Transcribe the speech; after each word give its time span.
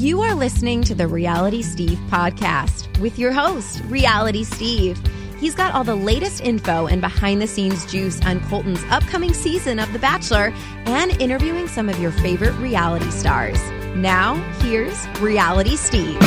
You 0.00 0.22
are 0.22 0.34
listening 0.34 0.80
to 0.84 0.94
the 0.94 1.06
Reality 1.06 1.60
Steve 1.60 1.98
podcast 2.08 2.98
with 3.00 3.18
your 3.18 3.32
host, 3.32 3.82
Reality 3.84 4.44
Steve. 4.44 4.98
He's 5.38 5.54
got 5.54 5.74
all 5.74 5.84
the 5.84 5.94
latest 5.94 6.40
info 6.40 6.86
and 6.86 7.02
behind 7.02 7.42
the 7.42 7.46
scenes 7.46 7.84
juice 7.84 8.18
on 8.24 8.40
Colton's 8.48 8.82
upcoming 8.84 9.34
season 9.34 9.78
of 9.78 9.92
The 9.92 9.98
Bachelor 9.98 10.54
and 10.86 11.20
interviewing 11.20 11.68
some 11.68 11.90
of 11.90 12.00
your 12.00 12.12
favorite 12.12 12.54
reality 12.54 13.10
stars. 13.10 13.60
Now, 13.94 14.36
here's 14.62 15.06
Reality 15.18 15.76
Steve. 15.76 16.18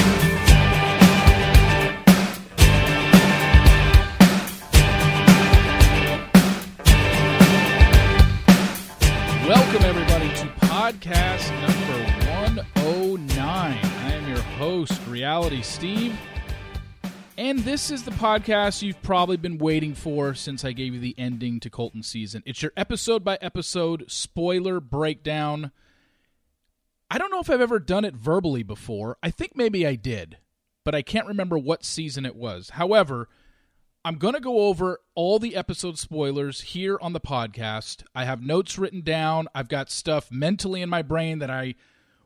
Welcome, 9.48 9.82
everybody, 9.82 10.30
to 10.36 10.46
podcast 10.62 11.50
number 11.60 12.14
oh 12.76 13.03
109. 13.14 13.38
I 13.46 14.12
am 14.12 14.28
your 14.28 14.42
host, 14.42 15.00
Reality 15.08 15.62
Steve. 15.62 16.20
And 17.38 17.60
this 17.60 17.92
is 17.92 18.02
the 18.02 18.10
podcast 18.10 18.82
you've 18.82 19.04
probably 19.04 19.38
been 19.38 19.60
waiting 19.60 19.94
for 19.94 20.34
since 20.34 20.66
I 20.66 20.72
gave 20.72 20.96
you 20.96 21.00
the 21.00 21.14
ending 21.16 21.60
to 21.60 21.70
Colton 21.70 22.02
season. 22.02 22.42
It's 22.48 22.64
your 22.64 22.72
episode 22.76 23.24
by 23.24 23.38
episode 23.40 24.06
spoiler 24.08 24.80
breakdown. 24.80 25.72
I 27.12 27.20
don't 27.20 27.30
know 27.30 27.40
if 27.40 27.52
I've 27.52 27.62
ever 27.62 27.78
done 27.78 28.04
it 28.04 28.16
verbally 28.16 28.64
before. 28.64 29.20
I 29.22 29.30
think 29.30 29.56
maybe 29.56 29.86
I 29.86 29.94
did, 29.94 30.40
but 30.84 30.96
I 30.96 31.04
can't 31.04 31.28
remember 31.28 31.60
what 31.60 31.86
season 31.86 32.26
it 32.26 32.36
was. 32.36 32.72
However, 32.72 33.30
I'm 34.04 34.16
going 34.16 34.34
to 34.34 34.40
go 34.40 34.62
over 34.62 35.02
all 35.14 35.38
the 35.38 35.56
episode 35.56 36.00
spoilers 36.00 36.62
here 36.62 36.98
on 37.00 37.14
the 37.14 37.22
podcast. 37.22 38.02
I 38.16 38.26
have 38.26 38.42
notes 38.42 38.80
written 38.80 39.02
down. 39.02 39.50
I've 39.54 39.70
got 39.70 39.92
stuff 39.92 40.32
mentally 40.32 40.82
in 40.82 40.90
my 40.90 41.04
brain 41.04 41.38
that 41.38 41.52
I 41.52 41.76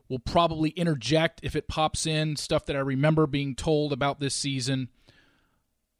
will 0.08 0.18
probably 0.18 0.70
interject 0.70 1.40
if 1.42 1.54
it 1.54 1.68
pops 1.68 2.06
in, 2.06 2.36
stuff 2.36 2.66
that 2.66 2.76
I 2.76 2.80
remember 2.80 3.26
being 3.26 3.54
told 3.54 3.92
about 3.92 4.20
this 4.20 4.34
season. 4.34 4.88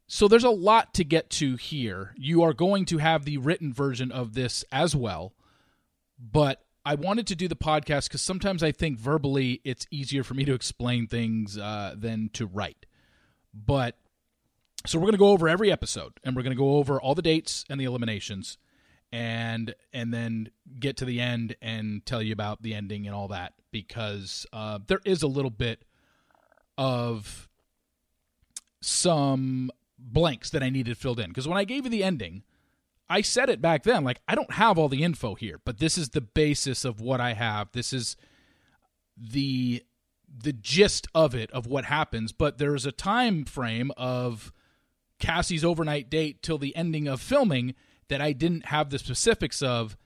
So 0.07 0.27
there's 0.27 0.43
a 0.43 0.49
lot 0.49 0.93
to 0.95 1.03
get 1.03 1.29
to 1.31 1.55
here. 1.55 2.13
You 2.17 2.41
are 2.41 2.53
going 2.53 2.85
to 2.85 2.97
have 2.97 3.25
the 3.25 3.37
written 3.37 3.71
version 3.71 4.11
of 4.11 4.33
this 4.33 4.65
as 4.71 4.95
well. 4.95 5.33
But 6.19 6.63
I 6.83 6.95
wanted 6.95 7.27
to 7.27 7.35
do 7.35 7.47
the 7.47 7.55
podcast 7.55 8.07
because 8.07 8.21
sometimes 8.21 8.63
I 8.63 8.71
think 8.71 8.97
verbally 8.97 9.61
it's 9.63 9.85
easier 9.91 10.23
for 10.23 10.33
me 10.33 10.45
to 10.45 10.53
explain 10.53 11.05
things 11.05 11.57
uh, 11.57 11.93
than 11.95 12.29
to 12.33 12.47
write. 12.47 12.87
But 13.53 13.95
so 14.87 14.97
we're 14.97 15.03
going 15.05 15.13
to 15.13 15.19
go 15.19 15.29
over 15.29 15.47
every 15.47 15.71
episode 15.71 16.13
and 16.23 16.35
we're 16.35 16.41
going 16.41 16.55
to 16.55 16.61
go 16.61 16.77
over 16.77 16.99
all 16.99 17.13
the 17.13 17.21
dates 17.21 17.63
and 17.69 17.79
the 17.79 17.85
eliminations 17.85 18.57
and 19.11 19.73
and 19.91 20.13
then 20.13 20.49
get 20.79 20.97
to 20.97 21.05
the 21.05 21.19
end 21.19 21.55
and 21.61 22.05
tell 22.05 22.21
you 22.21 22.33
about 22.33 22.61
the 22.61 22.73
ending 22.73 23.07
and 23.07 23.15
all 23.15 23.27
that 23.29 23.53
because 23.71 24.45
uh, 24.53 24.79
there 24.87 25.01
is 25.05 25.23
a 25.23 25.27
little 25.27 25.51
bit 25.51 25.83
of 26.77 27.49
some 28.81 29.71
blanks 29.97 30.49
that 30.51 30.63
I 30.63 30.69
needed 30.69 30.97
filled 30.97 31.19
in 31.19 31.29
because 31.29 31.47
when 31.47 31.57
I 31.57 31.63
gave 31.63 31.85
you 31.85 31.89
the 31.89 32.03
ending, 32.03 32.43
I 33.09 33.21
said 33.21 33.49
it 33.49 33.61
back 33.61 33.83
then 33.83 34.03
like 34.03 34.21
I 34.27 34.35
don't 34.35 34.53
have 34.53 34.77
all 34.77 34.89
the 34.89 35.03
info 35.03 35.35
here, 35.35 35.59
but 35.65 35.79
this 35.79 35.97
is 35.97 36.09
the 36.09 36.21
basis 36.21 36.85
of 36.85 37.01
what 37.01 37.19
I 37.19 37.33
have. 37.33 37.71
This 37.71 37.93
is 37.93 38.15
the 39.17 39.83
the 40.31 40.53
gist 40.53 41.07
of 41.15 41.33
it 41.33 41.49
of 41.51 41.65
what 41.65 41.85
happens, 41.85 42.31
but 42.31 42.59
there's 42.59 42.85
a 42.85 42.91
time 42.91 43.43
frame 43.45 43.91
of 43.97 44.53
Cassie's 45.19 45.65
overnight 45.65 46.09
date 46.09 46.43
till 46.43 46.59
the 46.59 46.75
ending 46.75 47.07
of 47.07 47.19
filming 47.19 47.73
that 48.09 48.21
I 48.21 48.33
didn't 48.33 48.65
have 48.67 48.89
the 48.89 48.99
specifics 48.99 49.61
of 49.61 49.97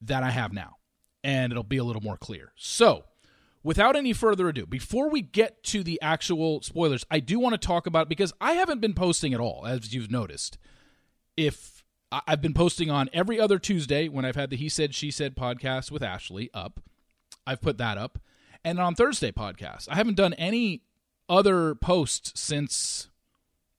that 0.00 0.22
I 0.22 0.30
have 0.30 0.52
now. 0.52 0.76
And 1.22 1.52
it'll 1.52 1.62
be 1.62 1.76
a 1.76 1.84
little 1.84 2.02
more 2.02 2.16
clear. 2.16 2.52
So, 2.56 3.04
without 3.62 3.96
any 3.96 4.12
further 4.12 4.48
ado, 4.48 4.64
before 4.64 5.10
we 5.10 5.20
get 5.20 5.62
to 5.64 5.82
the 5.82 6.00
actual 6.00 6.62
spoilers, 6.62 7.04
I 7.10 7.20
do 7.20 7.38
want 7.38 7.52
to 7.60 7.66
talk 7.66 7.86
about 7.86 8.08
because 8.08 8.32
I 8.40 8.52
haven't 8.52 8.80
been 8.80 8.94
posting 8.94 9.34
at 9.34 9.40
all, 9.40 9.66
as 9.66 9.94
you've 9.94 10.10
noticed. 10.10 10.56
If 11.36 11.84
I've 12.10 12.40
been 12.40 12.54
posting 12.54 12.90
on 12.90 13.10
every 13.12 13.38
other 13.38 13.58
Tuesday 13.58 14.08
when 14.08 14.24
I've 14.24 14.36
had 14.36 14.50
the 14.50 14.56
He 14.56 14.68
Said, 14.68 14.94
She 14.94 15.10
Said 15.10 15.36
podcast 15.36 15.90
with 15.90 16.02
Ashley 16.02 16.50
up, 16.54 16.80
I've 17.46 17.60
put 17.60 17.78
that 17.78 17.98
up. 17.98 18.18
And 18.64 18.78
on 18.78 18.94
Thursday 18.94 19.30
podcast, 19.30 19.88
I 19.90 19.96
haven't 19.96 20.16
done 20.16 20.34
any 20.34 20.82
other 21.28 21.74
posts 21.74 22.38
since 22.38 23.08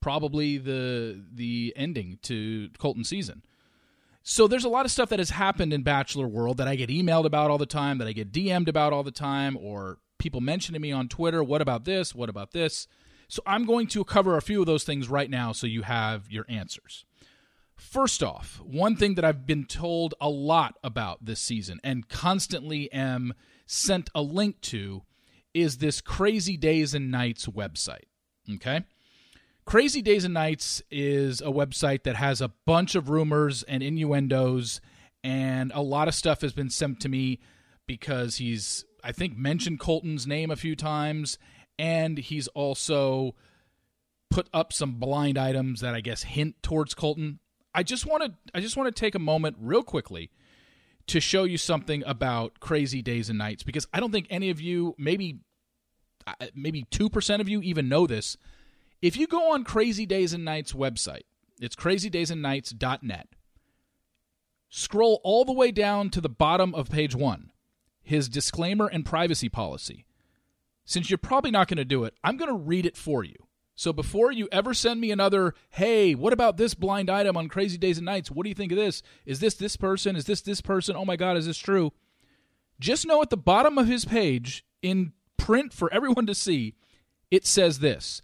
probably 0.00 0.58
the 0.58 1.24
the 1.32 1.72
ending 1.76 2.18
to 2.22 2.70
Colton 2.78 3.04
season. 3.04 3.42
So 4.22 4.46
there's 4.46 4.64
a 4.64 4.68
lot 4.68 4.84
of 4.84 4.92
stuff 4.92 5.08
that 5.08 5.18
has 5.18 5.30
happened 5.30 5.72
in 5.72 5.82
Bachelor 5.82 6.28
World 6.28 6.58
that 6.58 6.68
I 6.68 6.76
get 6.76 6.90
emailed 6.90 7.24
about 7.24 7.50
all 7.50 7.58
the 7.58 7.66
time, 7.66 7.98
that 7.98 8.06
I 8.06 8.12
get 8.12 8.32
DM'd 8.32 8.68
about 8.68 8.92
all 8.92 9.02
the 9.02 9.10
time, 9.10 9.56
or 9.56 9.98
people 10.18 10.40
mention 10.40 10.74
to 10.74 10.80
me 10.80 10.92
on 10.92 11.08
Twitter, 11.08 11.42
what 11.42 11.60
about 11.60 11.84
this? 11.84 12.14
What 12.14 12.28
about 12.28 12.52
this? 12.52 12.86
So 13.28 13.42
I'm 13.46 13.64
going 13.64 13.88
to 13.88 14.04
cover 14.04 14.36
a 14.36 14.42
few 14.42 14.60
of 14.60 14.66
those 14.66 14.84
things 14.84 15.08
right 15.08 15.28
now 15.28 15.52
so 15.52 15.66
you 15.66 15.82
have 15.82 16.30
your 16.30 16.44
answers. 16.48 17.04
First 17.74 18.22
off, 18.22 18.60
one 18.64 18.94
thing 18.94 19.16
that 19.16 19.24
I've 19.24 19.46
been 19.46 19.64
told 19.64 20.14
a 20.20 20.28
lot 20.28 20.78
about 20.84 21.24
this 21.24 21.40
season 21.40 21.80
and 21.82 22.08
constantly 22.08 22.92
am 22.92 23.34
sent 23.66 24.08
a 24.14 24.22
link 24.22 24.60
to 24.62 25.02
is 25.52 25.78
this 25.78 26.00
Crazy 26.00 26.56
Days 26.56 26.94
and 26.94 27.10
Nights 27.10 27.46
website. 27.46 28.04
Okay? 28.54 28.84
Crazy 29.64 30.02
Days 30.02 30.24
and 30.24 30.34
Nights 30.34 30.82
is 30.90 31.40
a 31.40 31.46
website 31.46 32.02
that 32.02 32.16
has 32.16 32.40
a 32.40 32.48
bunch 32.66 32.94
of 32.94 33.08
rumors 33.08 33.62
and 33.62 33.82
innuendos, 33.82 34.80
and 35.22 35.70
a 35.74 35.80
lot 35.80 36.08
of 36.08 36.14
stuff 36.14 36.40
has 36.40 36.52
been 36.52 36.68
sent 36.68 37.00
to 37.00 37.08
me 37.08 37.38
because 37.86 38.36
he's, 38.36 38.84
I 39.04 39.12
think, 39.12 39.36
mentioned 39.36 39.78
Colton's 39.78 40.26
name 40.26 40.50
a 40.50 40.56
few 40.56 40.74
times, 40.74 41.38
and 41.78 42.18
he's 42.18 42.48
also 42.48 43.34
put 44.30 44.48
up 44.52 44.72
some 44.72 44.94
blind 44.94 45.38
items 45.38 45.80
that 45.80 45.94
I 45.94 46.00
guess 46.00 46.24
hint 46.24 46.60
towards 46.62 46.92
Colton. 46.94 47.38
I 47.74 47.82
just 47.82 48.04
want 48.04 48.24
to, 48.24 48.32
I 48.54 48.60
just 48.60 48.76
want 48.76 48.94
to 48.94 49.00
take 49.00 49.14
a 49.14 49.20
moment, 49.20 49.56
real 49.60 49.84
quickly, 49.84 50.30
to 51.06 51.20
show 51.20 51.44
you 51.44 51.56
something 51.56 52.02
about 52.04 52.58
Crazy 52.58 53.00
Days 53.00 53.28
and 53.28 53.38
Nights 53.38 53.62
because 53.62 53.86
I 53.94 54.00
don't 54.00 54.10
think 54.10 54.26
any 54.28 54.50
of 54.50 54.60
you, 54.60 54.96
maybe, 54.98 55.38
uh, 56.26 56.34
maybe 56.54 56.84
two 56.90 57.08
percent 57.08 57.40
of 57.40 57.48
you, 57.48 57.62
even 57.62 57.88
know 57.88 58.08
this 58.08 58.36
if 59.02 59.16
you 59.16 59.26
go 59.26 59.52
on 59.52 59.64
Crazy 59.64 60.06
Days 60.06 60.32
and 60.32 60.44
Nights 60.44 60.72
website, 60.72 61.24
it's 61.60 61.76
crazydaysandnights.net. 61.76 63.28
Scroll 64.70 65.20
all 65.22 65.44
the 65.44 65.52
way 65.52 65.70
down 65.70 66.08
to 66.10 66.20
the 66.20 66.28
bottom 66.30 66.74
of 66.74 66.88
page 66.88 67.14
1. 67.14 67.50
His 68.02 68.28
disclaimer 68.28 68.86
and 68.86 69.04
privacy 69.04 69.48
policy. 69.48 70.06
Since 70.84 71.10
you're 71.10 71.18
probably 71.18 71.50
not 71.50 71.68
going 71.68 71.76
to 71.76 71.84
do 71.84 72.04
it, 72.04 72.14
I'm 72.24 72.36
going 72.36 72.50
to 72.50 72.56
read 72.56 72.86
it 72.86 72.96
for 72.96 73.22
you. 73.22 73.34
So 73.74 73.92
before 73.92 74.30
you 74.30 74.48
ever 74.52 74.74
send 74.74 75.00
me 75.00 75.10
another, 75.10 75.54
hey, 75.70 76.14
what 76.14 76.32
about 76.32 76.56
this 76.56 76.74
blind 76.74 77.10
item 77.10 77.36
on 77.36 77.48
Crazy 77.48 77.78
Days 77.78 77.98
and 77.98 78.04
Nights? 78.04 78.30
What 78.30 78.44
do 78.44 78.48
you 78.48 78.54
think 78.54 78.72
of 78.72 78.78
this? 78.78 79.02
Is 79.26 79.40
this 79.40 79.54
this 79.54 79.76
person? 79.76 80.14
Is 80.14 80.26
this 80.26 80.40
this 80.40 80.60
person? 80.60 80.96
Oh 80.96 81.04
my 81.04 81.16
God, 81.16 81.36
is 81.36 81.46
this 81.46 81.58
true? 81.58 81.92
Just 82.78 83.06
know 83.06 83.22
at 83.22 83.30
the 83.30 83.36
bottom 83.36 83.78
of 83.78 83.88
his 83.88 84.04
page, 84.04 84.64
in 84.82 85.12
print 85.36 85.72
for 85.72 85.92
everyone 85.92 86.26
to 86.26 86.34
see, 86.34 86.74
it 87.30 87.46
says 87.46 87.78
this 87.78 88.22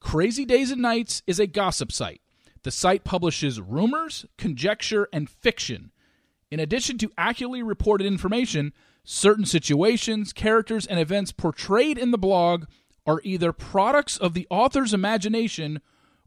Crazy 0.00 0.44
Days 0.44 0.70
and 0.70 0.82
Nights 0.82 1.22
is 1.26 1.38
a 1.38 1.46
gossip 1.46 1.92
site 1.92 2.20
The 2.62 2.70
site 2.70 3.04
publishes 3.04 3.60
rumors, 3.60 4.26
conjecture, 4.38 5.08
and 5.12 5.30
fiction. 5.30 5.92
In 6.50 6.58
addition 6.58 6.98
to 6.98 7.12
accurately 7.16 7.62
reported 7.62 8.06
information, 8.06 8.72
certain 9.04 9.44
situations, 9.44 10.32
characters, 10.32 10.86
and 10.86 10.98
events 10.98 11.32
portrayed 11.32 11.96
in 11.96 12.10
the 12.10 12.18
blog 12.18 12.64
are 13.06 13.20
either 13.24 13.52
products 13.52 14.16
of 14.16 14.34
the 14.34 14.48
author's 14.50 14.92
imagination 14.92 15.80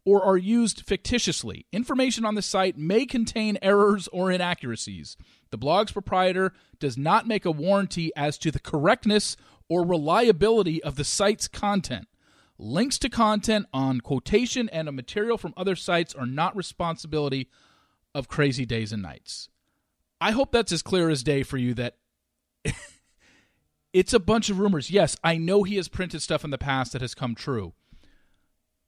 or 0.06 0.24
are 0.24 0.38
used 0.38 0.86
fictitiously. 0.86 1.66
Information 1.72 2.26
on 2.26 2.36
the 2.36 2.42
site 2.42 2.78
may 2.78 3.06
contain 3.06 3.58
errors 3.62 4.08
or 4.10 4.32
inaccuracies. 4.32 5.18
The 5.50 5.58
blog's 5.58 5.92
proprietor 5.92 6.54
does 6.80 6.98
not 6.98 7.28
make 7.28 7.46
a 7.46 7.52
warranty 7.52 8.12
as 8.16 8.38
to 8.40 8.52
the 8.52 8.60
correctness 8.60 9.36
or 9.70 9.86
reliability 9.86 10.82
of 10.84 10.96
the 10.96 11.04
site's 11.04 11.48
content. 11.48 12.08
Links 12.58 13.00
to 13.00 13.10
content 13.10 13.66
on 13.74 14.02
quotation 14.02 14.70
and 14.70 14.88
a 14.88 14.92
material 14.92 15.38
from 15.38 15.54
other 15.58 15.76
sites 15.76 16.14
are 16.14 16.26
not 16.26 16.56
responsibility 16.56 17.50
of 18.14 18.28
Crazy 18.28 18.66
Days 18.66 18.92
and 18.92 19.02
Nights. 19.02 19.50
I 20.22 20.32
hope 20.32 20.52
that's 20.52 20.72
as 20.72 20.82
clear 20.82 21.10
as 21.10 21.24
day 21.24 21.44
for 21.44 21.58
you 21.58 21.74
that 21.74 21.98
it's 23.94 24.14
a 24.14 24.20
bunch 24.20 24.50
of 24.50 24.60
rumors. 24.60 24.92
Yes, 24.92 25.18
I 25.24 25.38
know 25.38 25.64
he 25.64 25.76
has 25.78 25.88
printed 25.88 26.22
stuff 26.22 26.44
in 26.44 26.52
the 26.52 26.58
past 26.58 26.94
that 26.94 27.02
has 27.02 27.16
come 27.16 27.36
true. 27.36 27.74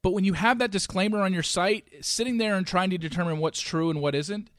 But 0.02 0.14
when 0.14 0.24
you 0.24 0.34
have 0.34 0.60
that 0.60 0.72
disclaimer 0.72 1.22
on 1.22 1.34
your 1.34 1.44
site, 1.44 1.88
sitting 2.02 2.38
there 2.38 2.56
and 2.56 2.68
trying 2.68 2.92
to 2.92 2.98
determine 3.00 3.40
what's 3.40 3.60
true 3.60 3.90
and 3.90 4.00
what 4.00 4.14
isn't, 4.14 4.52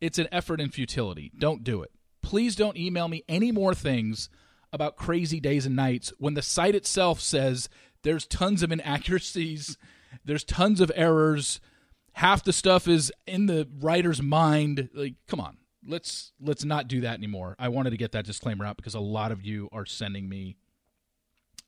it's 0.00 0.18
an 0.18 0.28
effort 0.32 0.60
in 0.60 0.70
futility. 0.70 1.30
Don't 1.38 1.62
do 1.62 1.82
it. 1.82 1.90
Please 2.22 2.56
don't 2.56 2.78
email 2.78 3.06
me 3.08 3.22
any 3.28 3.52
more 3.52 3.74
things 3.74 4.30
about 4.72 4.96
crazy 4.96 5.40
days 5.40 5.66
and 5.66 5.76
nights 5.76 6.12
when 6.18 6.34
the 6.34 6.42
site 6.42 6.74
itself 6.74 7.20
says 7.20 7.68
there's 8.04 8.26
tons 8.26 8.62
of 8.62 8.70
inaccuracies, 8.70 9.76
there's 10.24 10.44
tons 10.44 10.80
of 10.80 10.92
errors, 10.94 11.60
half 12.12 12.44
the 12.44 12.52
stuff 12.52 12.86
is 12.86 13.12
in 13.26 13.46
the 13.46 13.68
writer's 13.80 14.22
mind. 14.22 14.88
Like, 14.94 15.14
come 15.26 15.40
on. 15.40 15.58
Let's 15.86 16.32
let's 16.40 16.64
not 16.64 16.88
do 16.88 17.02
that 17.02 17.18
anymore. 17.18 17.56
I 17.58 17.68
wanted 17.68 17.90
to 17.90 17.98
get 17.98 18.12
that 18.12 18.24
disclaimer 18.24 18.64
out 18.64 18.76
because 18.76 18.94
a 18.94 19.00
lot 19.00 19.32
of 19.32 19.44
you 19.44 19.68
are 19.70 19.84
sending 19.84 20.28
me 20.30 20.56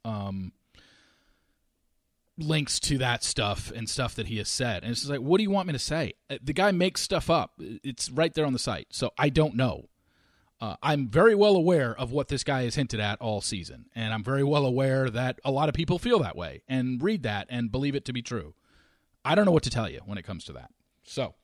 um 0.06 0.52
links 2.38 2.78
to 2.80 2.98
that 2.98 3.22
stuff 3.24 3.72
and 3.74 3.88
stuff 3.88 4.14
that 4.14 4.26
he 4.26 4.38
has 4.38 4.48
said. 4.48 4.82
And 4.82 4.92
it's 4.92 5.06
like, 5.08 5.20
what 5.20 5.38
do 5.38 5.42
you 5.42 5.50
want 5.50 5.66
me 5.66 5.72
to 5.72 5.78
say? 5.78 6.14
Uh, 6.30 6.36
the 6.42 6.52
guy 6.52 6.70
makes 6.70 7.00
stuff 7.02 7.28
up. 7.28 7.52
It's 7.58 8.10
right 8.10 8.32
there 8.32 8.46
on 8.46 8.52
the 8.52 8.58
site. 8.58 8.88
So 8.90 9.10
I 9.18 9.28
don't 9.28 9.54
know. 9.54 9.88
Uh, 10.60 10.76
I'm 10.82 11.08
very 11.08 11.34
well 11.34 11.54
aware 11.54 11.94
of 11.98 12.12
what 12.12 12.28
this 12.28 12.42
guy 12.42 12.62
has 12.62 12.76
hinted 12.76 12.98
at 12.98 13.20
all 13.20 13.42
season, 13.42 13.86
and 13.94 14.14
I'm 14.14 14.24
very 14.24 14.42
well 14.42 14.64
aware 14.64 15.10
that 15.10 15.38
a 15.44 15.50
lot 15.50 15.68
of 15.68 15.74
people 15.74 15.98
feel 15.98 16.18
that 16.20 16.36
way 16.36 16.62
and 16.66 17.02
read 17.02 17.24
that 17.24 17.46
and 17.50 17.70
believe 17.70 17.94
it 17.94 18.06
to 18.06 18.12
be 18.12 18.22
true. 18.22 18.54
I 19.24 19.34
don't 19.34 19.44
know 19.44 19.52
what 19.52 19.64
to 19.64 19.70
tell 19.70 19.90
you 19.90 20.00
when 20.06 20.18
it 20.18 20.24
comes 20.24 20.44
to 20.44 20.52
that. 20.54 20.70
So, 21.02 21.34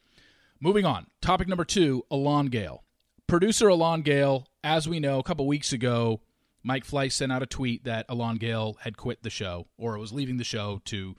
moving 0.61 0.87
on. 0.87 1.09
Topic 1.21 1.47
number 1.47 1.65
two 1.65 2.05
Elan 2.11 2.47
Gale. 2.47 2.85
Producer 3.27 3.69
Elan 3.69 4.03
Gale, 4.03 4.47
as 4.65 4.89
we 4.89 4.99
know, 4.99 5.19
a 5.19 5.23
couple 5.23 5.47
weeks 5.47 5.73
ago, 5.73 6.21
Mike 6.63 6.87
Fleiss 6.87 7.13
sent 7.13 7.33
out 7.33 7.43
a 7.43 7.47
tweet 7.47 7.85
that 7.85 8.07
Elan 8.09 8.37
Gale 8.37 8.79
had 8.81 8.97
quit 8.97 9.23
the 9.23 9.31
show 9.31 9.67
or 9.77 9.99
was 9.99 10.13
leaving 10.13 10.39
the 10.39 10.45
show 10.45 10.81
to 10.87 11.17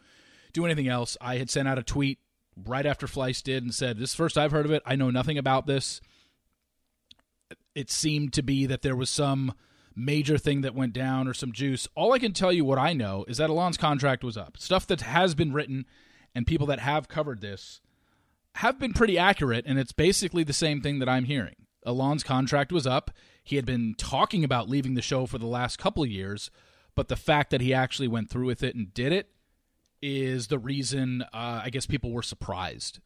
do 0.52 0.66
anything 0.66 0.88
else. 0.88 1.16
I 1.22 1.38
had 1.38 1.50
sent 1.50 1.68
out 1.68 1.78
a 1.78 1.84
tweet 1.84 2.20
right 2.56 2.86
after 2.86 3.08
Fleiss 3.08 3.44
did 3.44 3.64
and 3.64 3.74
said, 3.74 3.98
This 3.98 4.12
is 4.12 4.16
first 4.16 4.38
I've 4.38 4.52
heard 4.52 4.66
of 4.66 4.72
it. 4.72 4.82
I 4.86 4.96
know 4.96 5.10
nothing 5.12 5.38
about 5.38 5.68
this 5.68 6.02
it 7.76 7.90
seemed 7.90 8.34
to 8.34 8.44
be 8.44 8.66
that 8.66 8.82
there 8.82 8.96
was 8.96 9.10
some 9.10 9.54
major 9.96 10.38
thing 10.38 10.62
that 10.62 10.76
went 10.76 10.94
down 10.94 11.28
or 11.28 11.34
some 11.34 11.52
juice. 11.52 11.88
All 11.96 12.14
I 12.14 12.20
can 12.20 12.34
tell 12.34 12.52
you 12.52 12.66
what 12.66 12.80
I 12.80 12.94
know 12.94 13.26
is 13.28 13.38
that 13.38 13.50
Elan's 13.50 13.78
contract 13.78 14.24
was 14.24 14.38
up. 14.38 14.58
Stuff 14.58 14.88
that 14.88 15.02
has 15.02 15.36
been 15.36 15.54
written 15.54 15.86
and 16.34 16.48
people 16.48 16.68
that 16.68 16.80
have 16.80 17.08
covered 17.08 17.42
this 17.42 17.82
have 18.56 18.80
been 18.80 18.94
pretty 18.94 19.18
accurate, 19.18 19.66
and 19.68 19.80
it's 19.80 19.92
basically 19.92 20.44
the 20.44 20.54
same 20.54 20.82
thing 20.82 21.00
that 21.00 21.10
I'm 21.10 21.26
hearing. 21.26 21.56
Elan's 21.86 22.24
contract 22.24 22.72
was 22.72 22.88
up. 22.88 23.12
He 23.44 23.56
had 23.56 23.66
been 23.66 23.96
talking 23.98 24.44
about 24.44 24.70
leaving 24.70 24.94
the 24.94 25.02
show 25.02 25.26
for 25.26 25.38
the 25.38 25.48
last 25.48 25.78
couple 25.78 26.04
of 26.04 26.10
years, 26.10 26.50
but 26.96 27.08
the 27.08 27.16
fact 27.16 27.50
that 27.50 27.62
he 27.62 27.74
actually 27.74 28.08
went 28.08 28.30
through 28.30 28.46
with 28.46 28.64
it 28.64 28.76
and 28.76 28.94
did 28.94 29.12
it 29.12 29.30
is 30.02 30.48
the 30.48 30.60
reason 30.60 31.24
uh, 31.34 31.62
I 31.64 31.70
guess 31.70 31.86
people 31.86 32.12
were 32.12 32.22
surprised. 32.22 33.00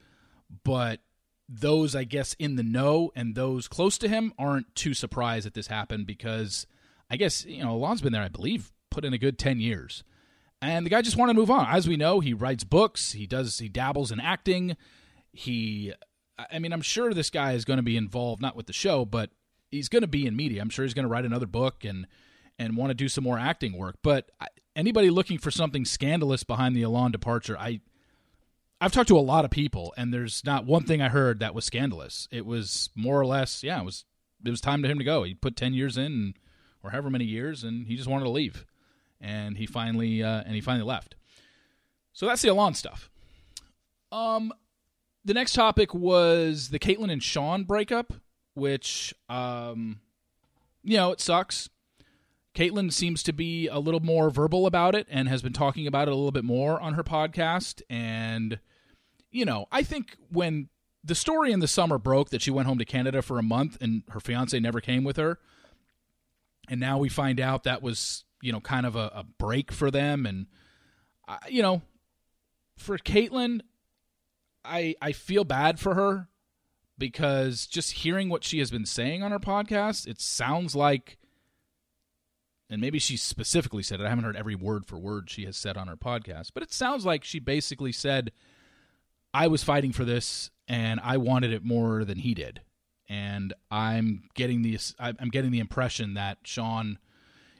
But 0.63 0.99
those, 1.49 1.95
I 1.95 2.03
guess, 2.03 2.35
in 2.39 2.55
the 2.55 2.63
know 2.63 3.11
and 3.15 3.35
those 3.35 3.67
close 3.67 3.97
to 3.99 4.07
him 4.07 4.33
aren't 4.37 4.75
too 4.75 4.93
surprised 4.93 5.45
that 5.45 5.53
this 5.53 5.67
happened 5.67 6.05
because 6.05 6.67
I 7.09 7.17
guess, 7.17 7.45
you 7.45 7.63
know, 7.63 7.71
Elan's 7.71 8.01
been 8.01 8.13
there, 8.13 8.23
I 8.23 8.27
believe, 8.27 8.71
put 8.89 9.05
in 9.05 9.13
a 9.13 9.17
good 9.17 9.39
10 9.39 9.59
years. 9.59 10.03
And 10.61 10.85
the 10.85 10.89
guy 10.89 11.01
just 11.01 11.17
wanted 11.17 11.33
to 11.33 11.39
move 11.39 11.51
on. 11.51 11.67
As 11.69 11.87
we 11.87 11.97
know, 11.97 12.19
he 12.19 12.33
writes 12.33 12.63
books, 12.63 13.13
he 13.13 13.27
does, 13.27 13.59
he 13.59 13.69
dabbles 13.69 14.11
in 14.11 14.19
acting. 14.19 14.75
He, 15.31 15.93
I 16.51 16.59
mean, 16.59 16.73
I'm 16.73 16.81
sure 16.81 17.13
this 17.13 17.29
guy 17.29 17.53
is 17.53 17.63
going 17.63 17.77
to 17.77 17.83
be 17.83 17.95
involved, 17.95 18.41
not 18.41 18.55
with 18.55 18.65
the 18.65 18.73
show, 18.73 19.05
but 19.05 19.29
he's 19.69 19.87
going 19.87 20.01
to 20.01 20.07
be 20.07 20.25
in 20.25 20.35
media. 20.35 20.61
I'm 20.61 20.69
sure 20.69 20.83
he's 20.83 20.95
going 20.95 21.03
to 21.03 21.09
write 21.09 21.25
another 21.25 21.45
book 21.45 21.85
and, 21.85 22.07
and 22.57 22.75
want 22.75 22.89
to 22.89 22.95
do 22.95 23.07
some 23.07 23.23
more 23.23 23.37
acting 23.37 23.77
work. 23.77 23.97
But 24.01 24.31
anybody 24.75 25.09
looking 25.09 25.37
for 25.37 25.51
something 25.51 25.85
scandalous 25.85 26.43
behind 26.43 26.75
the 26.75 26.83
Elan 26.83 27.11
departure, 27.11 27.57
I, 27.57 27.81
I've 28.79 28.91
talked 28.91 29.07
to 29.07 29.17
a 29.17 29.19
lot 29.19 29.45
of 29.45 29.51
people, 29.51 29.93
and 29.97 30.13
there's 30.13 30.43
not 30.45 30.65
one 30.65 30.83
thing 30.83 31.01
I 31.01 31.09
heard 31.09 31.39
that 31.39 31.55
was 31.55 31.65
scandalous. 31.65 32.27
It 32.31 32.45
was 32.45 32.89
more 32.95 33.19
or 33.19 33.25
less, 33.25 33.63
yeah, 33.63 33.79
it 33.81 33.85
was 33.85 34.05
it 34.45 34.49
was 34.49 34.61
time 34.61 34.81
for 34.81 34.87
him 34.87 34.99
to 34.99 35.03
go. 35.03 35.23
He 35.23 35.33
put 35.33 35.55
ten 35.55 35.73
years 35.73 35.97
in, 35.97 36.35
or 36.83 36.91
however 36.91 37.09
many 37.09 37.25
years, 37.25 37.63
and 37.63 37.87
he 37.87 37.95
just 37.95 38.07
wanted 38.07 38.25
to 38.25 38.29
leave, 38.29 38.65
and 39.19 39.57
he 39.57 39.65
finally 39.65 40.21
uh, 40.21 40.43
and 40.45 40.53
he 40.53 40.61
finally 40.61 40.85
left. 40.85 41.15
So 42.13 42.27
that's 42.27 42.41
the 42.41 42.49
Elan 42.49 42.75
stuff. 42.75 43.09
Um, 44.11 44.53
the 45.25 45.33
next 45.33 45.53
topic 45.53 45.93
was 45.93 46.69
the 46.69 46.79
Kaitlyn 46.79 47.11
and 47.11 47.21
Shawn 47.21 47.63
breakup, 47.63 48.13
which 48.53 49.13
um, 49.27 50.01
you 50.83 50.97
know, 50.97 51.11
it 51.11 51.19
sucks. 51.19 51.69
Kaitlyn 52.57 52.91
seems 52.91 53.21
to 53.21 53.33
be 53.33 53.67
a 53.67 53.77
little 53.77 53.99
more 53.99 54.31
verbal 54.31 54.65
about 54.65 54.95
it 54.95 55.05
and 55.11 55.29
has 55.29 55.43
been 55.43 55.53
talking 55.53 55.85
about 55.85 56.07
it 56.07 56.11
a 56.11 56.15
little 56.15 56.31
bit 56.31 56.43
more 56.43 56.81
on 56.81 56.95
her 56.95 57.03
podcast. 57.03 57.83
And, 57.87 58.59
you 59.29 59.45
know, 59.45 59.67
I 59.71 59.83
think 59.83 60.17
when 60.31 60.69
the 61.03 61.13
story 61.13 61.51
in 61.51 61.59
the 61.59 61.67
summer 61.67 61.99
broke 61.99 62.31
that 62.31 62.41
she 62.41 62.49
went 62.49 62.67
home 62.67 62.79
to 62.79 62.85
Canada 62.85 63.21
for 63.21 63.37
a 63.37 63.43
month 63.43 63.77
and 63.79 64.01
her 64.09 64.19
fiance 64.19 64.59
never 64.59 64.81
came 64.81 65.03
with 65.03 65.17
her, 65.17 65.37
and 66.67 66.79
now 66.79 66.97
we 66.97 67.09
find 67.09 67.39
out 67.39 67.63
that 67.65 67.83
was, 67.83 68.23
you 68.41 68.51
know, 68.51 68.59
kind 68.59 68.87
of 68.87 68.95
a, 68.95 69.11
a 69.13 69.23
break 69.37 69.71
for 69.71 69.91
them. 69.91 70.25
And, 70.25 70.47
uh, 71.27 71.37
you 71.47 71.61
know, 71.61 71.83
for 72.75 72.97
Kaitlyn, 72.97 73.61
I, 74.65 74.95
I 74.99 75.11
feel 75.11 75.43
bad 75.43 75.79
for 75.79 75.93
her 75.93 76.27
because 76.97 77.67
just 77.67 77.91
hearing 77.91 78.29
what 78.29 78.43
she 78.43 78.57
has 78.57 78.71
been 78.71 78.87
saying 78.87 79.21
on 79.21 79.29
her 79.29 79.39
podcast, 79.39 80.07
it 80.07 80.19
sounds 80.19 80.75
like 80.75 81.19
and 82.69 82.81
maybe 82.81 82.99
she 82.99 83.17
specifically 83.17 83.83
said 83.83 83.99
it. 83.99 84.05
I 84.05 84.09
haven't 84.09 84.25
heard 84.25 84.35
every 84.35 84.55
word 84.55 84.85
for 84.85 84.97
word 84.97 85.29
she 85.29 85.45
has 85.45 85.57
said 85.57 85.77
on 85.77 85.87
her 85.87 85.95
podcast, 85.95 86.51
but 86.53 86.63
it 86.63 86.73
sounds 86.73 87.05
like 87.05 87.23
she 87.23 87.39
basically 87.39 87.91
said, 87.91 88.31
I 89.33 89.47
was 89.47 89.63
fighting 89.63 89.91
for 89.91 90.05
this 90.05 90.51
and 90.67 90.99
I 91.03 91.17
wanted 91.17 91.53
it 91.53 91.63
more 91.63 92.03
than 92.03 92.19
he 92.19 92.33
did. 92.33 92.61
And 93.09 93.53
I'm 93.71 94.23
getting 94.33 94.63
the 94.63 94.77
I'm 94.99 95.29
getting 95.29 95.51
the 95.51 95.59
impression 95.59 96.15
that 96.15 96.39
Shawn 96.43 96.97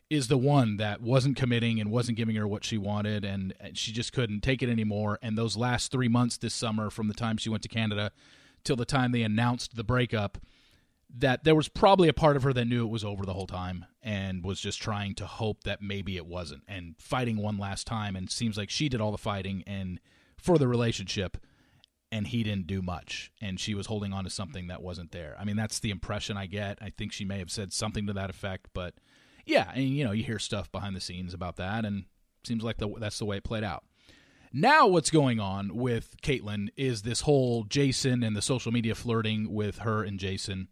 is 0.10 0.28
the 0.28 0.38
one 0.38 0.78
that 0.78 1.02
wasn't 1.02 1.38
committing 1.38 1.80
and 1.80 1.92
wasn't 1.92 2.18
giving 2.18 2.36
her 2.36 2.48
what 2.48 2.66
she 2.66 2.78
wanted 2.78 3.24
and 3.24 3.54
she 3.74 3.92
just 3.92 4.14
couldn't 4.14 4.42
take 4.42 4.64
it 4.64 4.70
anymore 4.70 5.20
and 5.22 5.38
those 5.38 5.58
last 5.58 5.92
3 5.92 6.08
months 6.08 6.38
this 6.38 6.54
summer 6.54 6.90
from 6.90 7.10
the 7.10 7.14
time 7.14 7.36
she 7.36 7.50
went 7.50 7.62
to 7.64 7.70
Canada 7.70 8.12
till 8.64 8.78
the 8.78 8.86
time 8.86 9.12
they 9.12 9.22
announced 9.22 9.76
the 9.76 9.84
breakup 9.84 10.38
that 11.16 11.44
there 11.44 11.56
was 11.56 11.70
probably 11.70 12.10
a 12.10 12.14
part 12.14 12.36
of 12.36 12.44
her 12.44 12.54
that 12.54 12.66
knew 12.66 12.86
it 12.86 12.92
was 12.92 13.04
over 13.04 13.26
the 13.26 13.34
whole 13.34 13.48
time 13.48 13.86
and 14.04 14.44
was 14.44 14.60
just 14.60 14.82
trying 14.82 15.16
to 15.16 15.26
hope 15.26 15.64
that 15.64 15.82
maybe 15.82 16.18
it 16.18 16.26
wasn't 16.26 16.64
and 16.68 16.96
fighting 17.00 17.38
one 17.38 17.58
last 17.58 17.88
time 17.88 18.16
and 18.16 18.30
seems 18.30 18.58
like 18.58 18.70
she 18.70 18.90
did 18.90 19.02
all 19.02 19.12
the 19.12 19.18
fighting 19.18 19.64
and 19.66 20.00
for 20.38 20.58
the 20.58 20.68
relationship 20.68 21.38
and 22.12 22.28
he 22.28 22.44
didn't 22.44 22.68
do 22.68 22.82
much 22.82 23.32
and 23.42 23.60
she 23.60 23.74
was 23.74 23.88
holding 23.88 24.14
on 24.14 24.24
to 24.24 24.30
something 24.30 24.68
that 24.68 24.82
wasn't 24.82 25.12
there. 25.12 25.36
I 25.40 25.46
mean 25.46 25.56
that's 25.56 25.80
the 25.80 25.92
impression 25.92 26.36
I 26.38 26.46
get. 26.46 26.78
I 26.82 26.90
think 26.90 27.14
she 27.14 27.26
may 27.26 27.40
have 27.40 27.52
said 27.52 27.72
something 27.72 28.06
to 28.08 28.14
that 28.14 28.30
effect, 28.30 28.68
but 28.74 28.94
yeah, 29.46 29.72
and 29.74 29.84
you 29.86 30.04
know, 30.04 30.12
you 30.12 30.24
hear 30.24 30.40
stuff 30.40 30.72
behind 30.72 30.96
the 30.96 31.02
scenes 31.02 31.34
about 31.34 31.56
that 31.56 31.86
and 31.86 32.04
seems 32.44 32.64
like 32.64 32.78
the, 32.78 32.90
that's 33.00 33.20
the 33.20 33.26
way 33.26 33.38
it 33.38 33.44
played 33.44 33.64
out. 33.64 33.84
Now, 34.54 34.88
what's 34.88 35.10
going 35.10 35.40
on 35.40 35.76
with 35.76 36.16
Kaitlyn 36.22 36.70
is 36.78 37.02
this 37.02 37.22
whole 37.22 37.64
Jason 37.64 38.24
and 38.24 38.36
the 38.36 38.42
social 38.42 38.72
media 38.72 38.96
flirting 38.96 39.54
with 39.54 39.80
her 39.80 40.04
and 40.04 40.20
Jason 40.20 40.68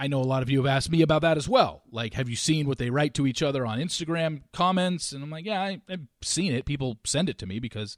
I 0.00 0.08
know 0.08 0.20
a 0.20 0.24
lot 0.24 0.42
of 0.42 0.50
you 0.50 0.58
have 0.58 0.66
asked 0.66 0.90
me 0.90 1.02
about 1.02 1.22
that 1.22 1.36
as 1.36 1.48
well. 1.48 1.82
Like, 1.90 2.14
have 2.14 2.28
you 2.28 2.36
seen 2.36 2.66
what 2.66 2.78
they 2.78 2.90
write 2.90 3.14
to 3.14 3.26
each 3.26 3.42
other 3.42 3.64
on 3.64 3.78
Instagram 3.78 4.42
comments? 4.52 5.12
And 5.12 5.22
I'm 5.22 5.30
like, 5.30 5.44
yeah, 5.44 5.62
I, 5.62 5.80
have 5.88 6.00
seen 6.22 6.52
it. 6.52 6.64
People 6.64 6.98
send 7.04 7.28
it 7.28 7.38
to 7.38 7.46
me 7.46 7.60
because 7.60 7.96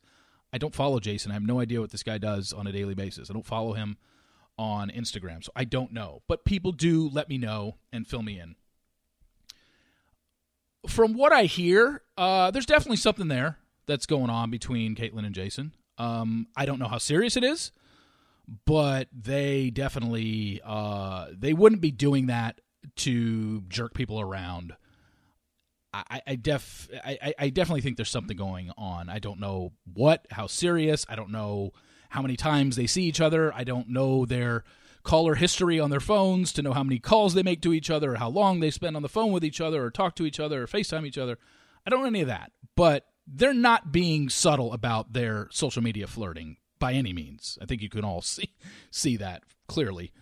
I 0.52 0.58
don't 0.58 0.74
follow 0.74 1.00
Jason. 1.00 1.30
I 1.30 1.34
have 1.34 1.42
no 1.42 1.60
idea 1.60 1.80
what 1.80 1.90
this 1.90 2.02
guy 2.02 2.18
does 2.18 2.52
on 2.52 2.66
a 2.66 2.72
daily 2.72 2.94
basis. 2.94 3.30
I 3.30 3.32
don't 3.32 3.46
follow 3.46 3.72
him 3.72 3.96
on 4.58 4.90
Instagram, 4.90 5.42
so 5.44 5.52
I 5.56 5.64
don't 5.64 5.92
know. 5.92 6.22
But 6.28 6.44
people 6.44 6.72
do 6.72 7.08
let 7.08 7.28
me 7.28 7.38
know 7.38 7.76
and 7.92 8.06
fill 8.06 8.22
me 8.22 8.38
in. 8.38 8.56
From 10.86 11.14
what 11.14 11.32
I 11.32 11.44
hear, 11.44 12.02
uh, 12.16 12.50
there's 12.50 12.66
definitely 12.66 12.98
something 12.98 13.28
there 13.28 13.58
that's 13.86 14.06
going 14.06 14.30
on 14.30 14.50
between 14.50 14.94
Kaitlyn 14.94 15.26
and 15.26 15.34
Jason. 15.34 15.72
Um, 15.98 16.48
I 16.56 16.66
don't 16.66 16.78
know 16.78 16.88
how 16.88 16.98
serious 16.98 17.36
it 17.36 17.44
is, 17.44 17.72
but 18.64 19.08
they 19.12 19.70
definitely 19.70 20.60
uh, 20.64 21.26
they 21.32 21.52
wouldn't 21.52 21.80
be 21.80 21.90
doing 21.90 22.26
that 22.26 22.60
to 22.96 23.62
jerk 23.62 23.94
people 23.94 24.20
around. 24.20 24.74
I, 25.92 26.20
I 26.26 26.34
def 26.36 26.88
I, 27.04 27.34
I 27.38 27.48
definitely 27.48 27.80
think 27.80 27.96
there's 27.96 28.10
something 28.10 28.36
going 28.36 28.70
on. 28.76 29.08
I 29.08 29.18
don't 29.18 29.40
know 29.40 29.72
what, 29.92 30.26
how 30.30 30.46
serious. 30.46 31.06
I 31.08 31.16
don't 31.16 31.30
know 31.30 31.72
how 32.10 32.22
many 32.22 32.36
times 32.36 32.76
they 32.76 32.86
see 32.86 33.04
each 33.04 33.20
other. 33.20 33.52
I 33.54 33.64
don't 33.64 33.88
know 33.88 34.26
their 34.26 34.64
caller 35.02 35.36
history 35.36 35.80
on 35.80 35.90
their 35.90 36.00
phones 36.00 36.52
to 36.52 36.62
know 36.62 36.72
how 36.72 36.82
many 36.82 36.98
calls 36.98 37.34
they 37.34 37.42
make 37.42 37.62
to 37.62 37.72
each 37.72 37.90
other, 37.90 38.12
or 38.12 38.16
how 38.16 38.28
long 38.28 38.60
they 38.60 38.70
spend 38.70 38.96
on 38.96 39.02
the 39.02 39.08
phone 39.08 39.32
with 39.32 39.44
each 39.44 39.60
other, 39.60 39.84
or 39.84 39.90
talk 39.90 40.16
to 40.16 40.26
each 40.26 40.40
other, 40.40 40.64
or 40.64 40.66
FaceTime 40.66 41.06
each 41.06 41.18
other. 41.18 41.38
I 41.86 41.90
don't 41.90 42.00
know 42.00 42.06
any 42.06 42.22
of 42.22 42.28
that. 42.28 42.52
But 42.76 43.06
they're 43.26 43.54
not 43.54 43.92
being 43.92 44.28
subtle 44.28 44.72
about 44.72 45.12
their 45.12 45.48
social 45.50 45.82
media 45.82 46.06
flirting 46.06 46.58
by 46.78 46.92
any 46.92 47.12
means. 47.12 47.58
I 47.60 47.66
think 47.66 47.82
you 47.82 47.88
can 47.88 48.04
all 48.04 48.22
see 48.22 48.50
see 48.90 49.16
that 49.16 49.42
clearly. 49.66 50.12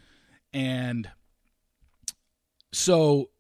And 0.53 1.11
so 2.73 3.31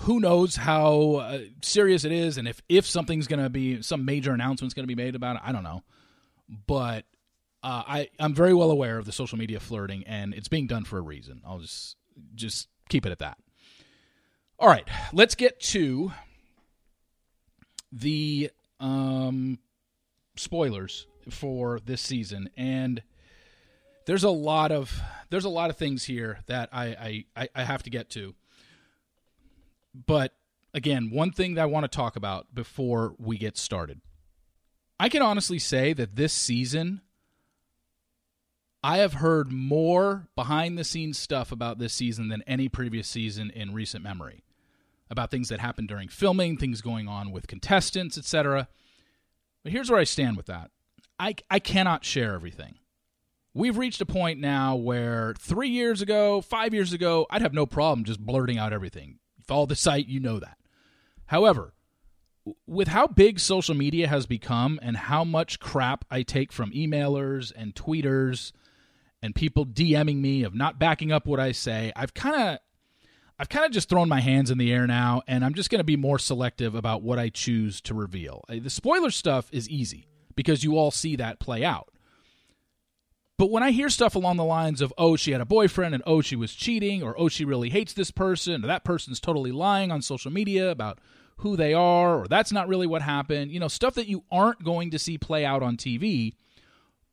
who 0.00 0.20
knows 0.20 0.56
how 0.56 1.16
uh, 1.16 1.38
serious 1.62 2.04
it 2.04 2.12
is 2.12 2.38
and 2.38 2.48
if 2.48 2.62
if 2.68 2.86
something's 2.86 3.26
going 3.26 3.42
to 3.42 3.50
be 3.50 3.82
some 3.82 4.04
major 4.04 4.32
announcement's 4.32 4.74
going 4.74 4.84
to 4.84 4.94
be 4.94 5.00
made 5.00 5.14
about 5.14 5.36
it, 5.36 5.42
I 5.44 5.52
don't 5.52 5.64
know. 5.64 5.82
But 6.66 7.04
uh, 7.62 7.82
I 7.86 8.08
I'm 8.18 8.34
very 8.34 8.54
well 8.54 8.70
aware 8.70 8.98
of 8.98 9.04
the 9.04 9.12
social 9.12 9.38
media 9.38 9.60
flirting 9.60 10.04
and 10.06 10.34
it's 10.34 10.48
being 10.48 10.66
done 10.66 10.84
for 10.84 10.98
a 10.98 11.02
reason. 11.02 11.42
I'll 11.46 11.58
just 11.58 11.96
just 12.34 12.68
keep 12.88 13.06
it 13.06 13.12
at 13.12 13.18
that. 13.18 13.38
All 14.58 14.68
right, 14.68 14.86
let's 15.12 15.34
get 15.34 15.58
to 15.60 16.12
the 17.92 18.50
um, 18.78 19.58
spoilers 20.36 21.06
for 21.28 21.80
this 21.80 22.00
season, 22.00 22.50
and 22.56 23.02
there's 24.06 24.24
a 24.24 24.30
lot 24.30 24.72
of 24.72 25.00
there's 25.30 25.44
a 25.44 25.50
lot 25.50 25.70
of 25.70 25.76
things 25.76 26.04
here 26.04 26.40
that 26.46 26.68
I 26.72 27.24
I, 27.36 27.48
I 27.54 27.64
have 27.64 27.82
to 27.84 27.90
get 27.90 28.10
to. 28.10 28.34
But 30.06 30.34
again, 30.72 31.10
one 31.10 31.32
thing 31.32 31.54
that 31.54 31.62
I 31.62 31.66
want 31.66 31.84
to 31.84 31.96
talk 31.96 32.16
about 32.16 32.54
before 32.54 33.14
we 33.18 33.38
get 33.38 33.56
started. 33.58 34.00
I 34.98 35.08
can 35.08 35.22
honestly 35.22 35.58
say 35.58 35.94
that 35.94 36.16
this 36.16 36.32
season 36.32 37.00
I 38.82 38.98
have 38.98 39.14
heard 39.14 39.52
more 39.52 40.28
behind 40.34 40.78
the 40.78 40.84
scenes 40.84 41.18
stuff 41.18 41.52
about 41.52 41.78
this 41.78 41.92
season 41.92 42.28
than 42.28 42.42
any 42.46 42.68
previous 42.68 43.08
season 43.08 43.50
in 43.50 43.74
recent 43.74 44.02
memory 44.02 44.42
about 45.10 45.30
things 45.30 45.48
that 45.48 45.60
happened 45.60 45.88
during 45.88 46.08
filming, 46.08 46.56
things 46.56 46.80
going 46.80 47.08
on 47.08 47.30
with 47.30 47.46
contestants, 47.46 48.16
etc. 48.16 48.68
But 49.62 49.72
here's 49.72 49.90
where 49.90 50.00
I 50.00 50.04
stand 50.04 50.36
with 50.36 50.46
that. 50.46 50.70
I, 51.20 51.34
I 51.50 51.58
cannot 51.58 52.02
share 52.02 52.32
everything. 52.32 52.76
We've 53.52 53.76
reached 53.76 54.00
a 54.00 54.06
point 54.06 54.40
now 54.40 54.74
where 54.74 55.34
three 55.38 55.68
years 55.68 56.00
ago, 56.00 56.40
five 56.40 56.72
years 56.72 56.94
ago, 56.94 57.26
I'd 57.28 57.42
have 57.42 57.52
no 57.52 57.66
problem 57.66 58.04
just 58.04 58.20
blurting 58.20 58.56
out 58.56 58.72
everything. 58.72 59.18
Follow 59.46 59.66
the 59.66 59.76
site, 59.76 60.06
you 60.06 60.18
know 60.18 60.38
that. 60.38 60.56
However, 61.26 61.74
with 62.66 62.88
how 62.88 63.06
big 63.06 63.38
social 63.38 63.74
media 63.74 64.08
has 64.08 64.24
become 64.24 64.80
and 64.82 64.96
how 64.96 65.22
much 65.22 65.60
crap 65.60 66.06
I 66.10 66.22
take 66.22 66.52
from 66.52 66.70
emailers 66.70 67.52
and 67.54 67.74
tweeters 67.74 68.52
and 69.22 69.34
people 69.34 69.66
DMing 69.66 70.22
me 70.22 70.42
of 70.42 70.54
not 70.54 70.78
backing 70.78 71.12
up 71.12 71.26
what 71.26 71.38
I 71.38 71.52
say, 71.52 71.92
I've 71.94 72.14
kind 72.14 72.36
of 72.36 72.58
I've 73.38 73.48
kind 73.48 73.66
of 73.66 73.72
just 73.72 73.88
thrown 73.88 74.08
my 74.08 74.20
hands 74.20 74.50
in 74.50 74.58
the 74.58 74.72
air 74.72 74.86
now, 74.86 75.22
and 75.26 75.44
I'm 75.44 75.54
just 75.54 75.70
going 75.70 75.78
to 75.80 75.84
be 75.84 75.96
more 75.96 76.18
selective 76.18 76.74
about 76.74 77.02
what 77.02 77.18
I 77.18 77.30
choose 77.30 77.80
to 77.82 77.94
reveal. 77.94 78.44
The 78.48 78.68
spoiler 78.68 79.10
stuff 79.10 79.48
is 79.50 79.68
easy 79.68 80.09
because 80.40 80.64
you 80.64 80.78
all 80.78 80.90
see 80.90 81.16
that 81.16 81.38
play 81.38 81.62
out. 81.62 81.90
But 83.36 83.50
when 83.50 83.62
I 83.62 83.72
hear 83.72 83.90
stuff 83.90 84.14
along 84.14 84.38
the 84.38 84.44
lines 84.44 84.80
of, 84.80 84.90
oh, 84.96 85.16
she 85.16 85.32
had 85.32 85.42
a 85.42 85.44
boyfriend, 85.44 85.92
and 85.92 86.02
oh, 86.06 86.22
she 86.22 86.34
was 86.34 86.54
cheating, 86.54 87.02
or 87.02 87.14
oh, 87.20 87.28
she 87.28 87.44
really 87.44 87.68
hates 87.68 87.92
this 87.92 88.10
person, 88.10 88.64
or 88.64 88.68
that 88.68 88.82
person's 88.82 89.20
totally 89.20 89.52
lying 89.52 89.92
on 89.92 90.00
social 90.00 90.30
media 90.30 90.70
about 90.70 90.98
who 91.36 91.58
they 91.58 91.74
are, 91.74 92.20
or 92.20 92.26
that's 92.26 92.52
not 92.52 92.68
really 92.68 92.86
what 92.86 93.02
happened, 93.02 93.52
you 93.52 93.60
know, 93.60 93.68
stuff 93.68 93.92
that 93.96 94.08
you 94.08 94.24
aren't 94.32 94.64
going 94.64 94.90
to 94.92 94.98
see 94.98 95.18
play 95.18 95.44
out 95.44 95.62
on 95.62 95.76
TV, 95.76 96.32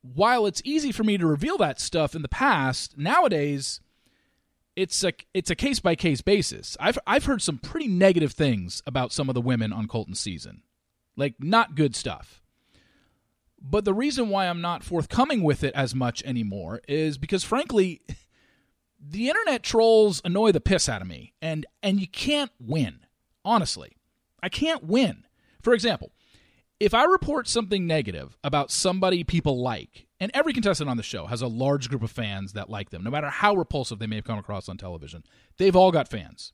while 0.00 0.46
it's 0.46 0.62
easy 0.64 0.90
for 0.90 1.04
me 1.04 1.18
to 1.18 1.26
reveal 1.26 1.58
that 1.58 1.78
stuff 1.78 2.14
in 2.14 2.22
the 2.22 2.28
past, 2.28 2.96
nowadays 2.96 3.82
it's 4.74 5.04
a 5.04 5.12
it's 5.34 5.50
a 5.50 5.54
case 5.54 5.80
by 5.80 5.94
case 5.94 6.22
basis. 6.22 6.78
I've 6.80 6.98
I've 7.06 7.26
heard 7.26 7.42
some 7.42 7.58
pretty 7.58 7.88
negative 7.88 8.32
things 8.32 8.82
about 8.86 9.12
some 9.12 9.28
of 9.28 9.34
the 9.34 9.40
women 9.42 9.70
on 9.70 9.86
Colton's 9.86 10.20
season, 10.20 10.62
like 11.14 11.34
not 11.38 11.74
good 11.74 11.94
stuff. 11.94 12.40
But 13.60 13.84
the 13.84 13.94
reason 13.94 14.28
why 14.28 14.46
I'm 14.46 14.60
not 14.60 14.84
forthcoming 14.84 15.42
with 15.42 15.64
it 15.64 15.74
as 15.74 15.94
much 15.94 16.22
anymore 16.24 16.80
is 16.88 17.18
because, 17.18 17.44
frankly, 17.44 18.00
the 19.00 19.28
internet 19.28 19.62
trolls 19.62 20.20
annoy 20.24 20.52
the 20.52 20.60
piss 20.60 20.88
out 20.88 21.02
of 21.02 21.08
me, 21.08 21.34
and 21.42 21.66
and 21.82 22.00
you 22.00 22.08
can't 22.08 22.52
win. 22.60 23.00
Honestly, 23.44 23.96
I 24.42 24.48
can't 24.48 24.84
win. 24.84 25.24
For 25.62 25.74
example, 25.74 26.12
if 26.80 26.94
I 26.94 27.04
report 27.04 27.48
something 27.48 27.86
negative 27.86 28.36
about 28.44 28.70
somebody 28.70 29.24
people 29.24 29.60
like, 29.60 30.06
and 30.20 30.30
every 30.32 30.52
contestant 30.52 30.88
on 30.88 30.96
the 30.96 31.02
show 31.02 31.26
has 31.26 31.42
a 31.42 31.48
large 31.48 31.88
group 31.88 32.02
of 32.02 32.10
fans 32.10 32.52
that 32.52 32.70
like 32.70 32.90
them, 32.90 33.02
no 33.02 33.10
matter 33.10 33.30
how 33.30 33.54
repulsive 33.54 33.98
they 33.98 34.06
may 34.06 34.16
have 34.16 34.24
come 34.24 34.38
across 34.38 34.68
on 34.68 34.76
television. 34.76 35.24
They've 35.56 35.74
all 35.74 35.90
got 35.90 36.08
fans. 36.08 36.52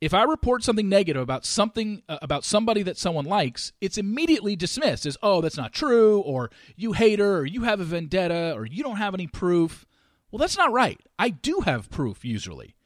If 0.00 0.14
I 0.14 0.22
report 0.22 0.64
something 0.64 0.88
negative 0.88 1.20
about 1.20 1.44
something 1.44 2.02
uh, 2.08 2.18
about 2.22 2.44
somebody 2.44 2.82
that 2.82 2.96
someone 2.96 3.26
likes, 3.26 3.72
it's 3.80 3.98
immediately 3.98 4.56
dismissed 4.56 5.04
as, 5.04 5.18
"Oh, 5.22 5.40
that's 5.40 5.58
not 5.58 5.74
true," 5.74 6.20
or 6.20 6.50
"You 6.74 6.92
hate 6.92 7.18
her," 7.18 7.38
or 7.38 7.46
"You 7.46 7.64
have 7.64 7.80
a 7.80 7.84
vendetta," 7.84 8.54
or 8.56 8.64
"You 8.64 8.82
don't 8.82 8.96
have 8.96 9.12
any 9.14 9.26
proof." 9.26 9.86
Well, 10.30 10.38
that's 10.38 10.56
not 10.56 10.72
right. 10.72 11.00
I 11.18 11.28
do 11.30 11.60
have 11.64 11.90
proof 11.90 12.24
usually. 12.24 12.76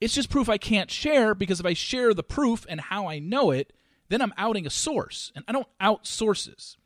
It's 0.00 0.14
just 0.14 0.30
proof 0.30 0.48
I 0.48 0.58
can't 0.58 0.90
share 0.90 1.34
because 1.34 1.60
if 1.60 1.66
I 1.66 1.72
share 1.72 2.12
the 2.14 2.22
proof 2.22 2.66
and 2.68 2.80
how 2.80 3.06
I 3.06 3.18
know 3.18 3.50
it, 3.50 3.72
then 4.08 4.20
I'm 4.20 4.34
outing 4.36 4.66
a 4.66 4.70
source, 4.70 5.30
and 5.34 5.44
I 5.46 5.52
don't 5.52 5.68
out 5.80 6.06
sources. 6.06 6.76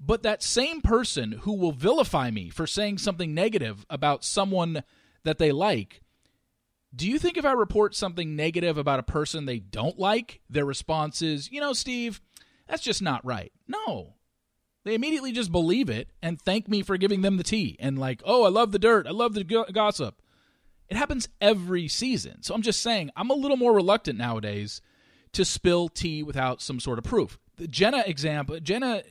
But 0.00 0.22
that 0.22 0.42
same 0.42 0.80
person 0.80 1.32
who 1.42 1.52
will 1.52 1.72
vilify 1.72 2.30
me 2.30 2.50
for 2.50 2.66
saying 2.66 2.98
something 2.98 3.34
negative 3.34 3.86
about 3.90 4.24
someone 4.24 4.82
that 5.24 5.38
they 5.38 5.52
like, 5.52 6.02
do 6.94 7.08
you 7.08 7.18
think 7.18 7.36
if 7.36 7.44
I 7.44 7.52
report 7.52 7.94
something 7.94 8.34
negative 8.34 8.78
about 8.78 8.98
a 8.98 9.04
person 9.04 9.44
they 9.44 9.58
don't 9.58 9.98
like, 9.98 10.40
their 10.48 10.64
response 10.64 11.22
is, 11.22 11.50
you 11.52 11.60
know, 11.60 11.72
Steve, 11.72 12.20
that's 12.66 12.82
just 12.82 13.02
not 13.02 13.24
right? 13.24 13.52
No. 13.66 14.14
They 14.84 14.94
immediately 14.94 15.32
just 15.32 15.52
believe 15.52 15.90
it 15.90 16.08
and 16.22 16.40
thank 16.40 16.68
me 16.68 16.82
for 16.82 16.96
giving 16.96 17.20
them 17.20 17.36
the 17.36 17.42
tea 17.42 17.76
and, 17.78 17.98
like, 17.98 18.22
oh, 18.24 18.44
I 18.44 18.48
love 18.48 18.72
the 18.72 18.78
dirt. 18.78 19.06
I 19.06 19.10
love 19.10 19.34
the 19.34 19.44
gossip. 19.44 20.22
It 20.88 20.96
happens 20.96 21.28
every 21.40 21.88
season. 21.88 22.42
So 22.42 22.54
I'm 22.54 22.62
just 22.62 22.80
saying, 22.80 23.10
I'm 23.14 23.30
a 23.30 23.34
little 23.34 23.58
more 23.58 23.74
reluctant 23.74 24.18
nowadays 24.18 24.80
to 25.32 25.44
spill 25.44 25.88
tea 25.88 26.22
without 26.22 26.62
some 26.62 26.80
sort 26.80 26.98
of 26.98 27.04
proof. 27.04 27.38
The 27.56 27.68
Jenna 27.68 28.02
example, 28.06 28.58
Jenna 28.60 29.02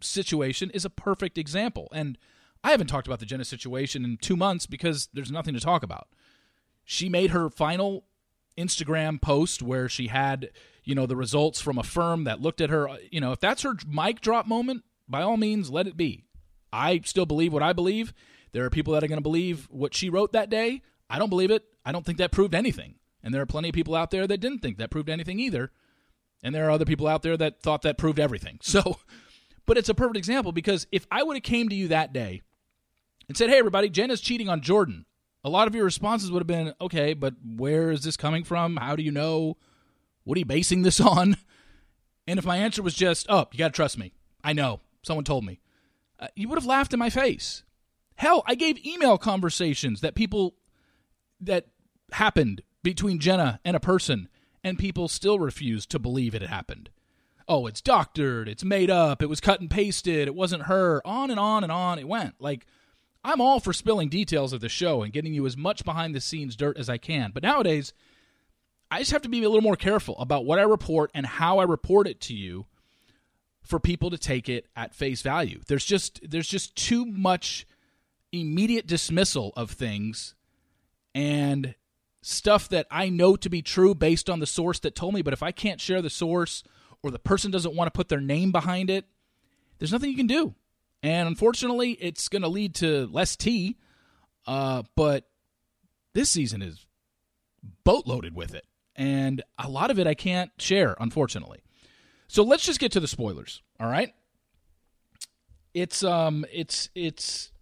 situation 0.00 0.70
is 0.70 0.84
a 0.84 0.90
perfect 0.90 1.38
example. 1.38 1.88
And 1.92 2.18
I 2.64 2.72
haven't 2.72 2.88
talked 2.88 3.06
about 3.06 3.20
the 3.20 3.26
Jenna 3.26 3.44
situation 3.44 4.04
in 4.04 4.16
two 4.16 4.36
months 4.36 4.66
because 4.66 5.08
there's 5.12 5.30
nothing 5.30 5.54
to 5.54 5.60
talk 5.60 5.84
about. 5.84 6.08
She 6.90 7.10
made 7.10 7.32
her 7.32 7.50
final 7.50 8.06
Instagram 8.56 9.20
post 9.20 9.60
where 9.60 9.90
she 9.90 10.06
had, 10.06 10.48
you 10.84 10.94
know, 10.94 11.04
the 11.04 11.16
results 11.16 11.60
from 11.60 11.76
a 11.76 11.82
firm 11.82 12.24
that 12.24 12.40
looked 12.40 12.62
at 12.62 12.70
her. 12.70 12.88
Uh, 12.88 12.96
you 13.10 13.20
know, 13.20 13.32
if 13.32 13.40
that's 13.40 13.60
her 13.60 13.74
mic 13.86 14.22
drop 14.22 14.46
moment, 14.46 14.84
by 15.06 15.20
all 15.20 15.36
means, 15.36 15.68
let 15.68 15.86
it 15.86 15.98
be. 15.98 16.24
I 16.72 17.02
still 17.04 17.26
believe 17.26 17.52
what 17.52 17.62
I 17.62 17.74
believe. 17.74 18.14
There 18.52 18.64
are 18.64 18.70
people 18.70 18.94
that 18.94 19.04
are 19.04 19.06
going 19.06 19.18
to 19.18 19.22
believe 19.22 19.68
what 19.70 19.94
she 19.94 20.08
wrote 20.08 20.32
that 20.32 20.48
day. 20.48 20.80
I 21.10 21.18
don't 21.18 21.28
believe 21.28 21.50
it. 21.50 21.62
I 21.84 21.92
don't 21.92 22.06
think 22.06 22.16
that 22.16 22.32
proved 22.32 22.54
anything. 22.54 22.94
And 23.22 23.34
there 23.34 23.42
are 23.42 23.46
plenty 23.46 23.68
of 23.68 23.74
people 23.74 23.94
out 23.94 24.10
there 24.10 24.26
that 24.26 24.40
didn't 24.40 24.60
think 24.60 24.78
that 24.78 24.90
proved 24.90 25.10
anything 25.10 25.38
either. 25.38 25.70
And 26.42 26.54
there 26.54 26.66
are 26.68 26.70
other 26.70 26.86
people 26.86 27.06
out 27.06 27.20
there 27.20 27.36
that 27.36 27.60
thought 27.60 27.82
that 27.82 27.98
proved 27.98 28.18
everything. 28.18 28.60
So, 28.62 28.96
but 29.66 29.76
it's 29.76 29.90
a 29.90 29.94
perfect 29.94 30.16
example 30.16 30.52
because 30.52 30.86
if 30.90 31.06
I 31.10 31.22
would 31.22 31.36
have 31.36 31.42
came 31.42 31.68
to 31.68 31.74
you 31.74 31.88
that 31.88 32.14
day 32.14 32.40
and 33.28 33.36
said, 33.36 33.50
"Hey, 33.50 33.58
everybody, 33.58 33.90
Jen 33.90 34.10
is 34.10 34.22
cheating 34.22 34.48
on 34.48 34.62
Jordan," 34.62 35.04
a 35.44 35.50
lot 35.50 35.68
of 35.68 35.74
your 35.74 35.84
responses 35.84 36.30
would 36.30 36.40
have 36.40 36.46
been, 36.46 36.74
"Okay, 36.80 37.14
but 37.14 37.34
where 37.44 37.90
is 37.90 38.02
this 38.02 38.16
coming 38.16 38.44
from? 38.44 38.76
How 38.76 38.96
do 38.96 39.02
you 39.02 39.12
know? 39.12 39.56
What 40.24 40.36
are 40.36 40.40
you 40.40 40.44
basing 40.44 40.82
this 40.82 41.00
on?" 41.00 41.36
And 42.26 42.38
if 42.38 42.44
my 42.44 42.56
answer 42.58 42.82
was 42.82 42.94
just, 42.94 43.26
"Oh, 43.28 43.46
you 43.52 43.58
got 43.58 43.68
to 43.68 43.76
trust 43.76 43.98
me. 43.98 44.12
I 44.42 44.52
know. 44.52 44.80
Someone 45.02 45.24
told 45.24 45.44
me," 45.44 45.60
uh, 46.18 46.28
you 46.34 46.48
would 46.48 46.58
have 46.58 46.66
laughed 46.66 46.92
in 46.92 46.98
my 46.98 47.10
face. 47.10 47.62
Hell, 48.16 48.42
I 48.46 48.54
gave 48.56 48.84
email 48.84 49.16
conversations 49.16 50.00
that 50.00 50.16
people 50.16 50.56
that 51.40 51.68
happened 52.12 52.62
between 52.82 53.20
Jenna 53.20 53.60
and 53.64 53.76
a 53.76 53.80
person, 53.80 54.28
and 54.64 54.78
people 54.78 55.08
still 55.08 55.38
refused 55.38 55.90
to 55.90 55.98
believe 55.98 56.34
it 56.34 56.42
had 56.42 56.50
happened. 56.50 56.90
Oh, 57.46 57.66
it's 57.66 57.80
doctored, 57.80 58.48
it's 58.48 58.64
made 58.64 58.90
up, 58.90 59.22
it 59.22 59.28
was 59.28 59.40
cut 59.40 59.60
and 59.60 59.70
pasted, 59.70 60.28
it 60.28 60.34
wasn't 60.34 60.64
her, 60.64 61.00
on 61.06 61.30
and 61.30 61.40
on 61.40 61.62
and 61.62 61.72
on 61.72 61.98
it 61.98 62.08
went. 62.08 62.34
Like, 62.40 62.66
I'm 63.28 63.42
all 63.42 63.60
for 63.60 63.74
spilling 63.74 64.08
details 64.08 64.54
of 64.54 64.62
the 64.62 64.70
show 64.70 65.02
and 65.02 65.12
getting 65.12 65.34
you 65.34 65.44
as 65.44 65.54
much 65.54 65.84
behind 65.84 66.14
the 66.14 66.20
scenes 66.20 66.56
dirt 66.56 66.78
as 66.78 66.88
I 66.88 66.96
can. 66.96 67.30
But 67.30 67.42
nowadays, 67.42 67.92
I 68.90 69.00
just 69.00 69.10
have 69.10 69.20
to 69.20 69.28
be 69.28 69.44
a 69.44 69.50
little 69.50 69.60
more 69.60 69.76
careful 69.76 70.16
about 70.18 70.46
what 70.46 70.58
I 70.58 70.62
report 70.62 71.10
and 71.12 71.26
how 71.26 71.58
I 71.58 71.64
report 71.64 72.08
it 72.08 72.22
to 72.22 72.34
you 72.34 72.64
for 73.60 73.78
people 73.78 74.08
to 74.08 74.16
take 74.16 74.48
it 74.48 74.66
at 74.74 74.94
face 74.94 75.20
value. 75.20 75.60
There's 75.68 75.84
just 75.84 76.20
there's 76.26 76.48
just 76.48 76.74
too 76.74 77.04
much 77.04 77.66
immediate 78.32 78.86
dismissal 78.86 79.52
of 79.56 79.72
things 79.72 80.34
and 81.14 81.74
stuff 82.22 82.66
that 82.70 82.86
I 82.90 83.10
know 83.10 83.36
to 83.36 83.50
be 83.50 83.60
true 83.60 83.94
based 83.94 84.30
on 84.30 84.40
the 84.40 84.46
source 84.46 84.78
that 84.80 84.94
told 84.94 85.12
me. 85.12 85.20
But 85.20 85.34
if 85.34 85.42
I 85.42 85.52
can't 85.52 85.82
share 85.82 86.00
the 86.00 86.08
source 86.08 86.64
or 87.02 87.10
the 87.10 87.18
person 87.18 87.50
doesn't 87.50 87.76
want 87.76 87.88
to 87.88 87.96
put 87.96 88.08
their 88.08 88.22
name 88.22 88.52
behind 88.52 88.88
it, 88.88 89.04
there's 89.78 89.92
nothing 89.92 90.08
you 90.08 90.16
can 90.16 90.26
do. 90.26 90.54
And 91.02 91.28
unfortunately, 91.28 91.92
it's 91.92 92.28
going 92.28 92.42
to 92.42 92.48
lead 92.48 92.74
to 92.76 93.06
less 93.06 93.36
tea. 93.36 93.76
Uh, 94.46 94.82
but 94.96 95.28
this 96.14 96.30
season 96.30 96.62
is 96.62 96.86
boatloaded 97.84 98.34
with 98.34 98.54
it. 98.54 98.64
And 98.96 99.42
a 99.58 99.68
lot 99.68 99.90
of 99.90 99.98
it 99.98 100.06
I 100.06 100.14
can't 100.14 100.50
share, 100.58 100.96
unfortunately. 100.98 101.60
So 102.26 102.42
let's 102.42 102.64
just 102.64 102.80
get 102.80 102.92
to 102.92 103.00
the 103.00 103.08
spoilers. 103.08 103.62
All 103.78 103.88
right. 103.88 104.12
It's 105.74 106.02
um 106.02 106.44
it's 106.52 106.90
it's 106.94 107.52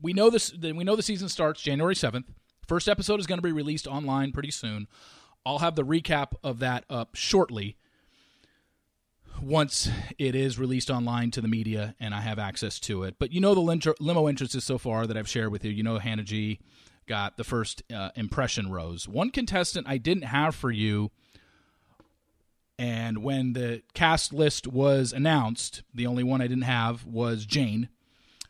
we 0.00 0.12
know 0.12 0.30
this 0.30 0.54
we 0.54 0.84
know 0.84 0.96
the 0.96 1.02
season 1.02 1.28
starts 1.28 1.60
January 1.60 1.94
7th. 1.94 2.24
First 2.66 2.88
episode 2.88 3.20
is 3.20 3.26
going 3.26 3.38
to 3.38 3.42
be 3.42 3.52
released 3.52 3.86
online 3.86 4.32
pretty 4.32 4.50
soon. 4.50 4.86
I'll 5.44 5.58
have 5.58 5.74
the 5.74 5.84
recap 5.84 6.32
of 6.42 6.60
that 6.60 6.84
up 6.88 7.14
shortly 7.14 7.76
once 9.42 9.88
it 10.18 10.34
is 10.34 10.58
released 10.58 10.90
online 10.90 11.30
to 11.32 11.40
the 11.40 11.48
media 11.48 11.94
and 11.98 12.14
I 12.14 12.20
have 12.20 12.38
access 12.38 12.78
to 12.80 13.04
it. 13.04 13.16
But 13.18 13.32
you 13.32 13.40
know 13.40 13.54
the 13.54 13.94
limo 14.00 14.26
entrances 14.26 14.64
so 14.64 14.78
far 14.78 15.06
that 15.06 15.16
I've 15.16 15.28
shared 15.28 15.52
with 15.52 15.64
you. 15.64 15.70
You 15.70 15.82
know 15.82 15.98
Hannah 15.98 16.22
G 16.22 16.60
got 17.06 17.36
the 17.36 17.44
first 17.44 17.82
uh, 17.92 18.10
impression 18.14 18.70
rose. 18.70 19.08
One 19.08 19.30
contestant 19.30 19.86
I 19.88 19.98
didn't 19.98 20.24
have 20.24 20.54
for 20.54 20.70
you, 20.70 21.10
and 22.78 23.18
when 23.18 23.52
the 23.52 23.82
cast 23.94 24.32
list 24.32 24.66
was 24.66 25.12
announced, 25.12 25.82
the 25.92 26.06
only 26.06 26.22
one 26.22 26.40
I 26.40 26.46
didn't 26.46 26.62
have 26.62 27.04
was 27.04 27.44
Jane. 27.44 27.88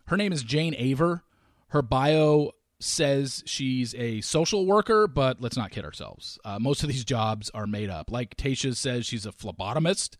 Her 0.06 0.16
name 0.16 0.32
is 0.32 0.42
Jane 0.42 0.74
Aver. 0.76 1.24
Her 1.68 1.82
bio 1.82 2.52
says 2.78 3.42
she's 3.46 3.94
a 3.94 4.20
social 4.20 4.66
worker, 4.66 5.06
but 5.06 5.40
let's 5.40 5.56
not 5.56 5.70
kid 5.70 5.84
ourselves. 5.84 6.38
Uh, 6.44 6.58
most 6.58 6.82
of 6.82 6.88
these 6.88 7.04
jobs 7.04 7.50
are 7.54 7.66
made 7.66 7.90
up. 7.90 8.10
Like 8.10 8.36
Tayshia 8.36 8.76
says, 8.76 9.06
she's 9.06 9.26
a 9.26 9.32
phlebotomist. 9.32 10.16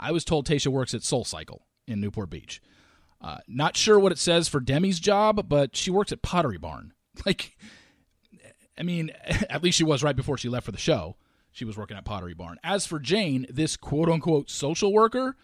I 0.00 0.12
was 0.12 0.24
told 0.24 0.46
Tayshia 0.46 0.68
works 0.68 0.94
at 0.94 1.02
Soul 1.02 1.24
Cycle 1.24 1.66
in 1.86 2.00
Newport 2.00 2.30
Beach. 2.30 2.60
Uh, 3.20 3.38
not 3.46 3.76
sure 3.76 3.98
what 3.98 4.12
it 4.12 4.18
says 4.18 4.48
for 4.48 4.60
Demi's 4.60 4.98
job, 4.98 5.48
but 5.48 5.76
she 5.76 5.90
works 5.90 6.10
at 6.10 6.22
Pottery 6.22 6.58
Barn. 6.58 6.92
Like, 7.26 7.58
I 8.78 8.82
mean, 8.82 9.10
at 9.50 9.62
least 9.62 9.76
she 9.76 9.84
was 9.84 10.02
right 10.02 10.16
before 10.16 10.38
she 10.38 10.48
left 10.48 10.64
for 10.64 10.72
the 10.72 10.78
show. 10.78 11.16
She 11.50 11.66
was 11.66 11.76
working 11.76 11.98
at 11.98 12.04
Pottery 12.04 12.32
Barn. 12.32 12.56
As 12.64 12.86
for 12.86 12.98
Jane, 12.98 13.46
this 13.50 13.76
quote 13.76 14.08
unquote 14.08 14.48
social 14.48 14.90
worker, 14.90 15.36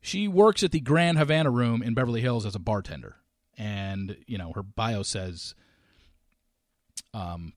she 0.00 0.26
works 0.26 0.64
at 0.64 0.72
the 0.72 0.80
Grand 0.80 1.18
Havana 1.18 1.50
Room 1.50 1.82
in 1.82 1.94
Beverly 1.94 2.20
Hills 2.20 2.46
as 2.46 2.56
a 2.56 2.58
bartender. 2.58 3.16
And, 3.56 4.16
you 4.26 4.38
know, 4.38 4.52
her 4.54 4.62
bio 4.62 5.02
says 5.02 5.54
um, 7.14 7.52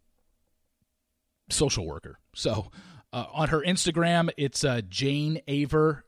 social 1.50 1.88
worker. 1.88 2.20
So 2.36 2.70
uh, 3.12 3.26
on 3.34 3.50
her 3.50 3.62
Instagram, 3.62 4.30
it's 4.38 4.64
uh, 4.64 4.82
Jane 4.88 5.42
Aver 5.48 6.04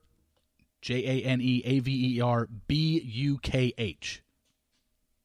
J 0.86 1.04
A 1.04 1.25
N 1.25 1.42
E 1.42 1.63
A 1.65 1.80
V 1.80 2.15
E 2.15 2.22
R 2.22 2.48
B 2.68 3.01
U 3.04 3.39
K 3.39 3.74
H. 3.75 4.22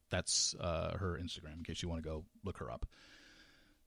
That's 0.09 0.55
uh, 0.59 0.97
her 0.97 1.19
Instagram, 1.21 1.57
in 1.57 1.63
case 1.63 1.83
you 1.83 1.87
want 1.87 2.01
to 2.01 2.09
go 2.09 2.25
look 2.43 2.57
her 2.57 2.71
up. 2.71 2.87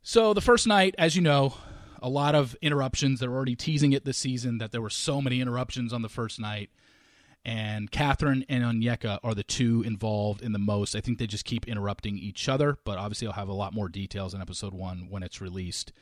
So 0.01 0.35
the 0.35 0.41
first 0.41 0.69
night, 0.69 0.95
as 0.99 1.17
you 1.17 1.23
know, 1.23 1.55
a 2.01 2.09
lot 2.09 2.37
of 2.37 2.55
interruptions. 2.63 3.19
They're 3.19 3.33
already 3.33 3.57
teasing 3.57 3.93
it 3.93 4.05
this 4.05 4.19
season 4.19 4.59
that 4.59 4.71
there 4.71 4.81
were 4.81 4.91
so 4.91 5.21
many 5.21 5.41
interruptions 5.41 5.93
on 5.93 6.03
the 6.03 6.09
first 6.09 6.39
night. 6.39 6.71
And 7.45 7.91
Catherine 7.91 8.45
and 8.49 8.63
Onyeka 8.63 9.19
are 9.25 9.35
the 9.35 9.43
two 9.43 9.83
involved 9.83 10.43
in 10.43 10.53
the 10.53 10.59
most. 10.61 10.95
I 10.95 11.01
think 11.01 11.19
they 11.19 11.27
just 11.27 11.45
keep 11.45 11.67
interrupting 11.67 12.17
each 12.19 12.49
other, 12.49 12.79
but 12.85 12.99
obviously 12.99 13.27
I'll 13.27 13.35
have 13.35 13.49
a 13.49 13.53
lot 13.53 13.75
more 13.75 13.89
details 13.89 14.33
in 14.33 14.41
episode 14.41 14.75
one 14.75 15.09
when 15.11 15.25
it's 15.25 15.41
released. 15.41 15.93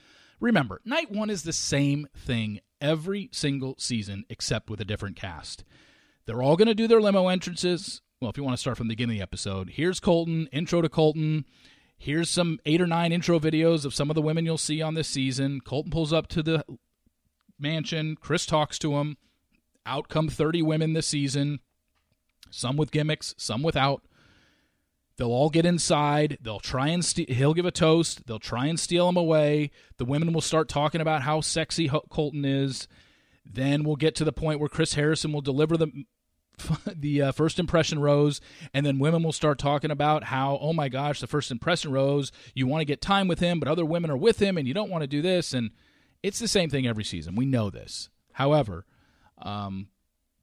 Remember, 0.42 0.80
night 0.84 1.08
one 1.12 1.30
is 1.30 1.44
the 1.44 1.52
same 1.52 2.08
thing 2.16 2.58
every 2.80 3.28
single 3.30 3.76
season 3.78 4.24
except 4.28 4.68
with 4.68 4.80
a 4.80 4.84
different 4.84 5.14
cast. 5.14 5.62
They're 6.26 6.42
all 6.42 6.56
going 6.56 6.66
to 6.66 6.74
do 6.74 6.88
their 6.88 7.00
limo 7.00 7.28
entrances. 7.28 8.02
Well, 8.20 8.28
if 8.28 8.36
you 8.36 8.42
want 8.42 8.54
to 8.56 8.60
start 8.60 8.76
from 8.76 8.88
the 8.88 8.96
beginning 8.96 9.16
of 9.16 9.18
the 9.18 9.22
episode, 9.22 9.70
here's 9.70 10.00
Colton, 10.00 10.48
intro 10.50 10.82
to 10.82 10.88
Colton. 10.88 11.44
Here's 11.96 12.28
some 12.28 12.58
eight 12.66 12.80
or 12.80 12.88
nine 12.88 13.12
intro 13.12 13.38
videos 13.38 13.84
of 13.84 13.94
some 13.94 14.10
of 14.10 14.16
the 14.16 14.22
women 14.22 14.44
you'll 14.44 14.58
see 14.58 14.82
on 14.82 14.94
this 14.94 15.06
season. 15.06 15.60
Colton 15.60 15.92
pulls 15.92 16.12
up 16.12 16.26
to 16.30 16.42
the 16.42 16.64
mansion. 17.56 18.16
Chris 18.20 18.44
talks 18.44 18.80
to 18.80 18.96
him. 18.96 19.18
Out 19.86 20.08
come 20.08 20.26
30 20.28 20.62
women 20.62 20.92
this 20.92 21.06
season, 21.06 21.60
some 22.50 22.76
with 22.76 22.90
gimmicks, 22.90 23.36
some 23.38 23.62
without. 23.62 24.02
They'll 25.16 25.30
all 25.30 25.50
get 25.50 25.66
inside. 25.66 26.38
They'll 26.40 26.60
try 26.60 26.88
and. 26.88 27.04
He'll 27.04 27.54
give 27.54 27.66
a 27.66 27.70
toast. 27.70 28.26
They'll 28.26 28.38
try 28.38 28.66
and 28.66 28.80
steal 28.80 29.08
him 29.08 29.16
away. 29.16 29.70
The 29.98 30.04
women 30.04 30.32
will 30.32 30.40
start 30.40 30.68
talking 30.68 31.00
about 31.00 31.22
how 31.22 31.40
sexy 31.40 31.90
Colton 32.10 32.44
is. 32.44 32.88
Then 33.44 33.84
we'll 33.84 33.96
get 33.96 34.14
to 34.16 34.24
the 34.24 34.32
point 34.32 34.60
where 34.60 34.68
Chris 34.68 34.94
Harrison 34.94 35.32
will 35.32 35.40
deliver 35.40 35.76
the 35.76 36.04
the 36.94 37.22
uh, 37.22 37.32
first 37.32 37.58
impression 37.58 37.98
rose, 37.98 38.40
and 38.74 38.84
then 38.84 38.98
women 38.98 39.22
will 39.22 39.32
start 39.32 39.58
talking 39.58 39.90
about 39.90 40.24
how, 40.24 40.58
oh 40.60 40.72
my 40.72 40.88
gosh, 40.88 41.20
the 41.20 41.26
first 41.26 41.50
impression 41.50 41.92
rose. 41.92 42.32
You 42.54 42.66
want 42.66 42.80
to 42.82 42.86
get 42.86 43.00
time 43.00 43.28
with 43.28 43.40
him, 43.40 43.58
but 43.58 43.68
other 43.68 43.84
women 43.84 44.10
are 44.10 44.16
with 44.16 44.40
him, 44.40 44.56
and 44.56 44.66
you 44.66 44.74
don't 44.74 44.90
want 44.90 45.02
to 45.02 45.08
do 45.08 45.22
this. 45.22 45.52
And 45.52 45.70
it's 46.22 46.38
the 46.38 46.48
same 46.48 46.70
thing 46.70 46.86
every 46.86 47.04
season. 47.04 47.34
We 47.34 47.46
know 47.46 47.70
this. 47.70 48.10
However, 48.32 48.86
um, 49.38 49.88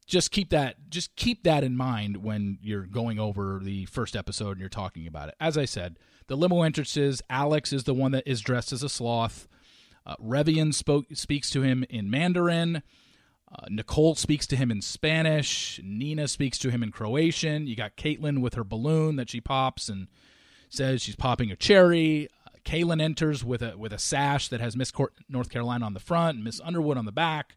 just 0.10 0.32
keep 0.32 0.50
that 0.50 0.76
just 0.90 1.16
keep 1.16 1.44
that 1.44 1.64
in 1.64 1.78
mind 1.78 2.18
when 2.18 2.58
you're 2.62 2.86
going 2.86 3.20
over 3.20 3.62
the 3.64 3.86
first 3.86 4.16
episode 4.16 4.52
and 4.52 4.60
you're 4.60 4.70
talking 4.70 5.08
about 5.08 5.30
it. 5.30 5.36
As 5.40 5.58
I 5.58 5.66
said, 5.66 5.98
the 6.28 6.36
limo 6.36 6.64
entrances. 6.64 7.22
Alex 7.30 7.72
is 7.72 7.84
the 7.86 7.94
one 7.94 8.12
that 8.12 8.28
is 8.28 8.42
dressed 8.42 8.74
as 8.74 8.84
a 8.84 8.90
sloth. 8.90 9.48
Uh, 10.06 10.16
Revian 10.18 10.74
spoke 10.74 11.06
speaks 11.14 11.50
to 11.52 11.62
him 11.62 11.86
in 11.90 12.10
Mandarin. 12.10 12.82
Uh, 13.52 13.66
Nicole 13.70 14.16
speaks 14.16 14.46
to 14.48 14.56
him 14.56 14.72
in 14.72 14.82
Spanish. 14.82 15.80
Nina 15.84 16.28
speaks 16.28 16.58
to 16.60 16.70
him 16.70 16.84
in 16.84 16.92
Croatian. 16.92 17.68
You 17.68 17.76
got 17.76 17.96
Caitlin 17.96 18.42
with 18.42 18.56
her 18.56 18.64
balloon 18.64 19.16
that 19.16 19.30
she 19.30 19.42
pops 19.42 19.90
and 19.90 20.08
says 20.70 21.02
she's 21.02 21.16
popping 21.16 21.52
a 21.52 21.56
cherry. 21.56 22.28
Uh, 22.46 22.58
Caelynn 22.66 23.02
enters 23.02 23.44
with 23.44 23.62
a 23.62 23.78
with 23.78 23.94
a 23.94 24.00
sash 24.00 24.48
that 24.50 24.62
has 24.62 24.76
Miss 24.76 24.92
North 25.28 25.50
Carolina 25.50 25.86
on 25.86 25.94
the 25.94 26.00
front 26.00 26.36
and 26.36 26.44
Miss 26.44 26.60
Underwood 26.62 26.98
on 26.98 27.06
the 27.06 27.12
back 27.12 27.56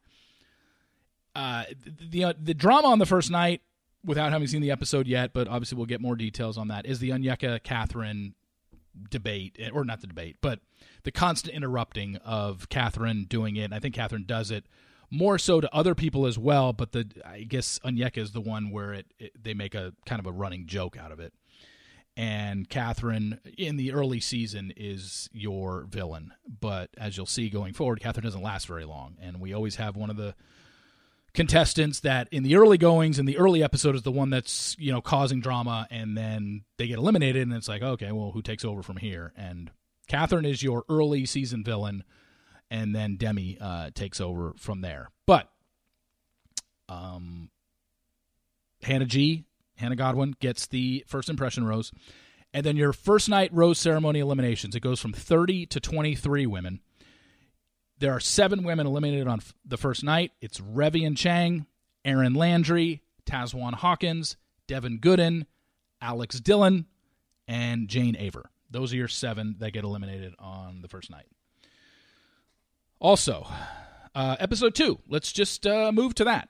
uh, 1.35 1.65
the 2.01 2.25
uh, 2.25 2.33
the 2.41 2.55
drama 2.55 2.89
on 2.89 2.99
the 2.99 3.07
first 3.07 3.31
night, 3.31 3.63
without 4.05 4.33
having 4.33 4.49
seen 4.49 4.63
the 4.63 4.71
episode 4.71 5.07
yet, 5.07 5.33
but 5.33 5.49
obviously 5.49 5.77
we'll 5.77 5.87
get 5.87 6.01
more 6.01 6.17
details 6.17 6.59
on 6.59 6.69
that. 6.69 6.87
Is 6.87 6.99
the 6.99 7.11
Onyeka 7.11 7.63
Catherine 7.63 8.35
debate, 9.11 9.57
eh, 9.59 9.71
or 9.73 9.85
not 9.85 10.01
the 10.01 10.07
debate, 10.07 10.37
but 10.41 10.61
the 11.05 11.13
constant 11.13 11.55
interrupting 11.55 12.17
of 12.17 12.69
Catherine 12.69 13.25
doing 13.25 13.57
it. 13.57 13.73
I 13.73 13.79
think 13.79 13.95
Catherine 13.95 14.25
does 14.27 14.51
it 14.51 14.67
more 15.11 15.39
so 15.39 15.61
to 15.61 15.75
other 15.75 15.95
people 15.95 16.27
as 16.27 16.39
well, 16.39 16.73
but 16.73 16.93
the 16.93 17.07
I 17.25 17.43
guess 17.43 17.79
Onyeka 17.85 18.19
is 18.19 18.33
the 18.33 18.41
one 18.41 18.71
where 18.71 18.93
it, 18.93 19.07
it 19.19 19.33
they 19.43 19.55
make 19.55 19.75
a 19.75 19.93
kind 20.07 20.21
of 20.21 20.27
a 20.27 20.33
running 20.33 20.67
joke 20.67 20.97
out 20.97 21.13
of 21.13 21.21
it. 21.21 21.33
And 22.15 22.69
Catherine 22.69 23.41
in 23.57 23.79
the 23.79 23.93
early 23.93 24.21
season 24.21 24.73
is 24.77 25.31
your 25.33 25.87
villain, 25.89 26.35
but 26.61 26.91
as 26.99 27.17
you'll 27.17 27.25
see 27.25 27.49
going 27.49 27.73
forward, 27.73 28.01
Catherine 28.01 28.25
doesn't 28.25 28.43
last 28.43 28.67
very 28.67 28.85
long, 28.85 29.17
and 29.21 29.41
we 29.41 29.55
always 29.55 29.77
have 29.77 29.97
one 29.97 30.11
of 30.11 30.17
the 30.17 30.35
contestants 31.35 32.01
that 32.01 32.29
in 32.31 32.43
the 32.43 32.57
early 32.57 32.77
goings 32.77 33.19
in 33.19 33.25
the 33.25 33.39
early 33.39 33.63
episode 33.63 33.95
is 33.95 34.03
the 34.03 34.11
one 34.11 34.31
that's 34.31 34.77
you 34.79 34.93
know 34.93 35.01
causing 35.01 35.41
drama 35.41 35.87
and 35.91 36.17
then 36.17 36.63
they 36.77 36.87
get 36.87 36.99
eliminated 36.99 37.43
and 37.43 37.53
it's 37.53 37.69
like 37.69 37.83
okay 37.83 38.13
well 38.13 38.33
who 38.33 38.43
takes 38.43 38.65
over 38.65 38.83
from 38.83 38.97
here? 38.97 39.33
And 39.37 39.71
catherine 40.09 40.45
is 40.45 40.63
your 40.63 40.85
early 40.89 41.25
season 41.27 41.65
villain 41.65 42.05
and 42.71 42.95
then 42.95 43.17
demi 43.17 43.59
uh, 43.61 43.91
takes 43.95 44.21
over 44.21 44.55
from 44.59 44.81
there. 44.81 45.09
But 45.27 45.49
um 46.89 47.51
hannah 48.83 49.07
g 49.07 49.45
hannah 49.77 49.97
godwin 49.97 50.35
gets 50.41 50.67
the 50.67 51.05
first 51.07 51.31
impression 51.31 51.65
rose 51.65 51.93
and 52.53 52.67
then 52.67 52.77
your 52.77 52.93
first 52.93 53.29
night 53.29 53.51
rose 53.53 53.79
ceremony 53.79 54.21
eliminations. 54.21 54.75
It 54.75 54.81
goes 54.81 55.01
from 55.01 55.13
30 55.13 55.67
to 55.67 55.81
23 55.81 56.47
women 56.47 56.81
there 58.03 58.13
are 58.13 58.21
seven 58.21 58.65
women 58.65 58.85
eliminated 58.85 59.29
on 59.29 59.39
f- 59.39 59.55
the 59.65 59.77
first 59.77 60.03
night. 60.03 60.33
It's 60.41 60.59
Revian 60.59 61.17
Chang, 61.17 61.67
Erin 62.05 62.35
Landry, 62.35 63.01
Tahzjuan 63.27 63.75
Hawkins, 63.75 64.37
Devin 64.67 64.99
Gooden, 64.99 65.47
Alex 66.01 66.41
Dillon, 66.41 66.87
and 67.47 67.87
Jane 67.87 68.17
Aver. 68.17 68.51
Those 68.69 68.93
are 68.93 68.97
your 68.97 69.07
seven 69.07 69.55
that 69.61 69.71
get 69.71 69.85
eliminated 69.85 70.35
on 70.41 70.83
the 70.83 70.89
first 70.89 71.13
night. 71.13 71.27
Also, 72.99 73.47
uh, 74.17 74.35
episode 74.41 74.75
two. 74.75 74.99
Let's 75.09 75.31
just 75.31 75.65
uh, 75.65 75.93
move 75.93 76.17
to 76.17 76.25
that. 76.25 76.49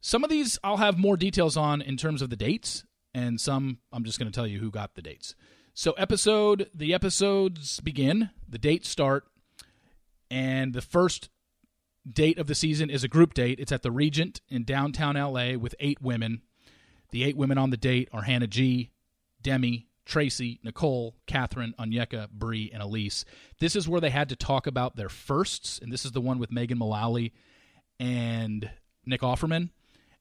Some 0.00 0.24
of 0.24 0.30
these 0.30 0.58
I'll 0.64 0.78
have 0.78 0.96
more 0.96 1.18
details 1.18 1.58
on 1.58 1.82
in 1.82 1.98
terms 1.98 2.22
of 2.22 2.30
the 2.30 2.36
dates, 2.36 2.84
and 3.12 3.38
some 3.38 3.80
I'm 3.92 4.04
just 4.04 4.18
going 4.18 4.32
to 4.32 4.34
tell 4.34 4.46
you 4.46 4.58
who 4.60 4.70
got 4.70 4.94
the 4.94 5.02
dates. 5.02 5.34
So, 5.74 5.92
episode 5.92 6.70
the 6.74 6.94
episodes 6.94 7.80
begin. 7.80 8.30
The 8.48 8.58
dates 8.58 8.88
start 8.88 9.24
and 10.30 10.72
the 10.72 10.82
first 10.82 11.28
date 12.10 12.38
of 12.38 12.46
the 12.46 12.54
season 12.54 12.90
is 12.90 13.04
a 13.04 13.08
group 13.08 13.34
date. 13.34 13.58
It's 13.60 13.72
at 13.72 13.82
the 13.82 13.90
Regent 13.90 14.40
in 14.48 14.64
downtown 14.64 15.16
LA 15.16 15.56
with 15.56 15.74
eight 15.80 16.00
women. 16.00 16.42
The 17.10 17.24
eight 17.24 17.36
women 17.36 17.58
on 17.58 17.70
the 17.70 17.76
date 17.76 18.08
are 18.12 18.22
Hannah 18.22 18.46
G, 18.46 18.90
Demi, 19.42 19.88
Tracy, 20.06 20.60
Nicole, 20.62 21.16
Catherine, 21.26 21.74
Onyeka, 21.78 22.30
Bri, 22.30 22.70
and 22.72 22.82
Elyse. 22.82 23.24
This 23.58 23.76
is 23.76 23.88
where 23.88 24.00
they 24.00 24.10
had 24.10 24.28
to 24.30 24.36
talk 24.36 24.66
about 24.66 24.96
their 24.96 25.08
firsts, 25.08 25.78
and 25.78 25.92
this 25.92 26.04
is 26.04 26.12
the 26.12 26.20
one 26.20 26.38
with 26.38 26.52
Megan 26.52 26.78
Mullally 26.78 27.32
and 27.98 28.70
Nick 29.04 29.20
Offerman, 29.20 29.70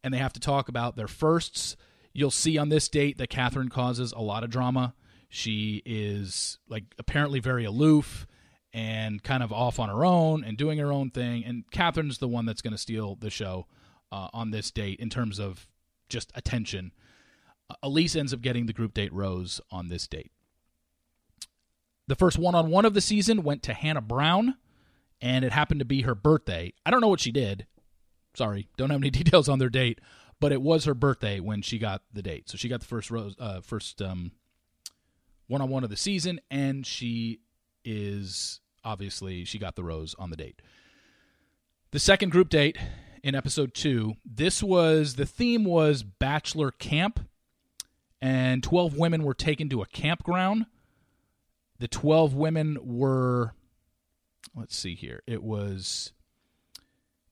and 0.03 0.13
they 0.13 0.17
have 0.17 0.33
to 0.33 0.39
talk 0.39 0.69
about 0.69 0.95
their 0.95 1.07
firsts. 1.07 1.75
You'll 2.13 2.31
see 2.31 2.57
on 2.57 2.69
this 2.69 2.89
date 2.89 3.17
that 3.17 3.29
Catherine 3.29 3.69
causes 3.69 4.11
a 4.11 4.21
lot 4.21 4.43
of 4.43 4.49
drama. 4.49 4.93
She 5.29 5.81
is 5.85 6.57
like 6.67 6.83
apparently 6.97 7.39
very 7.39 7.65
aloof 7.65 8.27
and 8.73 9.23
kind 9.23 9.41
of 9.41 9.51
off 9.51 9.79
on 9.79 9.89
her 9.89 10.05
own 10.05 10.43
and 10.43 10.57
doing 10.57 10.77
her 10.77 10.91
own 10.91 11.09
thing. 11.09 11.43
And 11.43 11.69
Catherine's 11.71 12.19
the 12.19 12.27
one 12.27 12.45
that's 12.45 12.61
going 12.61 12.73
to 12.73 12.77
steal 12.77 13.15
the 13.15 13.29
show 13.29 13.67
uh, 14.11 14.29
on 14.33 14.51
this 14.51 14.71
date 14.71 14.99
in 14.99 15.09
terms 15.09 15.39
of 15.39 15.67
just 16.07 16.31
attention. 16.35 16.91
Uh, 17.69 17.75
Elise 17.83 18.15
ends 18.15 18.33
up 18.33 18.41
getting 18.41 18.65
the 18.65 18.73
group 18.73 18.93
date 18.93 19.13
rose 19.13 19.61
on 19.71 19.87
this 19.87 20.07
date. 20.07 20.31
The 22.07 22.15
first 22.15 22.39
one 22.39 22.55
on 22.55 22.71
one 22.71 22.85
of 22.85 22.93
the 22.93 23.01
season 23.01 23.43
went 23.43 23.61
to 23.63 23.73
Hannah 23.73 24.01
Brown, 24.01 24.55
and 25.21 25.45
it 25.45 25.51
happened 25.51 25.79
to 25.79 25.85
be 25.85 26.01
her 26.01 26.15
birthday. 26.15 26.73
I 26.85 26.91
don't 26.91 27.01
know 27.01 27.07
what 27.07 27.19
she 27.19 27.31
did. 27.31 27.67
Sorry, 28.35 28.67
don't 28.77 28.89
have 28.89 29.01
any 29.01 29.09
details 29.11 29.47
on 29.47 29.59
their 29.59 29.69
date, 29.69 29.99
but 30.39 30.51
it 30.51 30.61
was 30.61 30.85
her 30.85 30.95
birthday 30.95 31.39
when 31.39 31.61
she 31.61 31.77
got 31.77 32.01
the 32.11 32.23
date. 32.23 32.49
So 32.49 32.57
she 32.57 32.67
got 32.67 32.79
the 32.79 32.87
first 32.87 33.11
rose, 33.11 33.35
uh, 33.39 33.61
first 33.61 34.01
one 35.49 35.61
on 35.61 35.69
one 35.69 35.83
of 35.83 35.89
the 35.89 35.97
season, 35.97 36.39
and 36.49 36.85
she 36.85 37.39
is 37.89 38.61
obviously 38.83 39.43
she 39.45 39.57
got 39.57 39.75
the 39.75 39.83
rose 39.83 40.15
on 40.19 40.29
the 40.29 40.37
date. 40.37 40.61
The 41.91 41.99
second 41.99 42.29
group 42.31 42.49
date 42.49 42.77
in 43.23 43.33
episode 43.33 43.73
two, 43.73 44.13
this 44.23 44.61
was 44.61 45.15
the 45.15 45.25
theme 45.25 45.65
was 45.65 46.03
bachelor 46.03 46.69
camp, 46.69 47.19
and 48.21 48.61
12 48.61 48.95
women 48.95 49.23
were 49.23 49.33
taken 49.33 49.69
to 49.69 49.81
a 49.81 49.87
campground. 49.87 50.67
The 51.79 51.87
12 51.87 52.35
women 52.35 52.77
were, 52.81 53.55
let's 54.55 54.77
see 54.77 54.93
here, 54.93 55.23
it 55.25 55.41
was 55.41 56.11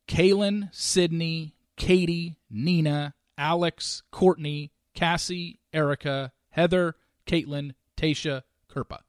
Caelynn, 0.08 0.74
Sydney, 0.74 1.54
Katie, 1.76 2.38
Nina, 2.50 3.14
Alex, 3.38 4.02
Courtney, 4.10 4.72
Cassie, 4.96 5.60
Erica, 5.72 6.32
Heather, 6.50 6.96
Caitlin, 7.28 7.76
Tayshia, 7.96 8.42
Kirpa 8.74 9.02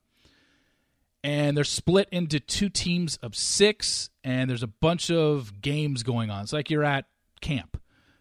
and 1.24 1.56
they're 1.56 1.64
split 1.64 2.08
into 2.12 2.40
two 2.40 2.68
teams 2.68 3.16
of 3.18 3.34
six, 3.34 4.10
and 4.22 4.48
there's 4.48 4.62
a 4.62 4.68
bunch 4.68 5.10
of 5.10 5.60
games 5.60 6.02
going 6.02 6.30
on. 6.30 6.42
It's 6.42 6.52
like 6.52 6.70
you're 6.70 6.84
at 6.84 7.06
camp. 7.40 7.80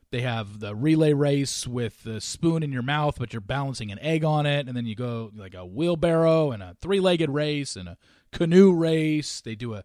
They 0.10 0.22
have 0.22 0.62
the 0.62 0.74
relay 0.74 1.14
race 1.14 1.68
with 1.68 2.04
the 2.04 2.22
spoon 2.22 2.64
in 2.64 2.72
your 2.72 2.82
mouth, 2.82 3.18
but 3.20 3.34
you're 3.34 3.42
balancing 3.42 3.92
an 3.92 4.00
egg 4.00 4.24
on 4.24 4.46
it, 4.46 4.68
and 4.68 4.76
then 4.76 4.86
you 4.86 4.96
go 4.96 5.32
like 5.36 5.54
a 5.54 5.66
wheelbarrow 5.66 6.52
and 6.52 6.64
a 6.64 6.76
three-legged 6.80 7.30
race 7.30 7.76
and 7.76 7.90
a 7.90 7.98
canoe 8.32 8.74
race. 8.74 9.42
They 9.42 9.56
do 9.56 9.74
a, 9.74 9.84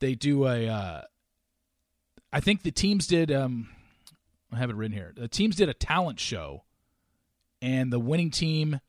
they 0.00 0.14
do 0.14 0.46
a. 0.46 0.68
Uh, 0.68 1.02
I 2.32 2.40
think 2.40 2.62
the 2.62 2.70
teams 2.70 3.06
did. 3.06 3.30
Um, 3.30 3.68
I 4.52 4.56
have 4.56 4.70
it 4.70 4.76
written 4.76 4.96
here. 4.96 5.12
The 5.14 5.28
teams 5.28 5.56
did 5.56 5.68
a 5.68 5.74
talent 5.74 6.18
show, 6.18 6.64
and 7.60 7.92
the 7.92 8.00
winning 8.00 8.30
team 8.30 8.80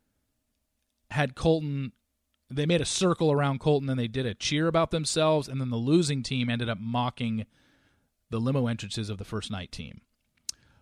had 1.12 1.36
Colton 1.36 1.92
they 2.50 2.66
made 2.66 2.82
a 2.82 2.86
circle 2.86 3.32
around 3.32 3.60
Colton 3.60 3.90
and 3.90 4.00
they 4.00 4.08
did 4.08 4.26
a 4.26 4.34
cheer 4.34 4.68
about 4.68 4.92
themselves, 4.92 5.48
and 5.48 5.60
then 5.60 5.70
the 5.70 5.78
losing 5.78 6.24
team 6.24 6.50
ended 6.50 6.70
up 6.70 6.80
mocking 6.80 7.46
the 8.30 8.40
limo 8.40 8.68
entrances 8.68 9.10
of 9.10 9.18
the 9.18 9.26
first 9.26 9.52
night 9.52 9.72
team. 9.72 10.02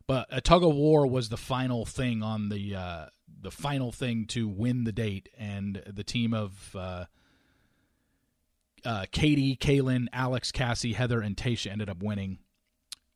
But 0.07 0.27
a 0.29 0.41
tug 0.41 0.63
of 0.63 0.75
war 0.75 1.07
was 1.07 1.29
the 1.29 1.37
final 1.37 1.85
thing 1.85 2.21
on 2.21 2.49
the 2.49 2.75
uh, 2.75 3.05
the 3.41 3.51
final 3.51 3.91
thing 3.91 4.25
to 4.27 4.47
win 4.47 4.83
the 4.83 4.91
date, 4.91 5.29
and 5.37 5.81
the 5.87 6.03
team 6.03 6.33
of 6.33 6.75
uh, 6.75 7.05
uh, 8.83 9.05
Katie, 9.11 9.55
Caelynn, 9.55 10.07
Alex, 10.13 10.51
Cassie, 10.51 10.93
Heather, 10.93 11.21
and 11.21 11.35
Tayshia 11.35 11.71
ended 11.71 11.89
up 11.89 12.01
winning. 12.01 12.39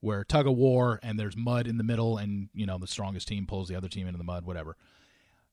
Where 0.02 0.24
tug 0.24 0.48
of 0.48 0.56
war 0.56 0.98
and 1.04 1.20
there's 1.20 1.36
mud 1.36 1.68
in 1.68 1.78
the 1.78 1.84
middle, 1.84 2.18
and 2.18 2.50
you 2.54 2.66
know 2.66 2.78
the 2.78 2.88
strongest 2.88 3.28
team 3.28 3.46
pulls 3.46 3.68
the 3.68 3.76
other 3.76 3.90
team 3.90 4.08
into 4.08 4.18
the 4.18 4.24
mud, 4.24 4.46
whatever. 4.46 4.78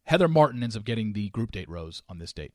Heather 0.04 0.28
Martin 0.28 0.62
ends 0.62 0.76
up 0.76 0.84
getting 0.84 1.12
the 1.12 1.30
group 1.30 1.50
date 1.50 1.68
rose 1.68 2.02
on 2.08 2.18
this 2.18 2.32
date. 2.32 2.52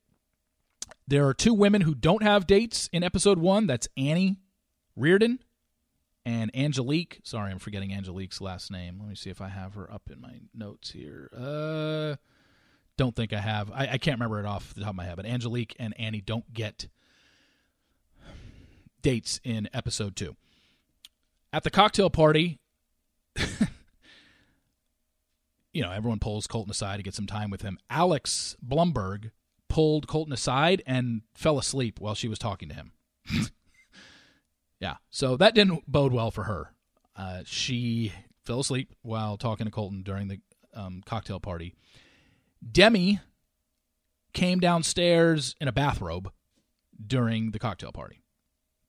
There 1.12 1.28
are 1.28 1.34
two 1.34 1.52
women 1.52 1.82
who 1.82 1.94
don't 1.94 2.22
have 2.22 2.46
dates 2.46 2.88
in 2.90 3.02
episode 3.02 3.36
one. 3.36 3.66
That's 3.66 3.86
Annie 3.98 4.38
Reardon 4.96 5.40
and 6.24 6.50
Angelique. 6.56 7.20
Sorry, 7.22 7.50
I'm 7.50 7.58
forgetting 7.58 7.92
Angelique's 7.92 8.40
last 8.40 8.70
name. 8.70 8.96
Let 8.98 9.10
me 9.10 9.14
see 9.14 9.28
if 9.28 9.42
I 9.42 9.48
have 9.48 9.74
her 9.74 9.92
up 9.92 10.08
in 10.10 10.22
my 10.22 10.40
notes 10.54 10.90
here. 10.90 11.28
Uh, 11.36 12.16
don't 12.96 13.14
think 13.14 13.34
I 13.34 13.40
have. 13.40 13.70
I, 13.70 13.88
I 13.88 13.98
can't 13.98 14.18
remember 14.18 14.40
it 14.40 14.46
off 14.46 14.72
the 14.72 14.80
top 14.80 14.88
of 14.88 14.96
my 14.96 15.04
head. 15.04 15.16
But 15.16 15.26
Angelique 15.26 15.76
and 15.78 15.92
Annie 16.00 16.22
don't 16.22 16.50
get 16.54 16.88
dates 19.02 19.38
in 19.44 19.68
episode 19.74 20.16
two. 20.16 20.34
At 21.52 21.62
the 21.62 21.70
cocktail 21.70 22.08
party, 22.08 22.58
you 25.74 25.82
know, 25.82 25.92
everyone 25.92 26.20
pulls 26.20 26.46
Colton 26.46 26.70
aside 26.70 26.96
to 26.96 27.02
get 27.02 27.14
some 27.14 27.26
time 27.26 27.50
with 27.50 27.60
him. 27.60 27.78
Alex 27.90 28.56
Blumberg 28.66 29.30
pulled 29.72 30.06
Colton 30.06 30.34
aside 30.34 30.82
and 30.86 31.22
fell 31.32 31.58
asleep 31.58 31.98
while 31.98 32.14
she 32.14 32.28
was 32.28 32.38
talking 32.38 32.68
to 32.68 32.74
him. 32.74 32.92
yeah, 34.80 34.96
so 35.08 35.38
that 35.38 35.54
didn't 35.54 35.90
bode 35.90 36.12
well 36.12 36.30
for 36.30 36.44
her. 36.44 36.74
Uh, 37.16 37.40
she 37.46 38.12
fell 38.44 38.60
asleep 38.60 38.92
while 39.00 39.38
talking 39.38 39.64
to 39.64 39.70
Colton 39.70 40.02
during 40.02 40.28
the 40.28 40.40
um, 40.74 41.02
cocktail 41.06 41.40
party. 41.40 41.74
Demi 42.70 43.20
came 44.34 44.60
downstairs 44.60 45.56
in 45.58 45.68
a 45.68 45.72
bathrobe 45.72 46.30
during 47.04 47.52
the 47.52 47.58
cocktail 47.58 47.92
party 47.92 48.22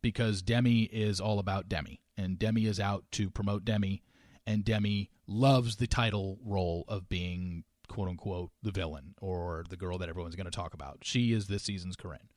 because 0.02 0.42
Demi 0.42 0.84
is 0.84 1.22
all 1.22 1.40
about 1.40 1.70
Demi, 1.70 2.02
and 2.18 2.38
Demi 2.38 2.66
is 2.66 2.82
out 2.82 3.06
to 3.14 3.30
promote 3.30 3.64
Demi, 3.64 4.04
and 4.46 4.66
Demi 4.66 5.10
loves 5.28 5.78
the 5.78 5.88
title 5.88 6.40
role 6.44 6.84
of 6.90 7.08
being 7.08 7.64
quote 7.88 8.08
unquote 8.08 8.52
the 8.62 8.72
villain 8.72 9.16
or 9.22 9.66
the 9.70 9.78
girl 9.78 9.98
that 9.98 10.10
everyone's 10.10 10.36
going 10.36 10.46
to 10.46 10.52
talk 10.52 10.74
about. 10.74 11.00
She 11.04 11.34
is 11.34 11.48
this 11.48 11.64
season's 11.64 11.96
Corinne. 11.96 12.30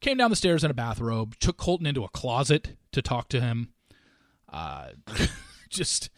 Came 0.00 0.18
down 0.18 0.30
the 0.30 0.36
stairs 0.36 0.62
in 0.62 0.70
a 0.70 0.74
bathrobe, 0.74 1.36
took 1.38 1.56
Colton 1.56 1.86
into 1.86 2.04
a 2.04 2.08
closet 2.08 2.76
to 2.92 3.00
talk 3.00 3.28
to 3.30 3.40
him. 3.40 3.70
Uh, 4.52 4.88
just 5.70 6.10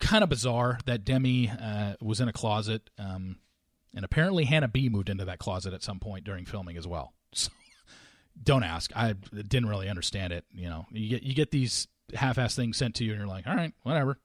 kind 0.00 0.22
of 0.22 0.30
bizarre 0.30 0.78
that 0.86 1.04
Demi 1.04 1.50
uh, 1.50 1.94
was 2.00 2.20
in 2.20 2.28
a 2.28 2.32
closet. 2.32 2.88
Um, 2.98 3.36
and 3.94 4.04
apparently 4.04 4.44
Hannah 4.44 4.68
B 4.68 4.88
moved 4.88 5.08
into 5.08 5.24
that 5.26 5.38
closet 5.38 5.74
at 5.74 5.82
some 5.82 6.00
point 6.00 6.24
during 6.24 6.44
filming 6.44 6.76
as 6.76 6.86
well. 6.86 7.12
So 7.34 7.50
don't 8.40 8.62
ask. 8.62 8.92
I 8.96 9.12
didn't 9.12 9.68
really 9.68 9.88
understand 9.88 10.32
it. 10.32 10.44
You 10.52 10.68
know, 10.68 10.86
you 10.92 11.08
get 11.08 11.22
you 11.24 11.34
get 11.34 11.50
these 11.50 11.88
half-ass 12.14 12.54
things 12.54 12.76
sent 12.76 12.94
to 12.96 13.04
you, 13.04 13.10
and 13.12 13.18
you're 13.18 13.28
like, 13.28 13.46
all 13.46 13.54
right, 13.54 13.72
whatever. 13.82 14.18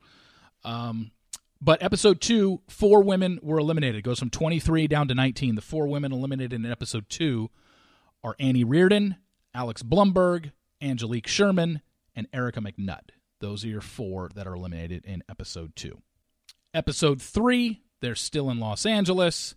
Um, 0.63 1.11
but 1.63 1.81
episode 1.81 2.19
two, 2.19 2.61
four 2.67 3.01
women 3.01 3.39
were 3.41 3.57
eliminated. 3.57 3.95
It 3.95 4.01
goes 4.01 4.19
from 4.19 4.29
23 4.29 4.87
down 4.87 5.07
to 5.07 5.15
19. 5.15 5.55
The 5.55 5.61
four 5.61 5.87
women 5.87 6.11
eliminated 6.11 6.51
in 6.51 6.69
episode 6.69 7.07
two 7.07 7.49
are 8.21 8.35
Annie 8.37 8.65
Reardon, 8.65 9.15
Alex 9.55 9.81
Blumberg, 9.81 10.51
Angelique 10.81 11.27
Sherman, 11.27 11.81
and 12.15 12.27
Erica 12.33 12.59
McNutt. 12.59 13.11
Those 13.39 13.63
are 13.63 13.69
your 13.69 13.81
four 13.81 14.29
that 14.35 14.45
are 14.45 14.55
eliminated 14.55 15.05
in 15.05 15.23
episode 15.29 15.73
two. 15.75 16.01
Episode 16.73 17.21
three, 17.21 17.81
they're 18.01 18.15
still 18.15 18.49
in 18.49 18.59
Los 18.59 18.85
Angeles. 18.85 19.55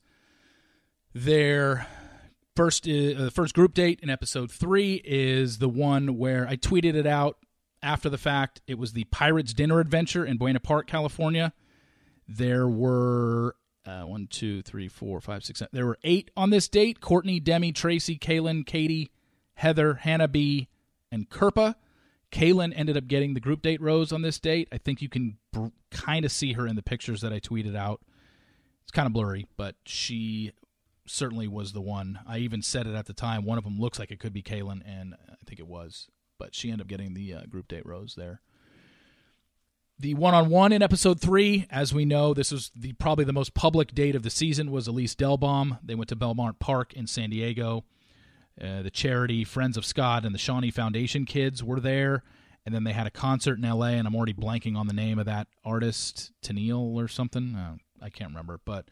Their 1.13 1.89
first 2.55 2.89
uh, 2.89 3.31
first 3.31 3.55
group 3.55 3.75
date 3.75 3.99
in 4.01 4.11
episode 4.11 4.53
three 4.53 5.03
is 5.05 5.59
the 5.59 5.69
one 5.69 6.19
where 6.19 6.47
I 6.47 6.57
tweeted 6.57 6.95
it 6.95 7.07
out 7.07 7.39
after 7.83 8.09
the 8.09 8.19
fact. 8.19 8.61
It 8.69 8.79
was 8.79 8.93
the 8.93 9.05
Pirates 9.05 9.53
Dinner 9.53 9.81
Adventure 9.81 10.25
in 10.25 10.37
Buena 10.37 10.61
Park, 10.61 10.87
California. 10.87 11.53
There 12.29 12.69
were 12.69 13.57
uh, 13.87 14.03
one, 14.03 14.27
two, 14.27 14.63
three, 14.63 14.89
four, 14.89 15.21
five, 15.21 15.45
six. 15.45 15.63
There 15.73 15.87
were 15.87 15.99
eight 16.03 16.31
on 16.37 16.51
this 16.51 16.69
date: 16.69 17.01
Courtney, 17.01 17.41
Demi, 17.41 17.73
Tracy, 17.73 18.19
Caelynn, 18.19 18.67
Katie, 18.67 19.11
Heather, 19.55 19.95
Hannah 19.95 20.29
B, 20.29 20.69
and 21.11 21.29
Kirpa. 21.29 21.77
Caelynn 22.33 22.73
ended 22.75 22.97
up 22.97 23.07
getting 23.07 23.35
the 23.35 23.41
group 23.41 23.63
date 23.63 23.81
rose 23.81 24.13
on 24.13 24.23
this 24.23 24.41
date. 24.41 24.69
I 24.73 24.79
think 24.79 25.01
you 25.01 25.09
can 25.09 25.39
br- 25.53 25.69
kind 25.91 26.25
of 26.25 26.33
see 26.33 26.55
her 26.55 26.67
in 26.67 26.77
the 26.77 26.83
pictures 26.83 27.21
that 27.21 27.33
I 27.33 27.39
tweeted 27.39 27.77
out. 27.77 28.01
It's 28.83 28.91
kind 28.91 29.07
of 29.07 29.13
blurry, 29.13 29.47
but 29.57 29.77
she 29.85 30.53
certainly 31.07 31.49
was 31.49 31.73
the 31.73 31.81
one. 31.81 32.19
I 32.27 32.39
even 32.39 32.63
said 32.63 32.87
it 32.87 32.95
at 32.95 33.07
the 33.07 33.13
time. 33.13 33.45
One 33.45 33.59
of 33.59 33.65
them 33.65 33.79
looks 33.79 33.99
like 33.99 34.11
it 34.11 34.19
could 34.19 34.33
be 34.33 34.43
Caelynn, 34.43 34.83
and 34.85 35.15
I 35.31 35.37
think 35.47 35.61
it 35.61 35.67
was. 35.67 36.09
But 36.39 36.55
she 36.55 36.71
ended 36.71 36.85
up 36.85 36.89
getting 36.89 37.15
the 37.15 37.35
uh, 37.35 37.43
group 37.47 37.69
date 37.69 37.87
rose 37.87 38.15
there. 38.17 38.43
The 39.99 40.13
one-on-one 40.13 40.73
in 40.73 40.83
episode 40.83 41.21
three, 41.21 41.67
as 41.71 41.95
we 41.95 42.05
know, 42.05 42.35
this 42.35 42.53
was 42.53 42.71
the 42.77 42.93
probably 42.95 43.25
the 43.25 43.33
most 43.33 43.55
public 43.55 43.95
date 43.95 44.15
of 44.15 44.23
the 44.23 44.31
season. 44.31 44.71
Was 44.71 44.89
Elyse 44.89 45.15
Dehlbom? 45.15 45.79
They 45.83 45.95
went 45.95 46.11
to 46.11 46.17
Belmont 46.17 46.59
Park 46.59 46.93
in 46.93 47.07
San 47.07 47.31
Diego. 47.31 47.85
Uh, 48.61 48.83
the 48.83 48.91
charity 48.91 49.43
Friends 49.43 49.79
of 49.79 49.87
Scott 49.87 50.27
and 50.27 50.35
the 50.35 50.39
Shawnee 50.39 50.71
Foundation 50.71 51.25
kids 51.25 51.65
were 51.65 51.81
there, 51.81 52.23
and 52.67 52.75
then 52.75 52.85
they 52.85 52.93
had 52.93 53.07
a 53.07 53.11
concert 53.11 53.57
in 53.57 53.65
L.A. 53.65 53.93
And 53.93 54.07
I'm 54.07 54.15
already 54.15 54.35
blanking 54.35 54.77
on 54.77 54.87
the 54.87 54.93
name 54.93 55.19
of 55.19 55.25
that 55.27 55.49
artist, 55.65 56.31
Tennille 56.43 56.95
or 56.95 57.09
something. 57.09 57.55
Uh, 57.55 57.77
I 58.03 58.11
can't 58.11 58.31
remember, 58.31 58.61
but 58.67 58.91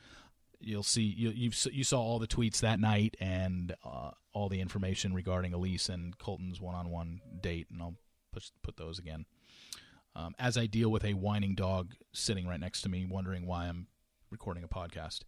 you'll 0.58 0.82
see 0.82 1.02
you 1.02 1.30
you 1.30 1.50
you 1.70 1.84
saw 1.84 2.00
all 2.00 2.18
the 2.18 2.26
tweets 2.26 2.60
that 2.60 2.80
night 2.80 3.14
and 3.20 3.74
uh, 3.84 4.12
all 4.32 4.48
the 4.48 4.62
information 4.62 5.12
regarding 5.12 5.52
Elyse 5.52 5.90
and 5.90 6.16
Colton's 6.16 6.62
one-on-one 6.62 7.20
date, 7.42 7.66
and 7.70 7.82
I'll 7.82 7.96
put 8.32 8.50
put 8.62 8.78
those 8.78 8.98
again. 8.98 9.26
Um, 10.16 10.34
as 10.38 10.56
I 10.56 10.66
deal 10.66 10.90
with 10.90 11.04
a 11.04 11.14
whining 11.14 11.54
dog 11.54 11.94
sitting 12.12 12.46
right 12.46 12.60
next 12.60 12.82
to 12.82 12.88
me, 12.88 13.04
wondering 13.04 13.46
why 13.46 13.66
I'm 13.66 13.88
recording 14.30 14.62
a 14.62 14.68
podcast. 14.68 15.20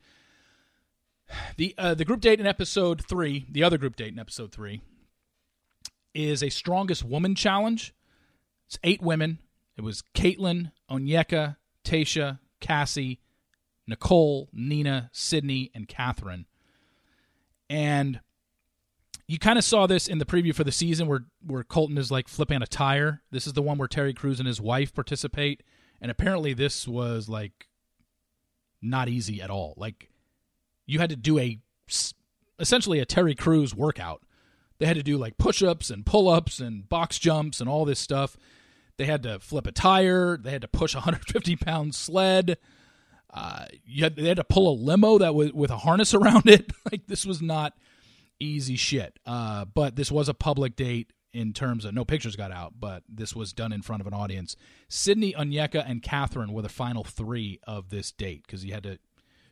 The 1.56 1.74
uh, 1.76 1.94
the 1.94 2.04
group 2.04 2.20
date 2.20 2.38
in 2.38 2.46
episode 2.46 3.04
three, 3.04 3.46
the 3.50 3.64
other 3.64 3.78
group 3.78 3.96
date 3.96 4.12
in 4.12 4.18
episode 4.18 4.52
three, 4.52 4.80
is 6.14 6.42
a 6.42 6.50
strongest 6.50 7.04
woman 7.04 7.34
challenge. 7.34 7.94
It's 8.66 8.78
eight 8.84 9.02
women. 9.02 9.38
It 9.76 9.82
was 9.82 10.02
Caitlin, 10.14 10.72
Onyeka, 10.90 11.56
Tayshia, 11.84 12.38
Cassie, 12.60 13.20
Nicole, 13.86 14.48
Nina, 14.52 15.10
Sydney, 15.12 15.70
and 15.74 15.88
Catherine. 15.88 16.46
And 17.68 18.20
you 19.28 19.38
kind 19.38 19.58
of 19.58 19.64
saw 19.64 19.86
this 19.86 20.06
in 20.06 20.18
the 20.18 20.24
preview 20.24 20.54
for 20.54 20.64
the 20.64 20.72
season 20.72 21.08
where 21.08 21.24
where 21.44 21.64
Colton 21.64 21.98
is 21.98 22.10
like 22.10 22.28
flipping 22.28 22.62
a 22.62 22.66
tire. 22.66 23.22
This 23.30 23.46
is 23.46 23.54
the 23.54 23.62
one 23.62 23.78
where 23.78 23.88
Terry 23.88 24.14
Crews 24.14 24.38
and 24.38 24.46
his 24.46 24.60
wife 24.60 24.94
participate, 24.94 25.62
and 26.00 26.10
apparently 26.10 26.54
this 26.54 26.86
was 26.86 27.28
like 27.28 27.68
not 28.80 29.08
easy 29.08 29.42
at 29.42 29.50
all. 29.50 29.74
Like 29.76 30.10
you 30.86 31.00
had 31.00 31.10
to 31.10 31.16
do 31.16 31.38
a 31.38 31.58
essentially 32.58 33.00
a 33.00 33.04
Terry 33.04 33.34
Crews 33.34 33.74
workout. 33.74 34.22
They 34.78 34.86
had 34.86 34.96
to 34.96 35.02
do 35.02 35.16
like 35.16 35.38
push-ups 35.38 35.90
and 35.90 36.04
pull-ups 36.04 36.60
and 36.60 36.88
box 36.88 37.18
jumps 37.18 37.60
and 37.60 37.68
all 37.68 37.84
this 37.84 37.98
stuff. 37.98 38.36
They 38.98 39.06
had 39.06 39.22
to 39.24 39.38
flip 39.40 39.66
a 39.66 39.72
tire. 39.72 40.36
They 40.36 40.50
had 40.50 40.62
to 40.62 40.68
push 40.68 40.94
a 40.94 40.98
150 40.98 41.56
pound 41.56 41.94
sled. 41.94 42.58
Uh, 43.32 43.66
you 43.84 44.04
had, 44.04 44.16
they 44.16 44.28
had 44.28 44.36
to 44.36 44.44
pull 44.44 44.70
a 44.70 44.76
limo 44.76 45.18
that 45.18 45.34
was 45.34 45.52
with 45.52 45.70
a 45.70 45.78
harness 45.78 46.14
around 46.14 46.46
it. 46.48 46.72
like 46.92 47.06
this 47.06 47.26
was 47.26 47.42
not 47.42 47.74
easy 48.40 48.76
shit. 48.76 49.18
Uh, 49.24 49.64
but 49.64 49.96
this 49.96 50.10
was 50.10 50.28
a 50.28 50.34
public 50.34 50.76
date 50.76 51.12
in 51.32 51.52
terms 51.52 51.84
of 51.84 51.92
no 51.92 52.04
pictures 52.04 52.36
got 52.36 52.50
out, 52.50 52.74
but 52.78 53.02
this 53.08 53.36
was 53.36 53.52
done 53.52 53.72
in 53.72 53.82
front 53.82 54.00
of 54.00 54.06
an 54.06 54.14
audience. 54.14 54.56
Sydney, 54.88 55.34
Onyeka, 55.34 55.84
and 55.86 56.02
Catherine 56.02 56.52
were 56.52 56.62
the 56.62 56.68
final 56.68 57.04
three 57.04 57.60
of 57.66 57.90
this 57.90 58.10
date 58.10 58.42
because 58.46 58.64
you 58.64 58.72
had 58.72 58.84
to 58.84 58.98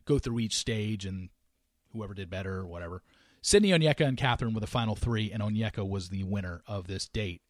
go 0.07 0.18
through 0.18 0.38
each 0.38 0.57
stage 0.57 1.05
and 1.05 1.29
whoever 1.92 2.14
did 2.14 2.31
better 2.31 2.57
or 2.59 2.66
whatever. 2.66 3.03
Sydney, 3.42 3.70
Onyeka, 3.70 4.07
and 4.07 4.16
Catherine 4.16 4.55
were 4.55 4.61
the 4.61 4.66
final 4.66 4.97
three, 4.97 5.31
and 5.31 5.42
Onyeka 5.42 5.87
was 5.87 6.09
the 6.09 6.25
winner 6.25 6.62
of 6.66 6.87
this 6.87 7.07
date, 7.07 7.42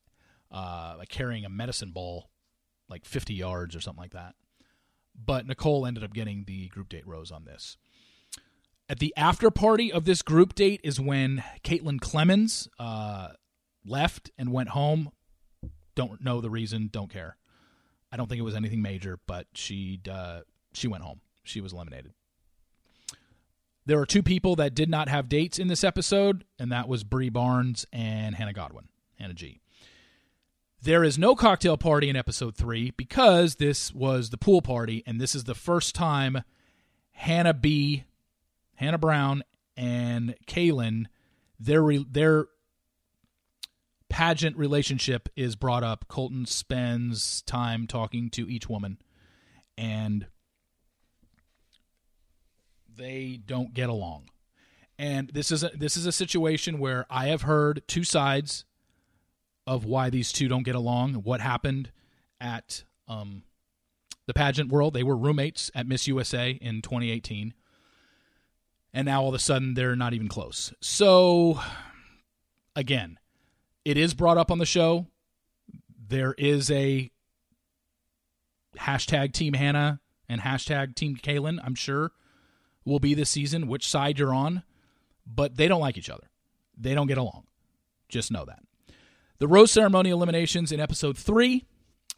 uh, 0.50 0.96
carrying 1.08 1.44
a 1.44 1.48
medicine 1.48 1.92
ball 1.92 2.30
like 2.88 3.04
50 3.04 3.34
yards 3.34 3.76
or 3.76 3.80
something 3.80 4.02
like 4.02 4.12
that. 4.12 4.34
But 5.14 5.46
Nicole 5.46 5.86
ended 5.86 6.02
up 6.02 6.12
getting 6.12 6.44
the 6.44 6.68
group 6.68 6.88
date 6.88 7.06
rose 7.06 7.30
on 7.30 7.44
this. 7.44 7.76
At 8.88 8.98
the 8.98 9.14
after 9.16 9.50
party 9.50 9.90
of 9.90 10.04
this 10.04 10.20
group 10.20 10.54
date 10.54 10.80
is 10.84 11.00
when 11.00 11.42
Caitlin 11.62 12.00
Clemens 12.00 12.68
uh, 12.78 13.28
left 13.84 14.30
and 14.36 14.52
went 14.52 14.70
home. 14.70 15.10
Don't 15.94 16.22
know 16.22 16.40
the 16.40 16.50
reason. 16.50 16.90
Don't 16.92 17.10
care. 17.10 17.36
I 18.12 18.16
don't 18.16 18.28
think 18.28 18.38
it 18.38 18.42
was 18.42 18.54
anything 18.54 18.82
major, 18.82 19.18
but 19.26 19.46
she 19.54 20.00
uh, 20.10 20.40
she 20.72 20.86
went 20.86 21.02
home. 21.02 21.20
She 21.44 21.60
was 21.60 21.72
eliminated. 21.72 22.12
There 23.86 23.98
are 24.00 24.06
two 24.06 24.22
people 24.22 24.56
that 24.56 24.74
did 24.74 24.88
not 24.88 25.08
have 25.08 25.28
dates 25.28 25.58
in 25.58 25.68
this 25.68 25.84
episode, 25.84 26.44
and 26.58 26.72
that 26.72 26.88
was 26.88 27.04
Bri 27.04 27.28
Barnes 27.28 27.86
and 27.92 28.34
Hannah 28.34 28.52
Godwin, 28.52 28.88
Hannah 29.18 29.34
G. 29.34 29.60
There 30.82 31.04
is 31.04 31.18
no 31.18 31.34
cocktail 31.34 31.76
party 31.76 32.08
in 32.08 32.16
episode 32.16 32.56
three 32.56 32.92
because 32.92 33.56
this 33.56 33.94
was 33.94 34.30
the 34.30 34.38
pool 34.38 34.62
party, 34.62 35.02
and 35.06 35.20
this 35.20 35.34
is 35.34 35.44
the 35.44 35.54
first 35.54 35.94
time 35.94 36.44
Hannah 37.12 37.54
B 37.54 38.04
Hannah 38.76 38.98
Brown 38.98 39.42
and 39.76 40.34
Caelynn, 40.46 41.06
their 41.58 41.82
their 42.08 42.46
pageant 44.08 44.56
relationship 44.56 45.28
is 45.36 45.56
brought 45.56 45.82
up. 45.82 46.06
Colton 46.08 46.46
spends 46.46 47.42
time 47.42 47.86
talking 47.86 48.30
to 48.30 48.48
each 48.48 48.68
woman, 48.68 48.98
and 49.76 50.26
they 52.96 53.40
don't 53.44 53.74
get 53.74 53.88
along. 53.88 54.28
And 54.98 55.30
this 55.30 55.50
is 55.50 55.64
a, 55.64 55.70
this 55.74 55.96
is 55.96 56.06
a 56.06 56.12
situation 56.12 56.78
where 56.78 57.06
I 57.10 57.26
have 57.26 57.42
heard 57.42 57.82
two 57.88 58.04
sides 58.04 58.64
of 59.66 59.84
why 59.84 60.10
these 60.10 60.30
two 60.30 60.46
don't 60.46 60.62
get 60.62 60.76
along. 60.76 61.14
What 61.14 61.40
happened 61.40 61.90
at 62.40 62.84
um, 63.08 63.42
the 64.26 64.34
pageant 64.34 64.70
world? 64.70 64.94
They 64.94 65.02
were 65.02 65.16
roommates 65.16 65.70
at 65.74 65.88
Miss 65.88 66.06
USA 66.06 66.52
in 66.52 66.82
2018 66.82 67.54
and 68.94 69.04
now 69.06 69.20
all 69.20 69.28
of 69.28 69.34
a 69.34 69.38
sudden 69.40 69.74
they're 69.74 69.96
not 69.96 70.14
even 70.14 70.28
close. 70.28 70.72
So, 70.80 71.60
again, 72.74 73.18
it 73.84 73.98
is 73.98 74.14
brought 74.14 74.38
up 74.38 74.50
on 74.50 74.58
the 74.58 74.64
show. 74.64 75.06
There 76.08 76.34
is 76.38 76.70
a 76.70 77.10
hashtag 78.78 79.32
Team 79.32 79.52
Hannah 79.52 80.00
and 80.28 80.40
hashtag 80.40 80.94
Team 80.94 81.16
Caelynn, 81.16 81.58
I'm 81.62 81.74
sure, 81.74 82.12
will 82.84 83.00
be 83.00 83.14
this 83.14 83.30
season, 83.30 83.66
which 83.66 83.88
side 83.88 84.18
you're 84.18 84.32
on, 84.32 84.62
but 85.26 85.56
they 85.56 85.68
don't 85.68 85.80
like 85.80 85.98
each 85.98 86.10
other. 86.10 86.30
They 86.78 86.94
don't 86.94 87.08
get 87.08 87.18
along. 87.18 87.44
Just 88.08 88.30
know 88.30 88.44
that. 88.44 88.60
The 89.38 89.48
Rose 89.48 89.72
Ceremony 89.72 90.10
eliminations 90.10 90.70
in 90.70 90.78
episode 90.78 91.18
three. 91.18 91.64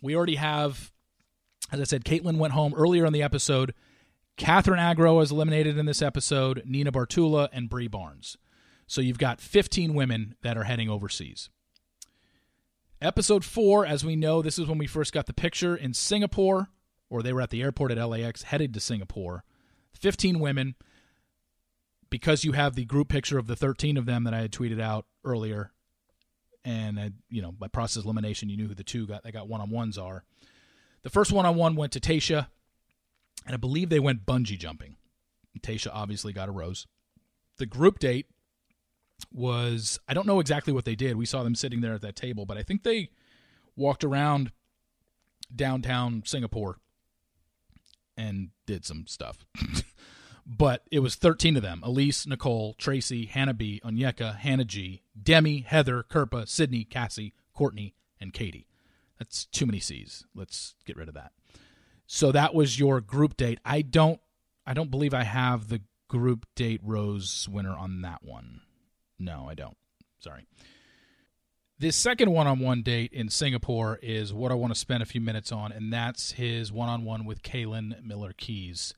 We 0.02 0.14
already 0.14 0.34
have, 0.34 0.92
as 1.72 1.80
I 1.80 1.84
said, 1.84 2.04
Caitlin 2.04 2.36
went 2.36 2.52
home 2.52 2.74
earlier 2.74 3.06
in 3.06 3.14
the 3.14 3.22
episode. 3.22 3.72
Catherine 4.36 4.78
Agro 4.78 5.20
is 5.20 5.30
eliminated 5.30 5.78
in 5.78 5.86
this 5.86 6.02
episode, 6.02 6.62
Nina 6.66 6.92
Bartula, 6.92 7.48
and 7.52 7.70
Bri 7.70 7.88
Barnes. 7.88 8.36
So 8.86 9.00
you've 9.00 9.18
got 9.18 9.40
15 9.40 9.94
women 9.94 10.34
that 10.42 10.58
are 10.58 10.64
heading 10.64 10.90
overseas. 10.90 11.48
Episode 13.00 13.44
four, 13.44 13.86
as 13.86 14.04
we 14.04 14.14
know, 14.14 14.42
this 14.42 14.58
is 14.58 14.66
when 14.66 14.78
we 14.78 14.86
first 14.86 15.12
got 15.12 15.26
the 15.26 15.32
picture 15.32 15.74
in 15.74 15.94
Singapore, 15.94 16.68
or 17.08 17.22
they 17.22 17.32
were 17.32 17.40
at 17.40 17.50
the 17.50 17.62
airport 17.62 17.92
at 17.92 18.08
LAX 18.08 18.44
headed 18.44 18.74
to 18.74 18.80
Singapore. 18.80 19.44
15 19.94 20.38
women. 20.38 20.74
Because 22.08 22.44
you 22.44 22.52
have 22.52 22.74
the 22.74 22.84
group 22.84 23.08
picture 23.08 23.38
of 23.38 23.48
the 23.48 23.56
13 23.56 23.96
of 23.96 24.06
them 24.06 24.24
that 24.24 24.34
I 24.34 24.40
had 24.40 24.52
tweeted 24.52 24.80
out 24.80 25.06
earlier, 25.24 25.72
and 26.64 27.00
I, 27.00 27.10
you 27.28 27.42
know 27.42 27.50
by 27.50 27.66
process 27.66 28.04
elimination, 28.04 28.48
you 28.48 28.56
knew 28.56 28.68
who 28.68 28.74
the 28.74 28.84
two 28.84 29.08
got. 29.08 29.24
They 29.24 29.32
got 29.32 29.48
one 29.48 29.60
on 29.60 29.70
ones 29.70 29.98
are. 29.98 30.22
The 31.02 31.10
first 31.10 31.32
one 31.32 31.46
on 31.46 31.56
one 31.56 31.74
went 31.74 31.92
to 31.92 32.00
Tayshia 32.00 32.46
and 33.46 33.54
I 33.54 33.58
believe 33.58 33.88
they 33.88 34.00
went 34.00 34.26
bungee 34.26 34.58
jumping. 34.58 34.96
Tayshia 35.60 35.90
obviously 35.92 36.32
got 36.32 36.48
a 36.48 36.52
rose. 36.52 36.86
The 37.56 37.66
group 37.66 37.98
date 37.98 38.26
was 39.32 39.98
I 40.06 40.14
don't 40.14 40.26
know 40.26 40.40
exactly 40.40 40.72
what 40.72 40.84
they 40.84 40.94
did. 40.94 41.16
We 41.16 41.26
saw 41.26 41.42
them 41.42 41.54
sitting 41.54 41.80
there 41.80 41.94
at 41.94 42.02
that 42.02 42.16
table, 42.16 42.44
but 42.44 42.58
I 42.58 42.62
think 42.62 42.82
they 42.82 43.10
walked 43.74 44.04
around 44.04 44.52
downtown 45.54 46.22
Singapore 46.26 46.78
and 48.16 48.50
did 48.66 48.84
some 48.84 49.06
stuff. 49.06 49.46
but 50.46 50.82
it 50.90 51.00
was 51.00 51.14
13 51.14 51.56
of 51.56 51.62
them 51.62 51.82
Elyse, 51.84 52.26
Nicole, 52.26 52.74
Tracy, 52.74 53.26
Hannah 53.26 53.54
B, 53.54 53.80
Onyeka, 53.84 54.36
Hannah 54.36 54.64
G, 54.64 55.02
Demi, 55.20 55.60
Heather, 55.60 56.02
Kirpa, 56.02 56.48
Sydney, 56.48 56.84
Cassie, 56.84 57.34
Courtney, 57.54 57.94
and 58.20 58.32
Katie. 58.32 58.66
That's 59.18 59.46
too 59.46 59.64
many 59.64 59.80
C's. 59.80 60.24
Let's 60.34 60.74
get 60.84 60.96
rid 60.96 61.08
of 61.08 61.14
that. 61.14 61.32
So 62.06 62.32
that 62.32 62.54
was 62.54 62.78
your 62.78 63.00
group 63.00 63.36
date. 63.36 63.58
I 63.64 63.82
don't 63.82 64.20
I 64.66 64.74
don't 64.74 64.90
believe 64.90 65.14
I 65.14 65.24
have 65.24 65.68
the 65.68 65.80
group 66.08 66.46
date 66.54 66.80
rose 66.82 67.48
winner 67.50 67.76
on 67.76 68.02
that 68.02 68.22
one. 68.22 68.60
No, 69.18 69.46
I 69.48 69.54
don't. 69.54 69.76
Sorry. 70.20 70.46
This 71.78 71.94
second 71.94 72.30
one 72.30 72.46
on 72.46 72.58
one 72.58 72.82
date 72.82 73.12
in 73.12 73.28
Singapore 73.28 73.98
is 74.02 74.32
what 74.32 74.50
I 74.50 74.54
want 74.54 74.72
to 74.72 74.78
spend 74.78 75.02
a 75.02 75.06
few 75.06 75.20
minutes 75.20 75.52
on, 75.52 75.72
and 75.72 75.92
that's 75.92 76.32
his 76.32 76.72
one 76.72 76.88
on 76.88 77.04
one 77.04 77.26
with 77.26 77.42
Caelynn 77.42 78.02
Miller 78.02 78.32
Keyes. 78.36 78.94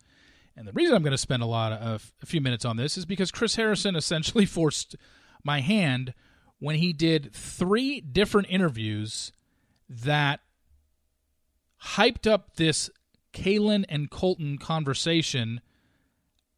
And 0.57 0.66
the 0.66 0.73
reason 0.73 0.94
I'm 0.94 1.03
going 1.03 1.12
to 1.12 1.18
spend 1.18 1.42
a 1.42 1.47
lot 1.47 1.73
of 1.73 2.12
a 2.23 2.27
few 2.27 2.40
minutes 2.40 2.64
on 2.64 2.77
this 2.77 2.97
is 2.97 3.05
because 3.05 3.31
Chris 3.31 3.57
Harrison 3.57 3.97
essentially 3.97 4.47
forced 4.47 4.97
my 5.42 5.61
hand 5.61 6.14
when 6.61 6.77
he 6.77 6.92
did 6.92 7.33
three 7.33 8.01
different 8.01 8.49
interviews 8.51 9.33
that 9.88 10.40
hyped 11.83 12.31
up 12.31 12.57
this 12.57 12.90
Caelynn 13.38 13.85
and 13.88 14.11
Colton 14.11 14.59
conversation 14.59 15.61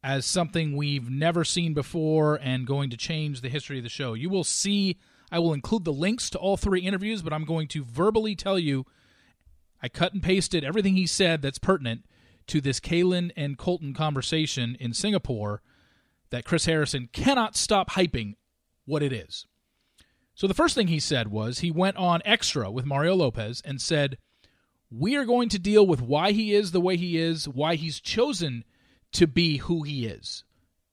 as 0.03 0.25
something 0.25 0.75
we've 0.75 1.11
never 1.11 1.43
seen 1.43 1.75
before 1.75 2.39
and 2.41 2.65
going 2.65 2.89
to 2.89 2.97
change 2.97 3.41
the 3.41 3.49
history 3.49 3.77
of 3.77 3.83
the 3.83 3.89
show. 3.89 4.15
You 4.15 4.29
will 4.29 4.43
see, 4.43 4.97
I 5.31 5.37
will 5.37 5.53
include 5.53 5.85
the 5.85 5.93
links 5.93 6.29
to 6.31 6.39
all 6.39 6.57
three 6.57 6.81
interviews, 6.81 7.21
but 7.21 7.33
I'm 7.33 7.45
going 7.45 7.67
to 7.69 7.83
verbally 7.83 8.35
tell 8.35 8.57
you 8.57 8.85
I 9.83 9.89
cut 9.89 10.13
and 10.13 10.23
pasted 10.23 10.63
everything 10.63 10.95
he 10.95 11.05
said 11.05 11.41
that's 11.41 11.59
pertinent 11.59 12.05
to 12.47 12.61
this 12.61 12.79
Caelynn 12.79 13.31
and 13.35 13.59
Colton 13.59 13.93
conversation 13.93 14.75
in 14.79 14.93
Singapore 14.93 15.61
that 16.31 16.45
Chris 16.45 16.65
Harrison 16.65 17.09
cannot 17.13 17.55
stop 17.55 17.91
hyping 17.91 18.35
what 18.85 19.03
it 19.03 19.13
is. 19.13 19.45
So 20.33 20.47
the 20.47 20.53
first 20.55 20.73
thing 20.73 20.87
he 20.87 20.99
said 20.99 21.27
was 21.27 21.59
he 21.59 21.69
went 21.69 21.97
on 21.97 22.21
extra 22.25 22.71
with 22.71 22.85
Mario 22.85 23.15
Lopez 23.15 23.61
and 23.63 23.79
said, 23.79 24.17
we 24.91 25.15
are 25.15 25.25
going 25.25 25.49
to 25.49 25.59
deal 25.59 25.87
with 25.87 26.01
why 26.01 26.33
he 26.33 26.53
is 26.53 26.71
the 26.71 26.81
way 26.81 26.97
he 26.97 27.17
is, 27.17 27.47
why 27.47 27.75
he's 27.75 28.01
chosen 28.01 28.65
to 29.13 29.25
be 29.25 29.57
who 29.57 29.83
he 29.83 30.05
is. 30.05 30.43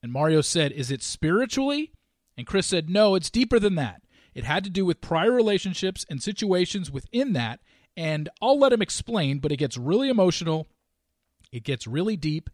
And 0.02 0.12
Mario 0.12 0.40
said, 0.40 0.72
Is 0.72 0.90
it 0.90 1.02
spiritually? 1.02 1.92
And 2.36 2.46
Chris 2.46 2.66
said, 2.66 2.88
No, 2.88 3.16
it's 3.16 3.30
deeper 3.30 3.58
than 3.58 3.74
that. 3.74 4.02
It 4.34 4.44
had 4.44 4.62
to 4.64 4.70
do 4.70 4.86
with 4.86 5.00
prior 5.00 5.32
relationships 5.32 6.06
and 6.08 6.22
situations 6.22 6.90
within 6.92 7.32
that. 7.32 7.58
And 7.96 8.28
I'll 8.40 8.58
let 8.58 8.72
him 8.72 8.82
explain, 8.82 9.40
but 9.40 9.50
it 9.50 9.56
gets 9.56 9.76
really 9.76 10.08
emotional. 10.08 10.68
It 11.50 11.64
gets 11.64 11.88
really 11.88 12.16
deep. 12.16 12.48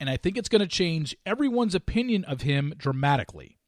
And 0.00 0.10
I 0.10 0.16
think 0.16 0.36
it's 0.36 0.48
going 0.48 0.60
to 0.60 0.66
change 0.66 1.16
everyone's 1.24 1.76
opinion 1.76 2.24
of 2.24 2.40
him 2.40 2.74
dramatically. 2.76 3.58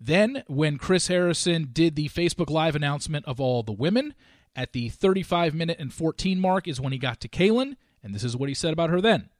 Then, 0.00 0.42
when 0.48 0.78
Chris 0.78 1.06
Harrison 1.06 1.68
did 1.72 1.94
the 1.94 2.08
Facebook 2.08 2.50
Live 2.50 2.74
announcement 2.74 3.24
of 3.26 3.40
all 3.40 3.62
the 3.62 3.70
women 3.70 4.14
at 4.54 4.72
the 4.72 4.88
35 4.88 5.54
minute 5.54 5.78
and 5.78 5.92
14 5.92 6.38
mark, 6.40 6.68
is 6.68 6.80
when 6.80 6.92
he 6.92 6.98
got 6.98 7.20
to 7.20 7.28
Caelynn, 7.28 7.76
and 8.02 8.14
this 8.14 8.24
is 8.24 8.36
what 8.36 8.48
he 8.48 8.54
said 8.54 8.72
about 8.72 8.90
her 8.90 9.00
then. 9.00 9.30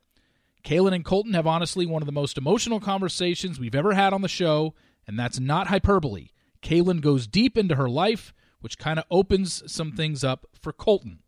Caelynn 0.65 0.95
and 0.95 1.05
Colton 1.05 1.35
have 1.35 1.47
honestly 1.47 1.87
one 1.87 2.03
of 2.03 2.07
the 2.07 2.13
most 2.13 2.39
emotional 2.39 2.81
conversations 2.81 3.59
we've 3.59 3.75
ever 3.75 3.95
had 3.95 4.13
on 4.13 4.23
the 4.23 4.29
show, 4.29 4.75
and 5.07 5.19
that's 5.19 5.41
not 5.41 5.67
hyperbole. 5.67 6.29
Caelynn 6.63 7.01
goes 7.01 7.27
deep 7.27 7.59
into 7.59 7.75
her 7.75 7.89
life, 7.89 8.33
which 8.61 8.79
kind 8.79 8.99
of 8.99 9.05
opens 9.11 9.63
some 9.71 9.93
things 9.93 10.23
up 10.23 10.47
for 10.61 10.73
Colton. 10.73 11.19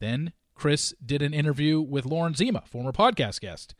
Then 0.00 0.32
Chris 0.54 0.94
did 1.04 1.22
an 1.22 1.32
interview 1.32 1.80
with 1.80 2.04
Lauren 2.04 2.34
Zima, 2.34 2.62
former 2.66 2.92
podcast 2.92 3.40
guest 3.40 3.74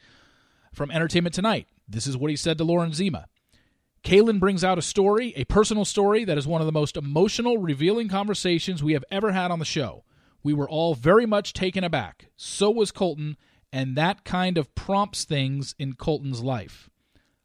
from 0.73 0.91
Entertainment 0.91 1.35
Tonight. 1.35 1.69
This 1.87 2.07
is 2.07 2.17
what 2.17 2.31
he 2.31 2.37
said 2.37 2.57
to 2.59 2.65
Lauren 2.65 2.93
Zima. 2.93 3.27
Caelynn 4.09 4.41
brings 4.41 4.65
out 4.65 4.79
a 4.79 4.83
story, 4.83 5.35
a 5.37 5.45
personal 5.45 5.85
story 5.85 6.25
that 6.25 6.39
is 6.39 6.47
one 6.47 6.63
of 6.63 6.67
the 6.67 6.73
most 6.73 6.97
emotional, 6.97 7.59
revealing 7.59 8.09
conversations 8.09 8.83
we 8.83 8.95
have 8.95 9.05
ever 9.11 9.33
had 9.33 9.51
on 9.51 9.59
the 9.59 9.67
show. 9.67 10.03
We 10.43 10.55
were 10.55 10.67
all 10.67 10.95
very 10.95 11.27
much 11.27 11.53
taken 11.53 11.85
aback. 11.85 12.31
So 12.35 12.71
was 12.71 12.91
Colton, 12.91 13.37
and 13.71 13.97
that 13.97 14.25
kind 14.25 14.57
of 14.57 14.75
prompts 14.75 15.25
things 15.25 15.75
in 15.79 15.93
Colton's 15.93 16.41
life. 16.41 16.89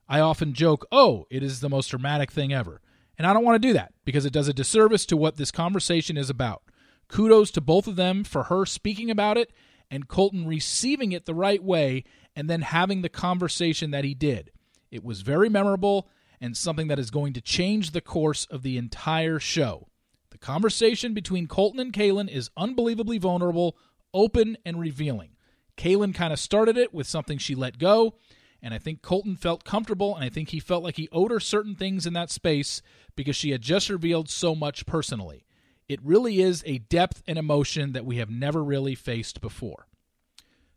I 0.08 0.22
often 0.22 0.54
joke, 0.54 0.88
oh, 0.90 1.28
it 1.30 1.44
is 1.44 1.60
the 1.60 1.68
most 1.68 1.90
dramatic 1.90 2.32
thing 2.32 2.54
ever. 2.54 2.80
And 3.18 3.28
I 3.28 3.34
don't 3.34 3.44
want 3.44 3.62
to 3.62 3.68
do 3.68 3.74
that 3.74 3.94
because 4.06 4.26
it 4.26 4.32
does 4.32 4.48
a 4.48 4.54
disservice 4.54 5.06
to 5.08 5.18
what 5.18 5.36
this 5.36 5.52
conversation 5.52 6.16
is 6.16 6.30
about. 6.30 6.64
Kudos 7.10 7.52
to 7.52 7.60
both 7.60 7.88
of 7.88 7.98
them 7.98 8.24
for 8.24 8.44
her 8.44 8.66
speaking 8.66 9.12
about 9.12 9.38
it 9.38 9.52
and 9.92 10.08
Colton 10.08 10.48
receiving 10.48 11.12
it 11.12 11.26
the 11.26 11.36
right 11.36 11.62
way 11.62 12.06
and 12.38 12.50
then 12.50 12.62
having 12.62 13.02
the 13.02 13.10
conversation 13.10 13.92
that 13.92 14.06
he 14.06 14.14
did. 14.14 14.52
It 14.92 15.04
was 15.04 15.24
very 15.24 15.50
memorable 15.50 16.08
and 16.44 16.58
something 16.58 16.90
that 16.90 17.00
is 17.00 17.10
going 17.10 17.32
to 17.32 17.40
change 17.40 17.92
the 17.92 18.02
course 18.02 18.46
of 18.52 18.64
the 18.64 18.78
entire 18.78 19.40
show. 19.40 19.88
The 20.30 20.38
conversation 20.38 21.14
between 21.14 21.48
Colton 21.48 21.80
and 21.80 21.94
Caelynn 21.94 22.30
is 22.30 22.50
unbelievably 22.58 23.18
vulnerable, 23.20 23.78
open, 24.14 24.58
and 24.66 24.78
revealing. 24.78 25.38
Caelynn 25.78 26.14
kind 26.14 26.34
of 26.34 26.40
started 26.40 26.78
it 26.78 26.94
with 26.94 27.08
something 27.08 27.38
she 27.38 27.56
let 27.56 27.80
go, 27.80 28.16
and 28.62 28.74
I 28.74 28.78
think 28.78 29.02
Colton 29.02 29.38
felt 29.38 29.64
comfortable, 29.64 30.16
and 30.16 30.26
I 30.26 30.28
think 30.28 30.50
he 30.50 30.60
felt 30.60 30.84
like 30.84 30.98
he 30.98 31.08
owed 31.14 31.32
her 31.32 31.40
certain 31.40 31.76
things 31.76 32.06
in 32.06 32.12
that 32.12 32.30
space 32.30 32.82
because 33.16 33.38
she 33.38 33.52
had 33.52 33.62
just 33.62 33.90
revealed 33.90 34.30
so 34.30 34.54
much 34.54 34.86
personally. 34.86 35.46
It 35.88 36.02
really 36.04 36.42
is 36.42 36.62
a 36.66 36.80
depth 36.80 37.24
and 37.26 37.40
emotion 37.40 37.94
that 37.94 38.06
we 38.06 38.18
have 38.18 38.30
never 38.30 38.62
really 38.62 38.96
faced 38.96 39.40
before. 39.40 39.88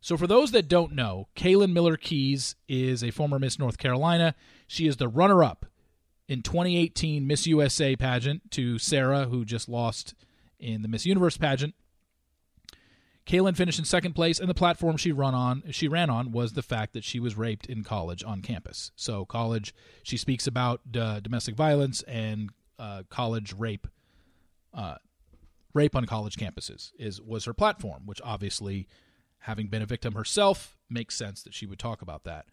So, 0.01 0.17
for 0.17 0.29
those 0.29 0.53
that 0.53 0.69
don't 0.69 0.93
know, 0.93 1.27
Caelynn 1.35 1.73
Miller 1.73 1.97
Keyes 1.97 2.55
is 2.69 3.03
a 3.03 3.11
former 3.11 3.41
Miss 3.41 3.59
North 3.59 3.79
Carolina. 3.79 4.37
She 4.67 4.87
is 4.87 4.97
the 4.97 5.09
runner 5.09 5.45
up 5.45 5.67
in 6.29 6.43
2018 6.43 7.27
Miss 7.27 7.47
USA 7.47 7.97
pageant 7.97 8.51
to 8.53 8.79
Sarah, 8.79 9.27
who 9.27 9.45
just 9.45 9.69
lost 9.69 10.15
in 10.59 10.83
the 10.83 10.89
Miss 10.89 11.07
Universe 11.07 11.37
pageant. 11.37 11.75
Caelynn 13.27 13.57
finished 13.57 13.81
in 13.81 13.85
second 13.85 14.15
place, 14.15 14.39
and 14.39 14.49
the 14.49 14.55
platform 14.55 14.97
she 14.97 15.11
run 15.11 15.35
on 15.35 15.65
she 15.71 15.89
ran 15.89 16.11
on 16.11 16.31
was 16.31 16.53
the 16.53 16.63
fact 16.63 16.93
that 16.93 17.03
she 17.03 17.19
was 17.19 17.37
raped 17.37 17.67
in 17.67 17.83
college 17.83 18.23
on 18.23 18.41
campus. 18.41 18.93
So 18.95 19.25
college, 19.25 19.75
she 20.05 20.17
speaks 20.17 20.47
about 20.47 20.81
uh, 20.97 21.21
domestic 21.21 21.57
violence 21.57 22.03
and 22.03 22.51
uh, 22.79 23.03
college 23.11 23.53
rape, 23.53 23.89
uh, 24.73 24.97
rape 25.75 25.97
on 25.97 26.07
college 26.07 26.37
campuses 26.37 26.93
is 26.99 27.21
was 27.21 27.47
her 27.47 27.55
platform, 27.55 28.03
which 28.07 28.21
obviously 28.23 28.87
having 29.41 29.69
been 29.69 29.83
a 29.83 29.87
victim 29.87 30.15
herself, 30.15 30.77
makes 30.89 31.17
sense 31.17 31.43
that 31.43 31.55
she 31.55 31.67
would 31.67 31.79
talk 31.79 32.03
about 32.03 32.25
that. 32.25 32.47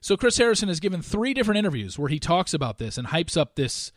So 0.00 0.16
Chris 0.16 0.38
Harrison 0.38 0.68
has 0.68 0.80
given 0.80 1.02
three 1.02 1.34
different 1.34 1.58
interviews 1.58 1.98
where 1.98 2.08
he 2.08 2.18
talks 2.18 2.54
about 2.54 2.78
this 2.78 2.96
and 2.98 3.08
hypes 3.08 3.36
up 3.36 3.54
this. 3.56 3.92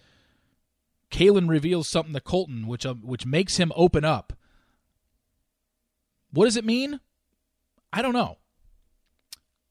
Caelynn 1.11 1.49
reveals 1.49 1.87
something 1.87 2.13
to 2.13 2.21
Colton, 2.21 2.67
which 2.67 2.85
uh, 2.85 2.95
which 2.95 3.25
makes 3.25 3.57
him 3.57 3.71
open 3.75 4.05
up. 4.05 4.33
What 6.31 6.45
does 6.45 6.57
it 6.57 6.65
mean? 6.65 6.99
I 7.91 8.01
don't 8.01 8.13
know. 8.13 8.37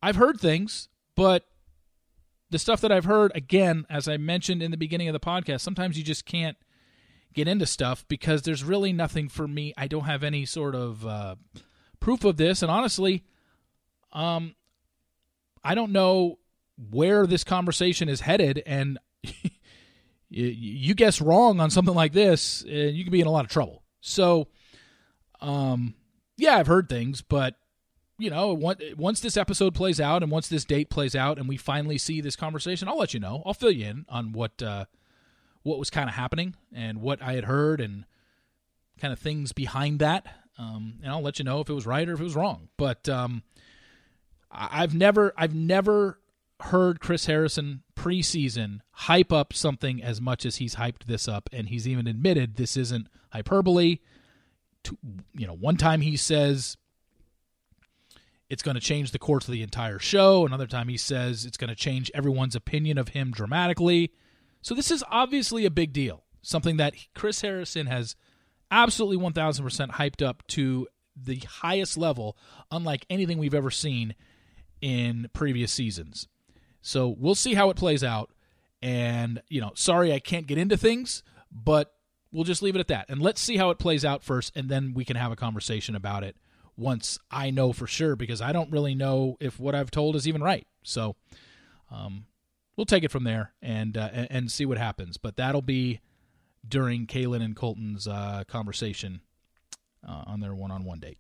I've 0.03 0.17
heard 0.17 0.39
things, 0.39 0.89
but 1.15 1.47
the 2.51 2.59
stuff 2.59 2.81
that 2.83 2.93
I've 2.93 3.05
heard, 3.05 3.33
again, 3.35 3.87
as 3.89 4.09
I 4.09 4.17
mentioned 4.17 4.63
in 4.63 4.71
the 4.71 4.77
beginning 4.77 5.09
of 5.09 5.13
the 5.13 5.21
podcast, 5.21 5.61
sometimes 5.61 5.97
you 5.97 6.05
just 6.05 6.27
can't 6.27 6.57
get 7.33 7.49
into 7.49 7.67
stuff 7.67 8.05
because 8.09 8.43
there's 8.43 8.65
really 8.65 8.93
nothing 8.93 9.29
for 9.29 9.47
me. 9.47 9.73
I 9.77 9.87
don't 9.87 10.05
have 10.05 10.25
any 10.25 10.45
sort 10.45 10.75
of 10.75 11.07
uh, 11.07 11.37
proof 12.01 12.25
of 12.25 12.37
this, 12.37 12.61
and 12.63 12.71
honestly, 12.71 13.25
um, 14.13 14.55
I 15.63 15.75
don't 15.75 15.93
know 15.93 16.39
where 16.91 17.27
this 17.27 17.45
conversation 17.45 18.09
is 18.09 18.21
headed, 18.21 18.63
and 18.65 18.99
you 20.29 20.95
guess 20.95 21.21
wrong 21.21 21.61
on 21.61 21.71
something 21.71 21.95
like 21.95 22.13
this, 22.13 22.63
and 22.63 22.97
you 22.97 23.05
could 23.05 23.13
be 23.13 23.21
in 23.21 23.27
a 23.27 23.33
lot 23.33 23.45
of 23.45 23.51
trouble. 23.51 23.83
So, 24.01 24.49
um, 25.41 25.95
yeah, 26.37 26.57
I've 26.57 26.67
heard 26.67 26.89
things, 26.89 27.23
but 27.23 27.57
you 28.19 28.29
know, 28.29 28.53
once 28.53 29.21
this 29.21 29.39
episode 29.39 29.75
plays 29.75 29.99
out 29.99 30.23
and 30.23 30.31
once 30.31 30.49
this 30.49 30.67
date 30.67 30.91
plays 30.91 31.17
out, 31.17 31.39
and 31.39 31.49
we 31.49 31.57
finally 31.57 31.97
see 31.97 32.21
this 32.21 32.37
conversation, 32.37 32.87
I'll 32.87 32.99
let 32.99 33.15
you 33.15 33.21
know. 33.21 33.43
I'll 33.47 33.55
fill 33.55 33.71
you 33.71 33.87
in 33.87 34.05
on 34.11 34.33
what 34.33 34.63
uh, 34.63 34.85
what 35.63 35.79
was 35.79 35.91
kind 35.91 36.09
of 36.09 36.15
happening 36.15 36.55
and 36.73 37.01
what 37.01 37.23
I 37.23 37.33
had 37.33 37.45
heard 37.45 37.81
and 37.81 38.05
kind 39.01 39.13
of 39.13 39.19
things 39.19 39.53
behind 39.53 39.99
that. 40.01 40.27
Um, 40.59 40.99
and 41.03 41.11
I'll 41.11 41.23
let 41.23 41.39
you 41.39 41.45
know 41.45 41.61
if 41.61 41.71
it 41.71 41.75
was 41.75 41.87
right 41.87 42.07
or 42.07 42.13
if 42.13 42.21
it 42.21 42.25
was 42.25 42.37
wrong. 42.37 42.69
But 42.77 43.09
um, 43.09 43.43
I've 44.51 44.95
never 44.95 45.33
I've 45.37 45.55
never 45.55 46.21
heard 46.61 47.01
Chris 47.01 47.27
Harrison 47.27 47.83
preseason 47.97 48.81
hype 48.93 49.33
up 49.33 49.53
something 49.53 50.03
as 50.03 50.21
much 50.21 50.45
as 50.45 50.57
he's 50.57 50.77
hyped 50.77 51.05
this 51.05 51.29
up, 51.29 51.49
and 51.53 51.69
he's 51.69 51.87
even 51.89 52.07
admitted 52.07 52.57
this 52.57 52.77
isn't 52.77 53.09
hyperbole. 53.31 53.99
To, 54.85 54.97
you 55.35 55.47
know, 55.47 55.55
one 55.55 55.77
time 55.77 56.01
he 56.01 56.17
says 56.17 56.77
it's 58.49 58.63
going 58.63 58.75
to 58.75 58.81
change 58.81 59.13
the 59.13 59.19
course 59.19 59.47
of 59.47 59.53
the 59.53 59.63
entire 59.63 59.99
show. 59.99 60.45
Another 60.45 60.67
time 60.67 60.89
he 60.89 60.97
says 60.97 61.45
it's 61.45 61.57
going 61.57 61.69
to 61.69 61.77
change 61.77 62.11
everyone's 62.15 62.57
opinion 62.57 62.99
of 62.99 63.09
him 63.09 63.31
dramatically. 63.31 64.13
So 64.63 64.75
this 64.75 64.91
is 64.91 65.05
obviously 65.11 65.65
a 65.65 65.71
big 65.71 65.93
deal, 65.93 66.25
something 66.43 66.77
that 66.79 66.95
Chris 67.15 67.43
Harrison 67.43 67.87
has 67.87 68.17
absolutely 68.71 69.25
1000% 69.25 69.91
hyped 69.93 70.27
up 70.27 70.47
to 70.49 70.89
the 71.17 71.43
highest 71.49 71.97
level, 71.97 72.37
unlike 72.71 73.07
anything 73.09 73.39
we've 73.39 73.55
ever 73.55 73.71
seen 73.71 74.15
in 74.81 75.29
previous 75.33 75.73
seasons. 75.73 76.29
So 76.83 77.09
we'll 77.09 77.35
see 77.35 77.55
how 77.55 77.71
it 77.71 77.77
plays 77.77 78.03
out. 78.03 78.31
And, 78.83 79.43
you 79.49 79.61
know, 79.61 79.73
sorry 79.75 80.13
I 80.13 80.21
can't 80.21 80.47
get 80.47 80.57
into 80.59 80.77
things, 80.77 81.23
but 81.53 81.93
we'll 82.33 82.45
just 82.45 82.63
leave 82.63 82.77
it 82.77 82.81
at 82.81 82.89
that. 82.89 83.07
And 83.09 83.21
let's 83.21 83.41
see 83.41 83.57
how 83.57 83.71
it 83.71 83.79
plays 83.79 84.05
out 84.05 84.25
first, 84.25 84.57
and 84.57 84.69
then 84.69 84.95
we 84.95 85.05
can 85.05 85.17
have 85.17 85.33
a 85.33 85.37
conversation 85.37 85.95
about 85.95 86.25
it 86.25 86.37
once 86.77 87.19
I 87.31 87.51
know 87.51 87.75
for 87.75 87.87
sure, 87.87 88.17
because 88.17 88.41
I 88.41 88.53
don't 88.53 88.73
really 88.73 88.95
know 88.95 89.37
if 89.39 89.61
what 89.61 89.75
I've 89.75 89.91
told 89.91 90.17
is 90.17 90.27
even 90.27 90.43
right. 90.43 90.67
So 90.83 91.17
um, 91.91 92.25
we'll 92.77 92.87
take 92.87 93.05
it 93.05 93.11
from 93.11 93.25
there 93.25 93.53
and, 93.61 93.99
uh, 93.99 94.09
and 94.31 94.51
see 94.51 94.65
what 94.65 94.79
happens. 94.79 95.19
But 95.19 95.37
that'll 95.37 95.61
be 95.61 96.01
during 96.67 97.07
Caelynn 97.07 97.43
and 97.43 97.55
Colton's 97.55 98.09
uh, 98.09 98.45
conversation 98.49 99.21
uh, 100.09 100.25
on 100.27 100.41
their 100.41 100.55
one 100.55 100.71
on 100.71 100.85
one 100.85 101.01
date. 101.01 101.19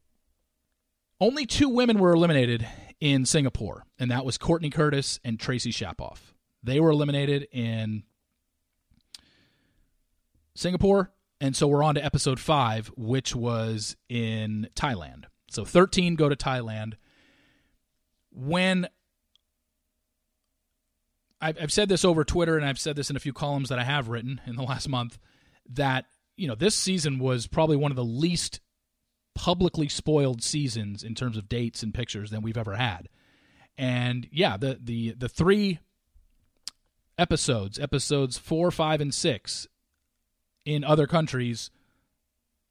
Only 1.20 1.44
two 1.44 1.68
women 1.68 1.98
were 1.98 2.12
eliminated 2.12 2.66
in 2.98 3.26
Singapore, 3.26 3.84
and 3.98 4.10
that 4.10 4.24
was 4.24 4.38
Courtney 4.38 4.70
Curtis 4.70 5.20
and 5.22 5.38
Tracy 5.38 5.70
Shapoff. 5.70 6.32
They 6.62 6.80
were 6.80 6.90
eliminated 6.90 7.46
in 7.52 8.04
Singapore, 10.54 11.12
and 11.38 11.54
so 11.54 11.68
we're 11.68 11.82
on 11.82 11.94
to 11.96 12.04
episode 12.04 12.40
five, 12.40 12.90
which 12.96 13.36
was 13.36 13.96
in 14.08 14.68
Thailand. 14.74 15.24
So 15.50 15.64
13 15.64 16.14
go 16.14 16.30
to 16.30 16.36
Thailand. 16.36 16.94
When 18.30 18.88
I've, 21.38 21.58
I've 21.60 21.72
said 21.72 21.90
this 21.90 22.04
over 22.04 22.24
Twitter, 22.24 22.56
and 22.56 22.64
I've 22.64 22.78
said 22.78 22.96
this 22.96 23.10
in 23.10 23.16
a 23.16 23.20
few 23.20 23.34
columns 23.34 23.68
that 23.68 23.78
I 23.78 23.84
have 23.84 24.08
written 24.08 24.40
in 24.46 24.56
the 24.56 24.62
last 24.62 24.88
month, 24.88 25.18
that 25.70 26.06
you 26.36 26.48
know 26.48 26.54
this 26.54 26.74
season 26.74 27.18
was 27.18 27.46
probably 27.46 27.76
one 27.76 27.92
of 27.92 27.96
the 27.96 28.04
least 28.04 28.60
publicly 29.34 29.88
spoiled 29.88 30.42
seasons 30.42 31.02
in 31.02 31.14
terms 31.14 31.36
of 31.36 31.48
dates 31.48 31.82
and 31.82 31.94
pictures 31.94 32.30
than 32.30 32.42
we've 32.42 32.58
ever 32.58 32.76
had. 32.76 33.08
And 33.78 34.28
yeah, 34.30 34.56
the 34.56 34.78
the 34.82 35.12
the 35.12 35.28
three 35.28 35.78
episodes, 37.18 37.78
episodes 37.78 38.38
4, 38.38 38.70
5 38.70 39.00
and 39.00 39.14
6 39.14 39.68
in 40.64 40.84
other 40.84 41.06
countries 41.06 41.70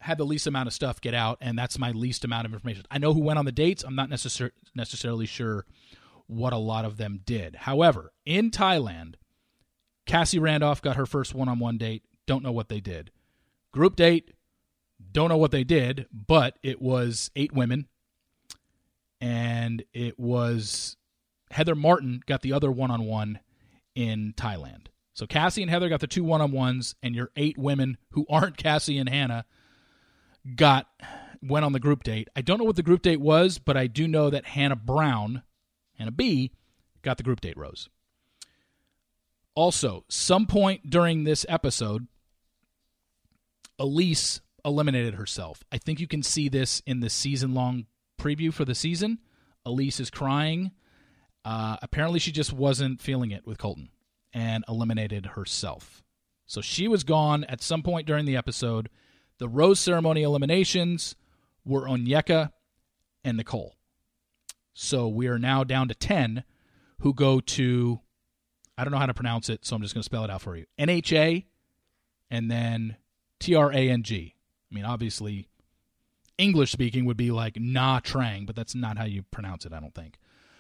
had 0.02 0.18
the 0.18 0.26
least 0.26 0.48
amount 0.48 0.68
of 0.68 0.74
stuff 0.74 1.02
get 1.02 1.14
out, 1.14 1.38
and 1.42 1.58
that's 1.58 1.78
my 1.78 1.92
least 1.92 2.24
amount 2.24 2.46
of 2.46 2.54
information. 2.54 2.84
I 2.90 2.98
know 2.98 3.14
who 3.14 3.22
went 3.22 3.38
on 3.38 3.46
the 3.46 3.52
dates. 3.52 3.84
I'm 3.84 3.96
not 3.96 4.10
necessar- 4.10 4.52
necessarily 4.74 5.26
sure 5.26 5.66
what 6.28 6.54
a 6.54 6.58
lot 6.58 6.86
of 6.86 6.98
them 6.98 7.22
did. 7.26 7.56
However, 7.56 8.14
in 8.26 8.50
Thailand, 8.50 9.16
Cassie 10.06 10.40
Randolph 10.40 10.82
got 10.82 10.96
her 10.96 11.06
first 11.06 11.36
one 11.36 11.50
on 11.50 11.60
one 11.60 11.78
date. 11.78 12.04
Don't 12.26 12.44
know 12.44 12.52
what 12.52 12.70
they 12.70 12.80
did. 12.80 13.12
Group 13.72 13.96
date, 13.96 14.32
don't 15.12 15.30
know 15.30 15.38
what 15.38 15.52
they 15.52 15.64
did, 15.64 16.08
but 16.12 16.58
it 16.64 16.82
was 16.82 17.32
eight 17.36 17.52
women. 17.52 17.88
And 19.22 19.84
it 19.94 20.18
was 20.20 20.96
Heather 21.52 21.76
Martin 21.76 22.22
got 22.26 22.42
the 22.42 22.54
other 22.54 22.72
one 22.72 22.92
on 22.92 23.06
one 23.06 23.40
in 23.96 24.34
Thailand. 24.38 24.88
So 25.14 25.28
Cassie 25.28 25.62
and 25.62 25.70
Heather 25.70 25.90
got 25.90 26.00
the 26.00 26.08
two 26.08 26.24
one 26.24 26.42
on 26.42 26.52
ones, 26.52 26.96
and 27.04 27.14
your 27.14 27.32
eight 27.36 27.58
women 27.58 27.98
who 28.12 28.26
aren't 28.30 28.56
Cassie 28.56 28.98
and 28.98 29.10
Hannah 29.10 29.46
got 30.56 30.88
went 31.42 31.66
on 31.66 31.74
the 31.74 31.80
group 31.80 32.04
date. 32.04 32.30
I 32.36 32.42
don't 32.42 32.58
know 32.58 32.64
what 32.64 32.78
the 32.78 32.84
group 32.84 33.02
date 33.02 33.20
was, 33.20 33.58
but 33.58 33.76
I 33.76 33.88
do 33.88 34.08
know 34.08 34.30
that 34.30 34.46
Hannah 34.46 34.76
Brown, 34.76 35.44
Hannah 35.98 36.12
B, 36.12 36.52
got 37.02 37.18
the 37.18 37.24
group 37.24 37.42
date 37.42 37.58
rose. 37.58 37.90
Also, 39.56 40.06
some 40.08 40.48
point 40.48 40.90
during 40.90 41.24
this 41.24 41.46
episode, 41.50 42.08
Elyse 43.80 44.40
eliminated 44.70 45.16
herself. 45.16 45.64
I 45.72 45.78
think 45.78 46.00
you 46.00 46.08
can 46.08 46.24
see 46.24 46.50
this 46.50 46.82
in 46.86 47.02
the 47.02 47.10
season 47.10 47.54
long 47.54 47.86
preview 48.20 48.54
for 48.54 48.66
the 48.66 48.76
season. 48.76 49.20
Elyse 49.66 50.00
is 50.00 50.10
crying. 50.10 50.72
Uh, 51.44 51.78
apparently, 51.82 52.20
she 52.20 52.32
just 52.32 52.54
wasn't 52.54 53.02
feeling 53.02 53.32
it 53.32 53.46
with 53.46 53.58
Colton 53.58 53.90
and 54.34 54.64
eliminated 54.68 55.26
herself. 55.26 56.04
So 56.46 56.62
she 56.62 56.88
was 56.88 57.04
gone 57.04 57.44
at 57.46 57.62
some 57.62 57.84
point 57.84 58.08
during 58.08 58.26
the 58.26 58.36
episode. 58.36 58.90
The 59.38 59.48
rose 59.48 59.80
ceremony 59.80 60.24
eliminations 60.24 61.16
were 61.66 61.88
Onyeka 61.88 62.52
and 63.24 63.38
Nicole. 63.38 63.76
So 64.74 65.08
we 65.08 65.28
are 65.28 65.40
now 65.40 65.64
down 65.64 65.88
to 65.90 65.96
10 65.96 66.44
who 67.00 67.14
go 67.14 67.40
to, 67.40 68.00
I 68.78 68.84
don't 68.84 68.92
know 68.92 69.00
how 69.00 69.06
to 69.06 69.14
pronounce 69.14 69.50
it, 69.50 69.66
so 69.66 69.76
I'm 69.76 69.82
just 69.82 69.94
going 69.94 70.02
to 70.02 70.06
spell 70.06 70.24
it 70.24 70.30
out 70.30 70.42
for 70.42 70.56
you 70.56 70.66
NHA 70.78 71.46
and 72.30 72.50
then 72.50 72.98
T 73.40 73.56
R 73.56 73.72
A 73.72 73.90
N 73.90 74.04
G. 74.04 74.36
I 74.72 74.76
mean, 74.76 74.86
obviously, 74.86 75.48
English 76.38 76.72
speaking 76.72 77.06
would 77.06 77.18
be 77.18 77.32
like 77.32 77.60
Na 77.60 78.00
Trang, 78.00 78.46
but 78.46 78.56
that's 78.56 78.76
not 78.76 78.98
how 78.98 79.06
you 79.06 79.24
pronounce 79.24 79.66
it, 79.66 79.74
I 79.74 79.80
don't 79.80 79.94
think. 79.94 80.18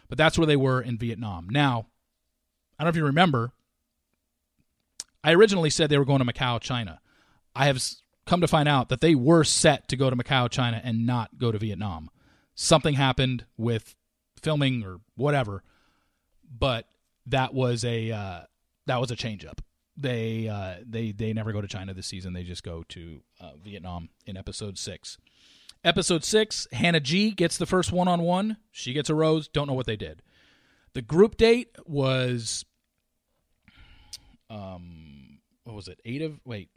But 0.07 0.17
that's 0.17 0.37
where 0.37 0.47
they 0.47 0.55
were 0.55 0.81
in 0.81 0.97
Vietnam. 0.97 1.47
Now, 1.49 1.87
I 2.77 2.83
don't 2.83 2.87
know 2.87 2.89
if 2.89 2.95
you 2.97 3.05
remember, 3.05 3.51
I 5.23 5.33
originally 5.33 5.69
said 5.69 5.89
they 5.89 5.97
were 5.97 6.05
going 6.05 6.25
to 6.25 6.33
Macau, 6.33 6.59
China. 6.59 6.99
I 7.55 7.65
have 7.65 7.83
come 8.25 8.41
to 8.41 8.47
find 8.47 8.67
out 8.67 8.89
that 8.89 9.01
they 9.01 9.15
were 9.15 9.43
set 9.43 9.87
to 9.89 9.97
go 9.97 10.09
to 10.09 10.15
Macau, 10.15 10.49
China, 10.49 10.81
and 10.83 11.05
not 11.05 11.37
go 11.37 11.51
to 11.51 11.57
Vietnam. 11.57 12.09
Something 12.55 12.95
happened 12.95 13.45
with 13.57 13.95
filming 14.41 14.83
or 14.83 14.99
whatever, 15.15 15.63
but 16.57 16.87
that 17.25 17.53
was 17.53 17.83
a 17.85 18.11
uh, 18.11 18.39
that 18.85 18.99
was 18.99 19.11
a 19.11 19.15
change 19.15 19.45
up. 19.45 19.61
They 19.99 20.47
uh, 20.47 20.75
they 20.87 21.11
they 21.11 21.33
never 21.33 21.51
go 21.51 21.59
to 21.61 21.67
China 21.67 21.93
this 21.93 22.07
season. 22.07 22.33
They 22.33 22.43
just 22.43 22.63
go 22.63 22.83
to 22.89 23.21
uh, 23.41 23.51
Vietnam 23.61 24.09
in 24.25 24.37
episode 24.37 24.77
six. 24.77 25.17
Episode 25.83 26.23
six, 26.23 26.67
Hannah 26.71 26.99
G 26.99 27.31
gets 27.31 27.57
the 27.57 27.65
first 27.65 27.91
one 27.91 28.07
on 28.07 28.21
one. 28.21 28.57
She 28.71 28.93
gets 28.93 29.09
a 29.09 29.15
rose. 29.15 29.47
Don't 29.47 29.67
know 29.67 29.73
what 29.73 29.85
they 29.85 29.95
did. 29.95 30.21
The 30.93 31.01
group 31.01 31.37
date 31.37 31.75
was 31.85 32.65
um 34.49 35.39
what 35.63 35.75
was 35.75 35.87
it? 35.87 35.99
Eight 36.05 36.21
of 36.21 36.39
wait. 36.45 36.69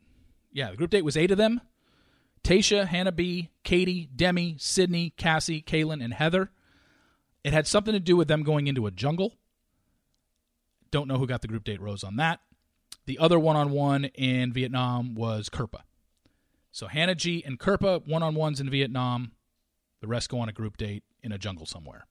Yeah, 0.52 0.70
the 0.70 0.76
group 0.76 0.90
date 0.90 1.04
was 1.04 1.16
eight 1.16 1.30
of 1.30 1.38
them. 1.38 1.60
Tayshia, 2.44 2.86
Hannah 2.86 3.12
B, 3.12 3.50
Katie, 3.62 4.08
Demi, 4.14 4.56
Sydney, 4.58 5.10
Cassie, 5.16 5.62
Caelynn, 5.62 6.02
and 6.02 6.12
Heather. 6.12 6.50
It 7.44 7.52
had 7.52 7.66
something 7.66 7.92
to 7.92 8.00
do 8.00 8.16
with 8.16 8.28
them 8.28 8.42
going 8.42 8.66
into 8.66 8.86
a 8.86 8.90
jungle. 8.90 9.34
Don't 10.90 11.08
know 11.08 11.18
who 11.18 11.26
got 11.26 11.40
the 11.40 11.48
group 11.48 11.64
date 11.64 11.80
rose 11.80 12.04
on 12.04 12.16
that. 12.16 12.40
The 13.06 13.18
other 13.18 13.38
one 13.38 13.56
on 13.56 13.70
one 13.70 14.04
in 14.04 14.52
Vietnam 14.52 15.14
was 15.14 15.48
Kirpa. 15.48 15.80
So 16.70 16.86
Hannah 16.86 17.14
G 17.14 17.42
and 17.44 17.58
Kirpa 17.58 18.06
one 18.06 18.22
on 18.22 18.34
ones 18.34 18.60
in 18.60 18.70
Vietnam. 18.70 19.32
The 20.00 20.06
rest 20.06 20.30
go 20.30 20.40
on 20.40 20.48
a 20.48 20.52
group 20.52 20.76
date 20.76 21.04
in 21.22 21.32
a 21.32 21.38
jungle 21.38 21.66
somewhere. 21.66 22.06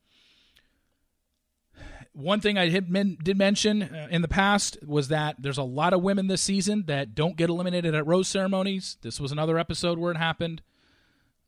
One 2.14 2.42
thing 2.42 2.58
I 2.58 2.68
did 2.68 3.38
mention 3.38 3.84
uh, 3.84 4.08
in 4.12 4.22
the 4.22 4.28
past 4.28 4.78
was 4.86 5.08
that 5.08 5.38
there's 5.40 5.58
a 5.58 5.64
lot 5.64 5.94
of 5.94 6.02
women 6.02 6.28
this 6.28 6.42
season 6.42 6.84
that 6.88 7.16
don't 7.16 7.38
get 7.38 7.50
eliminated 7.50 7.96
at 7.96 8.06
rose 8.06 8.28
ceremonies. 8.28 8.98
This 9.02 9.20
was 9.20 9.32
another 9.32 9.58
episode 9.58 9.98
where 9.98 10.12
it 10.12 10.18
happened. 10.18 10.62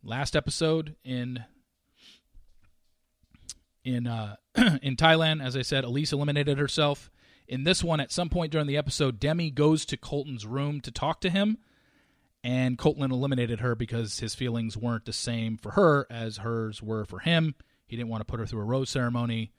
Last 0.03 0.35
episode 0.35 0.95
in 1.03 1.43
in 3.83 4.07
uh, 4.07 4.37
in 4.81 4.95
Thailand, 4.95 5.43
as 5.43 5.57
I 5.57 5.61
said, 5.63 5.83
Elyse 5.83 6.13
eliminated 6.13 6.57
herself. 6.57 7.11
In 7.47 7.63
this 7.63 7.83
one, 7.83 7.99
at 7.99 8.11
some 8.11 8.29
point 8.29 8.51
during 8.51 8.67
the 8.67 8.77
episode, 8.77 9.19
Demi 9.19 9.51
goes 9.51 9.85
to 9.85 9.97
Colton's 9.97 10.45
room 10.45 10.79
to 10.81 10.91
talk 10.91 11.21
to 11.21 11.29
him, 11.29 11.57
and 12.43 12.77
Colton 12.77 13.11
eliminated 13.11 13.59
her 13.59 13.75
because 13.75 14.19
his 14.19 14.35
feelings 14.35 14.77
weren't 14.77 15.05
the 15.05 15.13
same 15.13 15.57
for 15.57 15.71
her 15.71 16.07
as 16.09 16.37
hers 16.37 16.81
were 16.81 17.05
for 17.05 17.19
him. 17.19 17.55
He 17.85 17.95
didn't 17.95 18.09
want 18.09 18.21
to 18.21 18.25
put 18.25 18.39
her 18.39 18.45
through 18.45 18.61
a 18.61 18.65
rose 18.65 18.89
ceremony 18.89 19.51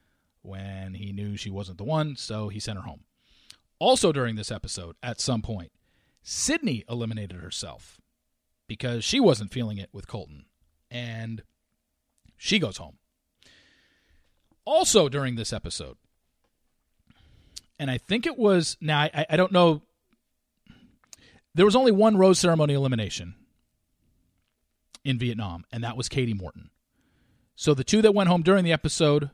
when 0.42 0.94
he 0.94 1.12
knew 1.12 1.36
she 1.36 1.50
wasn't 1.50 1.78
the 1.78 1.84
one, 1.84 2.16
so 2.16 2.48
he 2.48 2.60
sent 2.60 2.78
her 2.78 2.84
home. 2.84 3.04
Also, 3.78 4.12
during 4.12 4.36
this 4.36 4.50
episode, 4.50 4.96
at 5.02 5.20
some 5.20 5.42
point, 5.42 5.72
Sydney 6.22 6.84
eliminated 6.88 7.40
herself 7.40 8.00
because 8.66 9.04
she 9.04 9.20
wasn't 9.20 9.52
feeling 9.52 9.78
it 9.78 9.90
with 9.92 10.06
Colton, 10.06 10.46
and 10.90 11.42
she 12.36 12.58
goes 12.58 12.78
home. 12.78 12.98
Also, 14.64 15.08
during 15.08 15.36
this 15.36 15.52
episode, 15.52 15.96
and 17.78 17.90
I 17.90 17.98
think 17.98 18.26
it 18.26 18.38
was 18.38 18.76
now, 18.80 19.00
I, 19.00 19.26
I 19.30 19.36
don't 19.36 19.52
know, 19.52 19.82
there 21.54 21.66
was 21.66 21.76
only 21.76 21.92
one 21.92 22.16
rose 22.16 22.38
ceremony 22.38 22.74
elimination 22.74 23.34
in 25.04 25.18
Vietnam, 25.18 25.64
and 25.72 25.84
that 25.84 25.96
was 25.96 26.08
Katie 26.08 26.34
Morton. 26.34 26.70
So 27.56 27.74
the 27.74 27.84
two 27.84 28.02
that 28.02 28.14
went 28.14 28.28
home 28.28 28.42
during 28.42 28.64
the 28.64 28.72
episode 28.72 29.30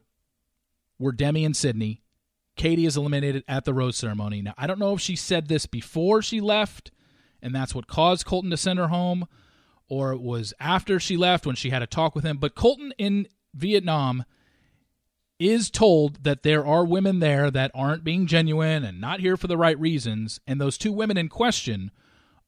were 0.98 1.12
Demi 1.12 1.44
and 1.44 1.56
Sydney. 1.56 2.02
Katie 2.56 2.84
is 2.84 2.96
eliminated 2.96 3.44
at 3.48 3.64
the 3.64 3.72
rose 3.72 3.96
ceremony. 3.96 4.42
Now, 4.42 4.54
I 4.58 4.66
don't 4.66 4.78
know 4.78 4.94
if 4.94 5.00
she 5.00 5.16
said 5.16 5.48
this 5.48 5.64
before 5.64 6.20
she 6.20 6.40
left, 6.40 6.90
and 7.40 7.54
that's 7.54 7.74
what 7.74 7.86
caused 7.86 8.26
Colton 8.26 8.50
to 8.50 8.56
send 8.56 8.78
her 8.78 8.88
home, 8.88 9.26
or 9.88 10.12
it 10.12 10.20
was 10.20 10.52
after 10.60 11.00
she 11.00 11.16
left 11.16 11.46
when 11.46 11.56
she 11.56 11.70
had 11.70 11.82
a 11.82 11.86
talk 11.86 12.14
with 12.14 12.24
him. 12.24 12.36
But 12.36 12.54
Colton 12.54 12.92
in 12.98 13.28
Vietnam 13.54 14.24
is 15.40 15.70
told 15.70 16.22
that 16.22 16.44
there 16.44 16.64
are 16.64 16.84
women 16.84 17.18
there 17.18 17.50
that 17.50 17.72
aren't 17.74 18.04
being 18.04 18.26
genuine 18.26 18.84
and 18.84 19.00
not 19.00 19.20
here 19.20 19.36
for 19.36 19.48
the 19.48 19.56
right 19.56 19.78
reasons. 19.80 20.38
And 20.46 20.60
those 20.60 20.78
two 20.78 20.92
women 20.92 21.16
in 21.16 21.28
question 21.28 21.90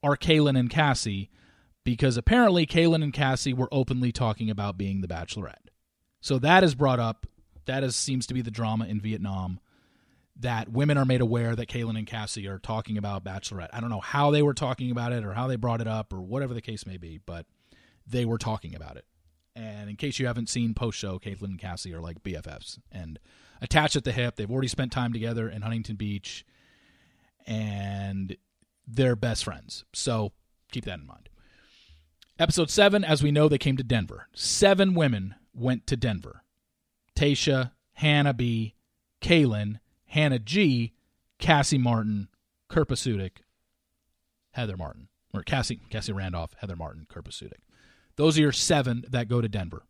are 0.03 0.17
Caelynn 0.17 0.59
and 0.59 0.71
Cassie, 0.71 1.31
because 1.83 2.17
apparently 2.17 2.67
Caelynn 2.67 3.03
and 3.03 3.13
Cassie 3.13 3.55
were 3.55 3.69
openly 3.73 4.13
talking 4.13 4.51
about 4.51 4.79
being 4.79 5.01
the 5.01 5.09
bachelorette. 5.09 5.71
So 6.21 6.39
that 6.39 6.63
is 6.63 6.77
brought 6.77 7.01
up 7.01 7.27
that 7.67 7.85
is 7.85 7.97
seems 7.97 8.27
to 8.27 8.35
be 8.35 8.43
the 8.43 8.51
drama 8.51 8.87
in 8.87 9.01
Vietnam. 9.01 9.61
That 10.41 10.71
women 10.71 10.97
are 10.97 11.05
made 11.05 11.21
aware 11.21 11.55
that 11.55 11.69
Caelynn 11.69 11.99
and 11.99 12.07
Cassie 12.07 12.49
are 12.49 12.59
talking 12.59 12.97
about 12.97 13.23
Bachelorette. 13.23 13.69
I 13.73 13.81
don't 13.81 13.91
know 13.91 14.01
how 14.01 14.31
they 14.31 14.43
were 14.43 14.55
talking 14.55 14.91
about 14.91 15.13
it 15.13 15.25
or 15.25 15.35
how 15.35 15.47
they 15.47 15.57
brought 15.57 15.81
it 15.81 15.87
up 15.87 16.13
or 16.13 16.21
whatever 16.23 16.55
the 16.55 16.63
case 16.63 16.87
may 16.87 16.97
be, 16.97 17.21
but 17.25 17.47
they 18.07 18.25
were 18.25 18.39
talking 18.39 18.75
about 18.75 18.97
it. 18.97 19.05
And 19.55 19.91
in 19.91 19.97
case 19.97 20.19
you 20.19 20.27
haven't 20.27 20.49
seen 20.49 20.75
post 20.75 20.99
show, 20.99 21.19
Caitlin 21.19 21.43
and 21.45 21.59
Cassie 21.59 21.93
are 21.93 22.01
like 22.01 22.23
BFFs 22.23 22.79
and 22.91 23.19
attached 23.61 23.97
at 23.97 24.05
the 24.05 24.13
hip. 24.13 24.37
They've 24.37 24.51
already 24.51 24.69
spent 24.69 24.93
time 24.93 25.13
together 25.13 25.49
in 25.49 25.63
Huntington 25.63 25.97
Beach 25.97 26.45
and 27.47 28.37
they're 28.87 29.17
best 29.17 29.45
friends. 29.45 29.85
So 29.93 30.33
keep 30.71 30.85
that 30.87 31.01
in 31.01 31.07
mind. 31.07 31.29
Episode 32.39 32.71
seven, 32.71 33.05
as 33.05 33.23
we 33.23 33.31
know, 33.31 33.49
they 33.49 33.59
came 33.59 33.77
to 33.77 33.83
Denver. 33.83 34.29
Seven 34.35 34.95
women 34.95 35.35
went 35.55 35.87
to 35.87 35.97
Denver. 35.97 36.43
Tayshia, 37.15 37.73
Hannah 37.95 38.35
B, 38.35 38.75
Caelynn, 39.21 39.81
Hannah 40.07 40.39
G, 40.39 40.93
Cassie 41.39 41.79
Martin, 41.79 42.29
Kirpa 42.71 42.97
Sudick, 42.97 43.43
Heather 44.53 44.77
Martin. 44.77 45.09
Or 45.35 45.43
Cassie 45.43 45.81
Cassie 45.89 46.13
Randolph, 46.13 46.55
Heather 46.59 46.77
Martin, 46.77 47.07
Kirpa 47.11 47.31
Sudick. 47.31 47.63
Those 48.17 48.39
are 48.39 48.43
your 48.43 48.53
seven 48.53 49.05
that 49.11 49.29
go 49.29 49.41
to 49.41 49.49
Denver. 49.49 49.83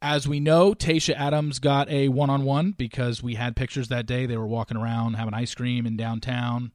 As 0.00 0.26
we 0.26 0.40
know, 0.40 0.74
Tayshia 0.74 1.14
Adams 1.14 1.60
got 1.60 1.88
a 1.88 2.08
one 2.08 2.28
on 2.28 2.44
one 2.44 2.72
because 2.72 3.22
we 3.22 3.36
had 3.36 3.54
pictures 3.54 3.88
that 3.88 4.06
day. 4.06 4.26
They 4.26 4.36
were 4.36 4.46
walking 4.46 4.76
around 4.76 5.14
having 5.14 5.34
ice 5.34 5.54
cream 5.54 5.86
in 5.86 5.96
downtown. 5.96 6.72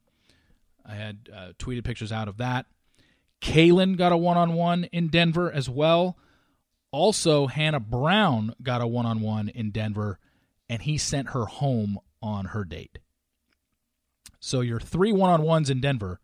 I 0.84 0.94
had 0.94 1.28
uh, 1.34 1.52
tweeted 1.58 1.84
pictures 1.84 2.10
out 2.10 2.28
of 2.28 2.38
that. 2.38 2.66
Caelynn 3.42 3.96
got 3.96 4.12
a 4.12 4.16
one 4.16 4.38
on 4.38 4.54
one 4.54 4.84
in 4.84 5.08
Denver 5.08 5.52
as 5.52 5.68
well. 5.68 6.16
Also, 6.90 7.46
Hannah 7.46 7.80
Brown 7.80 8.54
got 8.62 8.80
a 8.80 8.86
one 8.86 9.04
on 9.04 9.20
one 9.20 9.50
in 9.50 9.70
Denver, 9.70 10.18
and 10.68 10.82
he 10.82 10.96
sent 10.96 11.30
her 11.30 11.44
home 11.44 11.98
on 12.22 12.46
her 12.46 12.64
date. 12.64 12.98
So 14.40 14.62
your 14.62 14.80
three 14.80 15.12
one 15.12 15.30
on 15.30 15.42
ones 15.42 15.68
in 15.68 15.80
Denver 15.80 16.18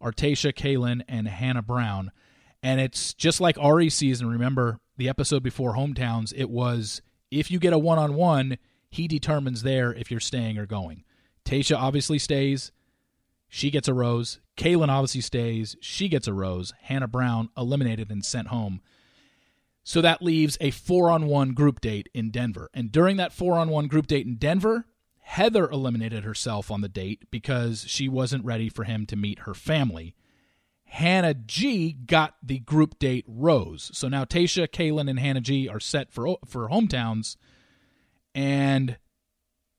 are 0.00 0.12
Tayshia, 0.12 0.52
Caelynn, 0.52 1.02
and 1.08 1.28
Hannah 1.28 1.62
Brown. 1.62 2.10
And 2.62 2.80
it's 2.80 3.14
just 3.14 3.40
like 3.40 3.56
Arie's 3.58 3.94
season. 3.94 4.28
Remember 4.28 4.80
the 4.96 5.08
episode 5.08 5.42
before 5.42 5.74
Hometowns? 5.74 6.32
It 6.36 6.50
was 6.50 7.00
if 7.30 7.50
you 7.50 7.58
get 7.58 7.72
a 7.72 7.78
one 7.78 7.98
on 7.98 8.14
one, 8.14 8.58
he 8.90 9.08
determines 9.08 9.62
there 9.62 9.92
if 9.92 10.10
you're 10.10 10.20
staying 10.20 10.58
or 10.58 10.66
going. 10.66 11.04
Tayshia 11.44 11.76
obviously 11.76 12.18
stays. 12.18 12.72
She 13.48 13.70
gets 13.70 13.88
a 13.88 13.94
rose. 13.94 14.40
Caelynn 14.56 14.88
obviously 14.88 15.22
stays. 15.22 15.76
She 15.80 16.08
gets 16.08 16.28
a 16.28 16.32
rose. 16.32 16.72
Hannah 16.82 17.08
Brown 17.08 17.48
eliminated 17.56 18.10
and 18.10 18.24
sent 18.24 18.48
home. 18.48 18.80
So 19.82 20.00
that 20.02 20.22
leaves 20.22 20.58
a 20.60 20.70
four 20.70 21.10
on 21.10 21.26
one 21.26 21.52
group 21.52 21.80
date 21.80 22.08
in 22.14 22.30
Denver. 22.30 22.70
And 22.74 22.92
during 22.92 23.16
that 23.16 23.32
four 23.32 23.58
on 23.58 23.70
one 23.70 23.88
group 23.88 24.06
date 24.06 24.26
in 24.26 24.36
Denver, 24.36 24.86
Heather 25.20 25.68
eliminated 25.68 26.24
herself 26.24 26.70
on 26.70 26.80
the 26.80 26.88
date 26.88 27.24
because 27.30 27.84
she 27.88 28.08
wasn't 28.08 28.44
ready 28.44 28.68
for 28.68 28.84
him 28.84 29.06
to 29.06 29.16
meet 29.16 29.40
her 29.40 29.54
family. 29.54 30.14
Hannah 30.90 31.34
G 31.34 31.92
got 31.92 32.34
the 32.42 32.58
group 32.58 32.98
date 32.98 33.24
rose. 33.28 33.92
So 33.94 34.08
now 34.08 34.24
Tayshia, 34.24 34.66
Caelynn, 34.68 35.08
and 35.08 35.20
Hannah 35.20 35.40
G 35.40 35.68
are 35.68 35.78
set 35.78 36.10
for 36.10 36.36
for 36.44 36.68
hometowns, 36.68 37.36
and 38.34 38.98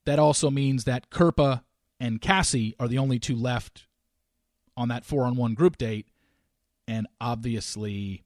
that 0.06 0.20
also 0.20 0.50
means 0.50 0.86
that 0.86 1.10
Kirpa 1.10 1.64
and 2.00 2.22
Cassie 2.22 2.76
are 2.80 2.88
the 2.88 2.98
only 2.98 3.20
two 3.20 3.36
left 3.36 3.88
on 4.78 4.88
that 4.88 5.04
four 5.04 5.26
on 5.26 5.36
one 5.36 5.54
group 5.54 5.78
date, 5.78 6.08
and 6.88 7.08
obviously, 7.20 8.24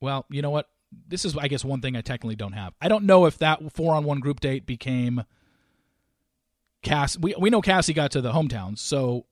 well, 0.00 0.26
you 0.30 0.42
know 0.42 0.50
what? 0.50 0.68
This 1.06 1.24
is, 1.24 1.36
I 1.36 1.46
guess, 1.46 1.64
one 1.64 1.80
thing 1.80 1.96
I 1.96 2.00
technically 2.00 2.34
don't 2.34 2.54
have. 2.54 2.74
I 2.80 2.88
don't 2.88 3.04
know 3.04 3.26
if 3.26 3.38
that 3.38 3.60
four 3.72 3.94
on 3.94 4.02
one 4.02 4.18
group 4.18 4.40
date 4.40 4.66
became 4.66 5.22
Cass. 6.82 7.16
We 7.16 7.36
we 7.38 7.50
know 7.50 7.62
Cassie 7.62 7.94
got 7.94 8.10
to 8.10 8.20
the 8.20 8.32
hometowns, 8.32 8.78
so 8.78 9.26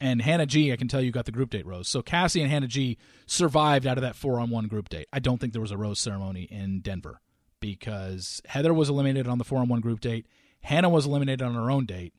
and 0.00 0.20
Hannah 0.20 0.46
G, 0.46 0.72
I 0.72 0.76
can 0.76 0.88
tell 0.88 1.00
you 1.00 1.10
got 1.10 1.24
the 1.24 1.32
group 1.32 1.50
date 1.50 1.66
rose. 1.66 1.88
So 1.88 2.02
Cassie 2.02 2.42
and 2.42 2.50
Hannah 2.50 2.66
G 2.66 2.98
survived 3.26 3.86
out 3.86 3.98
of 3.98 4.02
that 4.02 4.16
four 4.16 4.40
on 4.40 4.50
one 4.50 4.66
group 4.66 4.88
date. 4.88 5.06
I 5.12 5.18
don't 5.18 5.40
think 5.40 5.52
there 5.52 5.62
was 5.62 5.70
a 5.70 5.76
rose 5.78 6.00
ceremony 6.00 6.42
in 6.42 6.80
Denver 6.80 7.20
because 7.60 8.42
Heather 8.46 8.74
was 8.74 8.88
eliminated 8.88 9.28
on 9.28 9.38
the 9.38 9.44
four 9.44 9.60
on 9.60 9.68
one 9.68 9.80
group 9.80 10.00
date. 10.00 10.26
Hannah 10.62 10.88
was 10.88 11.06
eliminated 11.06 11.42
on 11.42 11.54
her 11.54 11.70
own 11.70 11.86
date. 11.86 12.14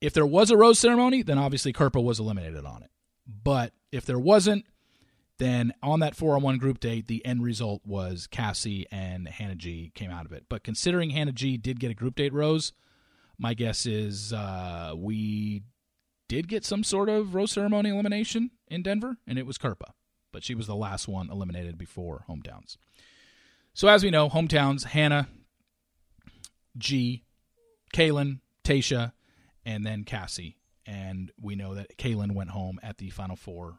If 0.00 0.12
there 0.12 0.26
was 0.26 0.50
a 0.50 0.56
rose 0.56 0.78
ceremony, 0.78 1.22
then 1.22 1.38
obviously 1.38 1.72
Kirpa 1.72 2.02
was 2.02 2.20
eliminated 2.20 2.64
on 2.64 2.82
it. 2.82 2.90
But 3.26 3.72
if 3.92 4.04
there 4.04 4.18
wasn't, 4.18 4.66
then 5.38 5.72
on 5.82 6.00
that 6.00 6.16
four 6.16 6.34
on 6.34 6.42
one 6.42 6.58
group 6.58 6.80
date, 6.80 7.06
the 7.06 7.24
end 7.24 7.42
result 7.42 7.82
was 7.84 8.26
Cassie 8.26 8.86
and 8.90 9.28
Hannah 9.28 9.54
G 9.54 9.92
came 9.94 10.10
out 10.10 10.26
of 10.26 10.32
it. 10.32 10.44
But 10.48 10.64
considering 10.64 11.10
Hannah 11.10 11.32
G 11.32 11.56
did 11.56 11.80
get 11.80 11.90
a 11.90 11.94
group 11.94 12.16
date 12.16 12.32
rose, 12.32 12.72
my 13.38 13.54
guess 13.54 13.86
is 13.86 14.32
uh, 14.32 14.94
we 14.96 15.62
did 16.28 16.48
get 16.48 16.64
some 16.64 16.82
sort 16.82 17.08
of 17.08 17.34
rose 17.34 17.52
ceremony 17.52 17.90
elimination 17.90 18.50
in 18.68 18.82
Denver, 18.82 19.18
and 19.26 19.38
it 19.38 19.46
was 19.46 19.58
Kirpa. 19.58 19.92
But 20.32 20.44
she 20.44 20.54
was 20.54 20.66
the 20.66 20.76
last 20.76 21.08
one 21.08 21.30
eliminated 21.30 21.78
before 21.78 22.24
hometowns. 22.28 22.76
So 23.74 23.88
as 23.88 24.02
we 24.02 24.10
know, 24.10 24.28
hometowns, 24.28 24.84
Hannah, 24.84 25.28
G, 26.76 27.24
Caelynn, 27.94 28.40
Tayshia, 28.64 29.12
and 29.64 29.84
then 29.84 30.04
Cassie. 30.04 30.58
And 30.86 31.32
we 31.40 31.56
know 31.56 31.74
that 31.74 31.96
Caelynn 31.98 32.34
went 32.34 32.50
home 32.50 32.78
at 32.82 32.98
the 32.98 33.10
final 33.10 33.36
four 33.36 33.78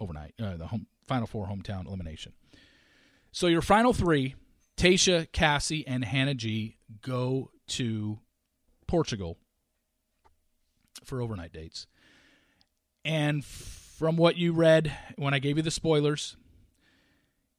overnight, 0.00 0.34
uh, 0.42 0.56
the 0.56 0.66
home, 0.66 0.86
final 1.06 1.26
four 1.26 1.46
hometown 1.46 1.86
elimination. 1.86 2.32
So 3.32 3.46
your 3.46 3.62
final 3.62 3.92
three, 3.92 4.34
Tayshia, 4.76 5.30
Cassie, 5.30 5.86
and 5.86 6.04
Hannah 6.04 6.34
G, 6.34 6.78
go 7.02 7.50
to 7.68 8.18
Portugal 8.86 9.38
for 11.04 11.20
overnight 11.20 11.52
dates. 11.52 11.86
And 13.04 13.44
from 13.44 14.16
what 14.16 14.36
you 14.36 14.52
read 14.52 14.96
when 15.16 15.34
I 15.34 15.38
gave 15.38 15.56
you 15.56 15.62
the 15.62 15.70
spoilers, 15.70 16.36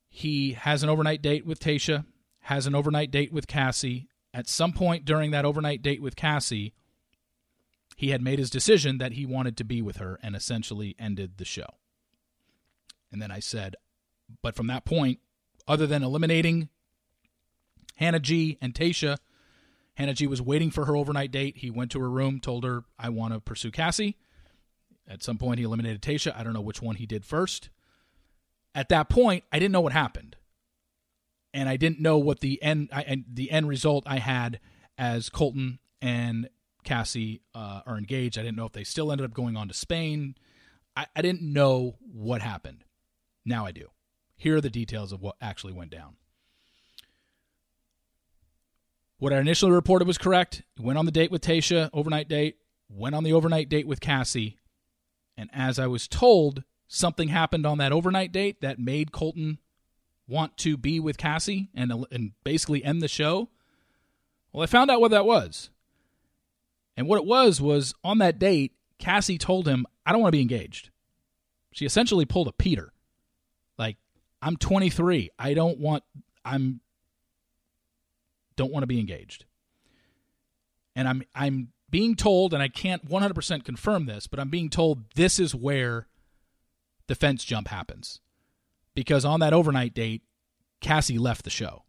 he 0.09 0.53
has 0.53 0.83
an 0.83 0.89
overnight 0.89 1.21
date 1.21 1.45
with 1.45 1.59
Tayshia, 1.59 2.05
has 2.41 2.67
an 2.67 2.75
overnight 2.75 3.11
date 3.11 3.31
with 3.31 3.47
Cassie. 3.47 4.07
At 4.33 4.47
some 4.47 4.73
point 4.73 5.05
during 5.05 5.31
that 5.31 5.45
overnight 5.45 5.81
date 5.81 6.01
with 6.01 6.15
Cassie, 6.15 6.73
he 7.95 8.09
had 8.09 8.21
made 8.21 8.39
his 8.39 8.49
decision 8.49 8.97
that 8.97 9.13
he 9.13 9.25
wanted 9.25 9.57
to 9.57 9.63
be 9.63 9.81
with 9.81 9.97
her 9.97 10.19
and 10.23 10.35
essentially 10.35 10.95
ended 10.97 11.33
the 11.37 11.45
show. 11.45 11.67
And 13.11 13.21
then 13.21 13.31
I 13.31 13.39
said, 13.39 13.75
but 14.41 14.55
from 14.55 14.67
that 14.67 14.85
point, 14.85 15.19
other 15.67 15.85
than 15.85 16.03
eliminating 16.03 16.69
Hannah 17.95 18.19
G 18.19 18.57
and 18.61 18.73
Tayshia, 18.73 19.17
Hannah 19.95 20.13
G 20.13 20.27
was 20.27 20.41
waiting 20.41 20.71
for 20.71 20.85
her 20.85 20.95
overnight 20.95 21.31
date. 21.31 21.57
He 21.57 21.69
went 21.69 21.91
to 21.91 21.99
her 21.99 22.09
room, 22.09 22.39
told 22.39 22.63
her, 22.63 22.83
I 22.97 23.09
want 23.09 23.33
to 23.33 23.39
pursue 23.39 23.71
Cassie. 23.71 24.17
At 25.07 25.23
some 25.23 25.37
point, 25.37 25.59
he 25.59 25.65
eliminated 25.65 26.01
Tayshia. 26.01 26.35
I 26.35 26.43
don't 26.43 26.53
know 26.53 26.61
which 26.61 26.81
one 26.81 26.95
he 26.95 27.05
did 27.05 27.25
first. 27.25 27.69
At 28.73 28.89
that 28.89 29.09
point, 29.09 29.43
I 29.51 29.59
didn't 29.59 29.73
know 29.73 29.81
what 29.81 29.93
happened. 29.93 30.37
And 31.53 31.67
I 31.67 31.75
didn't 31.75 31.99
know 31.99 32.17
what 32.17 32.39
the 32.39 32.61
end 32.63 32.89
I, 32.93 33.23
the 33.29 33.51
end 33.51 33.67
result 33.67 34.05
I 34.07 34.19
had 34.19 34.61
as 34.97 35.29
Colton 35.29 35.79
and 36.01 36.47
Cassie 36.85 37.41
uh, 37.53 37.81
are 37.85 37.97
engaged. 37.97 38.37
I 38.37 38.43
didn't 38.43 38.55
know 38.55 38.65
if 38.65 38.71
they 38.71 38.85
still 38.85 39.11
ended 39.11 39.25
up 39.25 39.33
going 39.33 39.57
on 39.57 39.67
to 39.67 39.73
Spain. 39.73 40.35
I, 40.95 41.07
I 41.13 41.21
didn't 41.21 41.41
know 41.41 41.97
what 41.99 42.41
happened. 42.41 42.85
Now 43.45 43.65
I 43.65 43.71
do. 43.71 43.87
Here 44.37 44.55
are 44.55 44.61
the 44.61 44.69
details 44.69 45.11
of 45.11 45.21
what 45.21 45.35
actually 45.41 45.73
went 45.73 45.91
down. 45.91 46.15
What 49.21 49.33
I 49.33 49.37
initially 49.37 49.71
reported 49.71 50.07
was 50.07 50.17
correct. 50.17 50.63
Went 50.79 50.97
on 50.97 51.05
the 51.05 51.11
date 51.11 51.29
with 51.29 51.43
Tayshia, 51.43 51.91
overnight 51.93 52.27
date, 52.27 52.57
went 52.89 53.13
on 53.13 53.23
the 53.23 53.33
overnight 53.33 53.69
date 53.69 53.85
with 53.85 54.01
Cassie. 54.01 54.57
And 55.37 55.47
as 55.53 55.77
I 55.77 55.85
was 55.85 56.07
told, 56.07 56.63
something 56.87 57.27
happened 57.27 57.67
on 57.67 57.77
that 57.77 57.91
overnight 57.91 58.31
date 58.31 58.61
that 58.61 58.79
made 58.79 59.11
Colton 59.11 59.59
want 60.27 60.57
to 60.57 60.75
be 60.75 60.99
with 60.99 61.19
Cassie 61.19 61.69
and, 61.75 61.93
and 62.09 62.31
basically 62.43 62.83
end 62.83 62.99
the 62.99 63.07
show. 63.07 63.49
Well, 64.51 64.63
I 64.63 64.65
found 64.65 64.89
out 64.89 65.01
what 65.01 65.11
that 65.11 65.27
was. 65.27 65.69
And 66.97 67.07
what 67.07 67.19
it 67.19 67.25
was 67.25 67.61
was 67.61 67.93
on 68.03 68.17
that 68.17 68.39
date, 68.39 68.73
Cassie 68.97 69.37
told 69.37 69.67
him, 69.67 69.85
I 70.03 70.13
don't 70.13 70.21
want 70.21 70.31
to 70.31 70.37
be 70.37 70.41
engaged. 70.41 70.89
She 71.71 71.85
essentially 71.85 72.25
pulled 72.25 72.47
a 72.47 72.53
Peter. 72.53 72.91
Like, 73.77 73.97
I'm 74.41 74.57
23. 74.57 75.29
I 75.37 75.53
don't 75.53 75.77
want, 75.77 76.03
I'm 76.43 76.81
don't 78.55 78.71
want 78.71 78.83
to 78.83 78.87
be 78.87 78.99
engaged. 78.99 79.45
And 80.95 81.07
I'm 81.07 81.23
I'm 81.33 81.69
being 81.89 82.15
told, 82.15 82.53
and 82.53 82.63
I 82.63 82.69
can't 82.69 83.07
100% 83.07 83.65
confirm 83.65 84.05
this, 84.05 84.25
but 84.25 84.39
I'm 84.39 84.49
being 84.49 84.69
told 84.69 85.11
this 85.15 85.39
is 85.39 85.53
where 85.53 86.07
the 87.07 87.15
fence 87.15 87.43
jump 87.43 87.67
happens. 87.67 88.21
Because 88.95 89.25
on 89.25 89.41
that 89.41 89.53
overnight 89.53 89.93
date, 89.93 90.21
Cassie 90.79 91.17
left 91.17 91.43
the 91.43 91.49
show. 91.49 91.83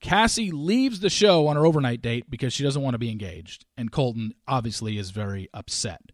Cassie 0.00 0.50
leaves 0.50 1.00
the 1.00 1.10
show 1.10 1.46
on 1.46 1.56
her 1.56 1.66
overnight 1.66 2.00
date 2.00 2.30
because 2.30 2.52
she 2.52 2.62
doesn't 2.62 2.82
want 2.82 2.94
to 2.94 2.98
be 2.98 3.10
engaged, 3.10 3.66
and 3.76 3.92
Colton 3.92 4.32
obviously 4.48 4.96
is 4.96 5.10
very 5.10 5.48
upset. 5.52 6.12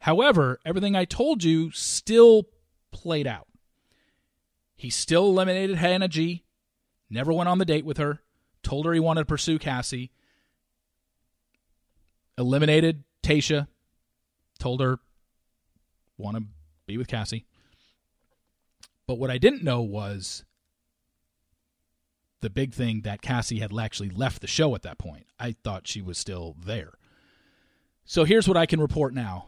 However, 0.00 0.58
everything 0.64 0.96
I 0.96 1.04
told 1.04 1.44
you 1.44 1.70
still 1.72 2.44
played 2.90 3.26
out. 3.26 3.46
He 4.74 4.88
still 4.88 5.26
eliminated 5.26 5.76
Hannah 5.76 6.08
G 6.08 6.44
never 7.10 7.32
went 7.32 7.48
on 7.48 7.58
the 7.58 7.64
date 7.64 7.84
with 7.84 7.98
her, 7.98 8.20
told 8.62 8.86
her 8.86 8.92
he 8.92 9.00
wanted 9.00 9.22
to 9.22 9.26
pursue 9.26 9.58
Cassie, 9.58 10.12
eliminated 12.38 13.04
Tayshia, 13.22 13.66
told 14.58 14.80
her 14.80 14.98
want 16.16 16.36
to 16.36 16.44
be 16.86 16.96
with 16.96 17.08
Cassie. 17.08 17.46
But 19.06 19.18
what 19.18 19.30
I 19.30 19.38
didn't 19.38 19.64
know 19.64 19.80
was 19.80 20.44
the 22.40 22.50
big 22.50 22.72
thing 22.72 23.02
that 23.02 23.22
Cassie 23.22 23.58
had 23.58 23.76
actually 23.78 24.10
left 24.10 24.40
the 24.40 24.46
show 24.46 24.74
at 24.74 24.82
that 24.82 24.98
point. 24.98 25.26
I 25.38 25.52
thought 25.52 25.88
she 25.88 26.00
was 26.00 26.16
still 26.16 26.56
there. 26.64 26.92
So 28.04 28.24
here's 28.24 28.48
what 28.48 28.56
I 28.56 28.66
can 28.66 28.80
report 28.80 29.14
now. 29.14 29.46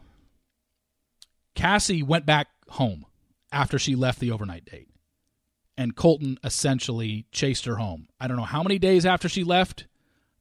Cassie 1.55 2.03
went 2.03 2.25
back 2.25 2.47
home 2.69 3.05
after 3.51 3.77
she 3.77 3.95
left 3.95 4.19
the 4.19 4.31
overnight 4.31 4.65
date 4.65 4.89
and 5.77 5.95
Colton 5.95 6.37
essentially 6.43 7.25
chased 7.31 7.65
her 7.65 7.77
home. 7.77 8.07
I 8.19 8.27
don't 8.27 8.37
know 8.37 8.43
how 8.43 8.63
many 8.63 8.77
days 8.77 9.05
after 9.05 9.27
she 9.27 9.43
left, 9.43 9.87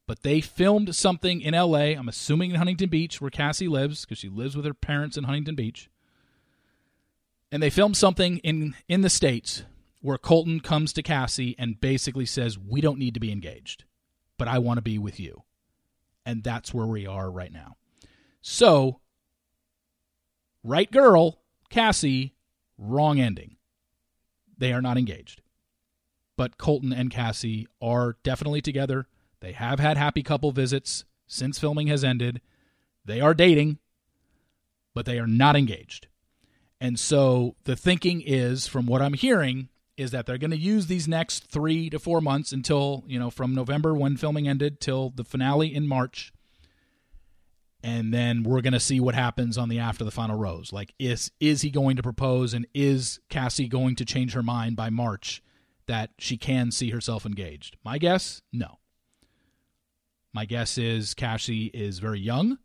but 0.06 0.22
they 0.22 0.40
filmed 0.40 0.94
something 0.94 1.40
in 1.40 1.54
LA. 1.54 1.94
I'm 1.96 2.08
assuming 2.08 2.50
in 2.50 2.56
Huntington 2.56 2.90
Beach, 2.90 3.20
where 3.20 3.30
Cassie 3.30 3.68
lives, 3.68 4.04
because 4.04 4.18
she 4.18 4.28
lives 4.28 4.56
with 4.56 4.66
her 4.66 4.74
parents 4.74 5.16
in 5.16 5.24
Huntington 5.24 5.54
Beach. 5.54 5.88
And 7.50 7.62
they 7.62 7.70
filmed 7.70 7.96
something 7.96 8.38
in, 8.38 8.74
in 8.88 9.02
the 9.02 9.10
States 9.10 9.64
where 10.00 10.18
Colton 10.18 10.60
comes 10.60 10.92
to 10.94 11.02
Cassie 11.02 11.54
and 11.58 11.80
basically 11.80 12.26
says, 12.26 12.58
We 12.58 12.80
don't 12.80 12.98
need 12.98 13.14
to 13.14 13.20
be 13.20 13.32
engaged, 13.32 13.84
but 14.38 14.48
I 14.48 14.58
want 14.58 14.78
to 14.78 14.82
be 14.82 14.98
with 14.98 15.20
you. 15.20 15.44
And 16.24 16.42
that's 16.42 16.72
where 16.72 16.86
we 16.86 17.06
are 17.06 17.30
right 17.30 17.52
now. 17.52 17.76
So, 18.40 19.00
right 20.62 20.90
girl, 20.90 21.40
Cassie, 21.68 22.34
wrong 22.78 23.20
ending 23.20 23.56
they 24.56 24.72
are 24.72 24.82
not 24.82 24.98
engaged. 24.98 25.42
But 26.36 26.58
Colton 26.58 26.92
and 26.92 27.10
Cassie 27.10 27.66
are 27.80 28.16
definitely 28.22 28.60
together. 28.60 29.06
They 29.40 29.52
have 29.52 29.80
had 29.80 29.96
happy 29.96 30.22
couple 30.22 30.52
visits 30.52 31.04
since 31.26 31.58
filming 31.58 31.88
has 31.88 32.04
ended. 32.04 32.40
They 33.04 33.20
are 33.20 33.34
dating. 33.34 33.78
but 34.94 35.06
they 35.06 35.18
are 35.18 35.26
not 35.26 35.56
engaged. 35.56 36.08
And 36.80 36.98
so 36.98 37.56
the 37.64 37.76
thinking 37.76 38.20
is, 38.20 38.66
from 38.66 38.86
what 38.86 39.02
I'm 39.02 39.14
hearing, 39.14 39.68
is 39.96 40.10
that 40.10 40.26
they're 40.26 40.38
going 40.38 40.50
to 40.50 40.56
use 40.56 40.86
these 40.86 41.06
next 41.06 41.44
three 41.44 41.88
to 41.90 41.98
four 41.98 42.20
months 42.20 42.52
until, 42.52 43.04
you 43.06 43.18
know, 43.18 43.30
from 43.30 43.54
November 43.54 43.94
when 43.94 44.16
filming 44.16 44.48
ended 44.48 44.80
till 44.80 45.10
the 45.10 45.24
finale 45.24 45.72
in 45.74 45.86
March. 45.86 46.32
And 47.84 48.14
then 48.14 48.44
we're 48.44 48.60
going 48.60 48.74
to 48.74 48.80
see 48.80 49.00
what 49.00 49.14
happens 49.14 49.58
on 49.58 49.68
the 49.68 49.80
after 49.80 50.04
the 50.04 50.10
final 50.10 50.38
rose. 50.38 50.72
Like, 50.72 50.94
is 50.98 51.32
is 51.40 51.62
he 51.62 51.70
going 51.70 51.96
to 51.96 52.02
propose, 52.02 52.54
and 52.54 52.66
is 52.74 53.18
Cassie 53.28 53.68
going 53.68 53.96
to 53.96 54.04
change 54.04 54.34
her 54.34 54.42
mind 54.42 54.76
by 54.76 54.88
March 54.88 55.42
that 55.86 56.10
she 56.18 56.36
can 56.36 56.70
see 56.70 56.90
herself 56.90 57.26
engaged? 57.26 57.76
My 57.84 57.98
guess, 57.98 58.40
no. 58.52 58.78
My 60.32 60.44
guess 60.44 60.78
is 60.78 61.12
Cassie 61.14 61.66
is 61.66 61.98
very 61.98 62.20
young, 62.20 62.58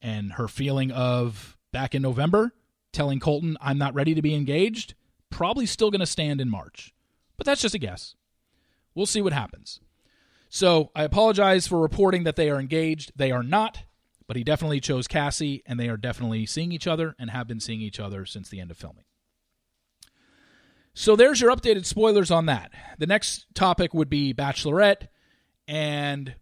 and 0.00 0.34
her 0.34 0.46
feeling 0.46 0.92
of 0.92 1.56
back 1.72 1.94
in 1.94 2.02
November 2.02 2.52
telling 2.92 3.20
Colton, 3.20 3.56
I'm 3.60 3.78
not 3.78 3.94
ready 3.94 4.14
to 4.14 4.22
be 4.22 4.34
engaged, 4.34 4.94
probably 5.30 5.66
still 5.66 5.90
going 5.90 6.00
to 6.00 6.06
stand 6.06 6.40
in 6.40 6.48
March. 6.48 6.94
But 7.36 7.44
that's 7.44 7.60
just 7.60 7.74
a 7.74 7.78
guess. 7.78 8.14
We'll 8.94 9.06
see 9.06 9.20
what 9.20 9.32
happens. 9.32 9.80
So 10.48 10.90
I 10.96 11.04
apologize 11.04 11.66
for 11.66 11.78
reporting 11.78 12.24
that 12.24 12.36
they 12.36 12.48
are 12.48 12.58
engaged. 12.58 13.12
They 13.16 13.30
are 13.30 13.42
not, 13.42 13.82
but 14.28 14.36
he 14.36 14.44
definitely 14.44 14.78
chose 14.78 15.08
Cassie, 15.08 15.62
and 15.66 15.80
they 15.80 15.88
are 15.88 15.96
definitely 15.96 16.46
seeing 16.46 16.70
each 16.70 16.86
other 16.86 17.16
and 17.18 17.30
have 17.30 17.48
been 17.48 17.58
seeing 17.58 17.80
each 17.80 17.98
other 17.98 18.26
since 18.26 18.50
the 18.50 18.60
end 18.60 18.70
of 18.70 18.76
filming. 18.76 19.04
So 20.92 21.16
there's 21.16 21.40
your 21.40 21.50
updated 21.50 21.86
spoilers 21.86 22.30
on 22.30 22.46
that. 22.46 22.70
The 22.98 23.06
next 23.06 23.46
topic 23.54 23.94
would 23.94 24.10
be 24.10 24.34
Bachelorette. 24.34 25.08
And 25.66 26.34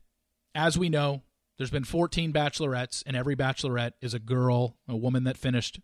as 0.55 0.77
we 0.77 0.89
know, 0.89 1.23
there's 1.59 1.71
been 1.71 1.85
14 1.85 2.33
bachelorettes, 2.33 3.03
and 3.07 3.17
every 3.17 3.37
bachelorette 3.37 3.93
is 4.01 4.15
a 4.15 4.19
girl, 4.19 4.77
a 4.89 4.97
woman 4.97 5.25
that 5.25 5.39
finished 5.39 5.81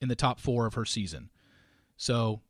in 0.00 0.08
the 0.08 0.16
top 0.16 0.40
four 0.40 0.66
of 0.66 0.74
her 0.74 0.84
season. 0.84 1.30
So 1.96 2.42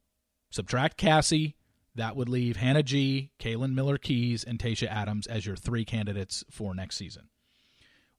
subtract 0.51 0.97
Cassie. 0.97 1.57
That 1.97 2.17
would 2.17 2.29
leave 2.29 2.57
Hannah 2.57 2.83
G, 2.83 3.31
Caelynn 3.39 3.75
Miller 3.75 3.99
Keyes, 3.99 4.43
and 4.43 4.59
Tayshia 4.59 4.89
Adams 4.89 5.29
as 5.29 5.47
your 5.47 5.55
three 5.55 5.85
candidates 5.85 6.43
for 6.51 6.75
next 6.75 6.97
season. 6.97 7.29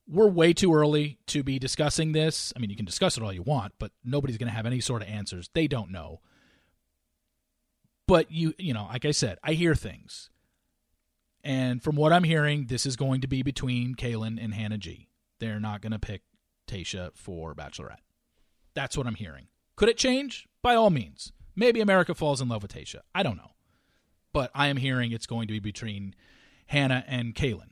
We're 0.08 0.28
way 0.28 0.54
too 0.54 0.74
early 0.74 1.18
to 1.28 1.44
be 1.44 1.58
discussing 1.58 2.12
this. 2.12 2.54
I 2.56 2.60
mean, 2.60 2.70
you 2.70 2.76
can 2.76 2.86
discuss 2.86 3.18
it 3.18 3.24
all 3.24 3.34
you 3.34 3.42
want, 3.42 3.74
but 3.80 3.92
nobody's 4.04 4.38
going 4.38 4.50
to 4.50 4.56
have 4.56 4.66
any 4.68 4.80
sort 4.80 5.02
of 5.02 5.08
answers. 5.08 5.50
They 5.54 5.68
don't 5.68 5.92
know. 5.92 6.22
But 8.08 8.32
you, 8.32 8.54
you 8.60 8.74
know, 8.74 8.88
like 8.92 9.06
I 9.06 9.12
said, 9.12 9.40
I 9.44 9.54
hear 9.54 9.74
things. 9.74 10.30
And 11.44 11.82
from 11.82 11.96
what 11.96 12.14
I'm 12.14 12.24
hearing, 12.24 12.68
this 12.68 12.86
is 12.86 12.96
going 12.96 13.22
to 13.22 13.28
be 13.28 13.42
between 13.44 13.96
Caelynn 13.96 14.44
and 14.44 14.54
Hannah 14.54 14.78
G. 14.78 15.10
They're 15.40 15.60
not 15.60 15.82
going 15.82 15.92
to 15.92 16.00
pick 16.00 16.22
Tayshia 16.68 17.12
for 17.16 17.54
Bachelorette. 17.54 17.98
That's 18.74 18.98
what 18.98 19.08
I'm 19.08 19.16
hearing. 19.16 19.48
Could 19.76 19.90
it 19.90 19.98
change? 19.98 20.48
By 20.62 20.76
all 20.76 20.90
means. 20.90 21.32
Maybe 21.56 21.82
America 21.82 22.14
falls 22.14 22.42
in 22.42 22.48
love 22.48 22.62
with 22.62 22.74
Tayshia. 22.74 23.02
I 23.14 23.24
don't 23.24 23.38
know. 23.38 23.52
But 24.34 24.52
I 24.54 24.68
am 24.68 24.78
hearing 24.78 25.12
it's 25.12 25.28
going 25.28 25.48
to 25.48 25.54
be 25.54 25.60
between 25.60 26.16
Hannah 26.68 27.04
and 27.08 27.34
Caelynn. 27.36 27.72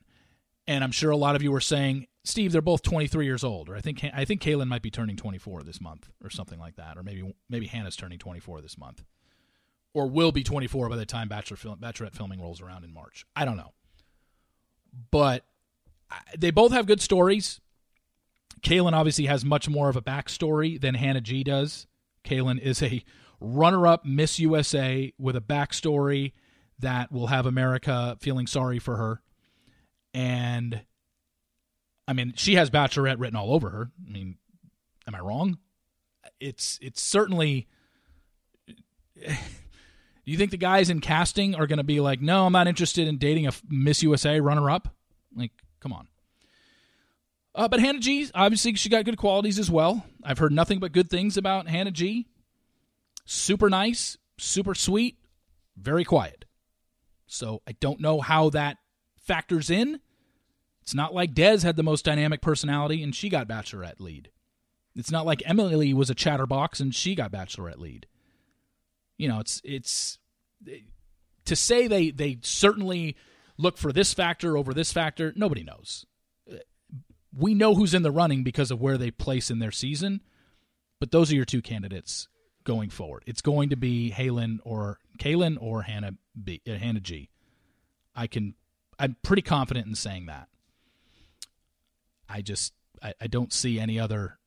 And 0.68 0.84
I'm 0.84 0.92
sure 0.92 1.12
a 1.12 1.18
lot 1.18 1.36
of 1.36 1.44
you 1.44 1.54
are 1.54 1.60
saying, 1.60 2.08
Steve, 2.26 2.54
they're 2.54 2.62
both 2.62 2.82
23 2.84 3.26
years 3.26 3.44
old, 3.44 3.70
or 3.70 3.76
I 3.76 3.82
think 3.82 4.04
I 4.14 4.24
think 4.24 4.42
Caelynn 4.42 4.68
might 4.68 4.82
be 4.82 4.92
turning 4.92 5.18
24 5.18 5.64
this 5.64 5.82
month, 5.82 6.10
or 6.24 6.30
something 6.30 6.60
like 6.60 6.78
that, 6.78 6.98
or 6.98 7.04
maybe 7.04 7.36
maybe 7.50 7.68
Hannah's 7.68 7.96
turning 7.96 8.18
24 8.18 8.62
this 8.62 8.78
month, 8.78 9.04
or 9.94 10.08
will 10.08 10.32
be 10.32 10.44
24 10.44 10.90
by 10.90 10.96
the 10.96 11.06
time 11.06 11.28
Bachelor 11.28 11.58
film, 11.58 11.80
Bachelorette 11.80 12.16
filming 12.16 12.42
rolls 12.42 12.62
around 12.62 12.86
in 12.86 12.94
March. 12.94 13.26
I 13.36 13.44
don't 13.44 13.58
know, 13.58 13.74
but 15.12 15.46
they 16.38 16.52
both 16.52 16.72
have 16.72 16.86
good 16.86 17.02
stories. 17.02 17.60
Caelynn 18.62 18.94
obviously 18.94 19.26
has 19.26 19.44
much 19.44 19.68
more 19.68 19.90
of 19.90 19.98
a 19.98 20.02
backstory 20.02 20.80
than 20.80 20.96
Hannah 20.96 21.20
G 21.20 21.44
does. 21.44 21.88
Caelynn 22.24 22.60
is 22.60 22.82
a 22.82 23.04
runner 23.42 23.86
up 23.86 24.06
Miss 24.06 24.40
USA 24.40 25.12
with 25.18 25.36
a 25.36 25.42
backstory 25.42 26.32
that 26.80 27.12
will 27.12 27.28
have 27.28 27.46
America 27.46 28.18
feeling 28.22 28.48
sorry 28.48 28.80
for 28.80 28.96
her. 28.96 29.22
And 30.14 30.82
I 32.08 32.14
mean, 32.14 32.34
she 32.36 32.56
has 32.56 32.70
Bachelorette 32.70 33.20
written 33.20 33.38
all 33.38 33.54
over 33.54 33.70
her. 33.70 33.92
I 34.08 34.12
mean, 34.12 34.38
am 35.08 35.16
I 35.16 35.20
wrong? 35.20 35.58
It's 36.40 36.80
it's 36.82 37.02
certainly. 37.02 37.68
Do 39.16 39.26
you 40.26 40.38
think 40.38 40.52
the 40.52 40.58
guys 40.58 40.90
in 40.90 41.00
casting 41.00 41.56
are 41.56 41.68
going 41.68 41.78
to 41.78 41.84
be 41.84 42.00
like, 42.00 42.22
no, 42.22 42.46
I'm 42.46 42.54
not 42.54 42.68
interested 42.68 43.08
in 43.08 43.18
dating 43.18 43.48
a 43.48 43.52
Miss 43.70 44.04
USA 44.04 44.40
runner 44.40 44.70
up? 44.70 44.90
Like, 45.36 45.52
come 45.80 45.94
on. 45.94 46.08
Uh, 47.56 47.68
but 47.68 47.80
Hannah 47.80 48.00
G, 48.00 48.28
obviously, 48.34 48.74
she 48.74 48.90
got 48.90 49.06
good 49.06 49.18
qualities 49.18 49.60
as 49.60 49.70
well. 49.70 50.06
I've 50.24 50.40
heard 50.40 50.52
nothing 50.52 50.80
but 50.80 50.92
good 50.92 51.10
things 51.10 51.38
about 51.38 51.68
Hannah 51.68 51.92
G. 51.92 52.28
Super 53.26 53.70
nice, 53.70 54.18
super 54.38 54.74
sweet, 54.74 55.18
very 55.78 56.04
quiet. 56.04 56.46
So 57.28 57.62
I 57.68 57.74
don't 57.74 58.00
know 58.00 58.22
how 58.22 58.50
that 58.50 58.78
factors 59.18 59.70
in. 59.70 60.00
It's 60.84 60.94
not 60.94 61.14
like 61.14 61.34
Des 61.34 61.62
had 61.62 61.76
the 61.76 61.84
most 61.84 62.06
dynamic 62.06 62.42
personality 62.42 63.02
and 63.02 63.16
she 63.16 63.30
got 63.30 63.48
Bachelorette 63.48 64.00
lead. 64.00 64.30
It's 64.96 65.12
not 65.12 65.26
like 65.26 65.42
Emily 65.46 65.94
was 65.94 66.10
a 66.10 66.16
chatterbox 66.16 66.80
and 66.80 66.94
she 66.94 67.16
got 67.16 67.32
Bachelorette 67.32 67.80
lead. 67.80 68.06
You 69.18 69.30
know, 69.30 69.40
it's 69.40 69.62
it's 69.64 70.20
to 71.46 71.56
say 71.56 71.88
they 71.88 72.12
they 72.12 72.40
certainly 72.42 73.16
look 73.58 73.78
for 73.78 73.92
this 73.92 74.14
factor 74.14 74.58
over 74.58 74.74
this 74.74 74.92
factor. 74.94 75.34
Nobody 75.36 75.64
knows 75.64 76.06
we 77.36 77.54
know 77.54 77.76
who's 77.76 77.94
in 77.94 78.04
the 78.04 78.12
running 78.12 78.44
because 78.44 78.72
of 78.72 78.82
where 78.82 78.98
they 78.98 79.12
place 79.12 79.50
in 79.50 79.60
their 79.60 79.72
season, 79.72 80.22
but 81.00 81.12
those 81.12 81.32
are 81.32 81.36
your 81.36 81.46
two 81.46 81.62
candidates 81.62 82.28
going 82.64 82.90
forward. 82.90 83.24
It's 83.26 83.42
going 83.42 83.70
to 83.70 83.76
be 83.76 84.14
Halen 84.16 84.60
or 84.64 85.00
Caelynn 85.20 85.58
or 85.60 85.82
Hannah 85.82 86.14
B, 86.42 86.62
uh, 86.68 86.74
Hannah 86.74 87.00
G. 87.00 87.30
I 88.16 88.28
can 88.28 88.56
I'm 89.00 89.16
pretty 89.24 89.42
confident 89.42 89.88
in 89.88 89.96
saying 89.96 90.28
that. 90.28 90.48
I 92.30 92.42
just 92.42 92.74
I, 93.02 93.14
I 93.22 93.28
don't 93.28 93.54
see 93.54 93.80
any 93.80 94.00
other 94.00 94.38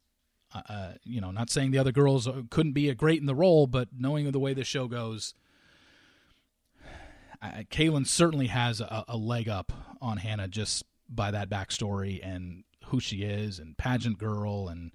uh, 0.54 0.62
uh 0.68 0.92
you 1.04 1.20
know, 1.20 1.30
not 1.30 1.50
saying 1.50 1.70
the 1.70 1.78
other 1.78 1.92
girls 1.92 2.28
couldn't 2.50 2.72
be 2.72 2.88
a 2.88 2.94
great 2.94 3.20
in 3.20 3.26
the 3.26 3.34
role, 3.34 3.66
but 3.66 3.88
knowing 3.96 4.30
the 4.30 4.38
way 4.40 4.54
the 4.54 4.64
show 4.64 4.88
goes, 4.88 5.34
I, 7.42 7.66
Caelynn 7.70 8.06
certainly 8.06 8.46
has 8.46 8.80
a, 8.80 9.04
a 9.08 9.16
leg 9.16 9.48
up 9.48 9.72
on 10.00 10.18
Hannah 10.18 10.48
just 10.48 10.84
by 11.08 11.30
that 11.30 11.48
backstory 11.48 12.20
and 12.22 12.64
who 12.86 13.00
she 13.00 13.22
is 13.22 13.58
and 13.58 13.76
pageant 13.76 14.18
girl 14.18 14.68
and 14.68 14.92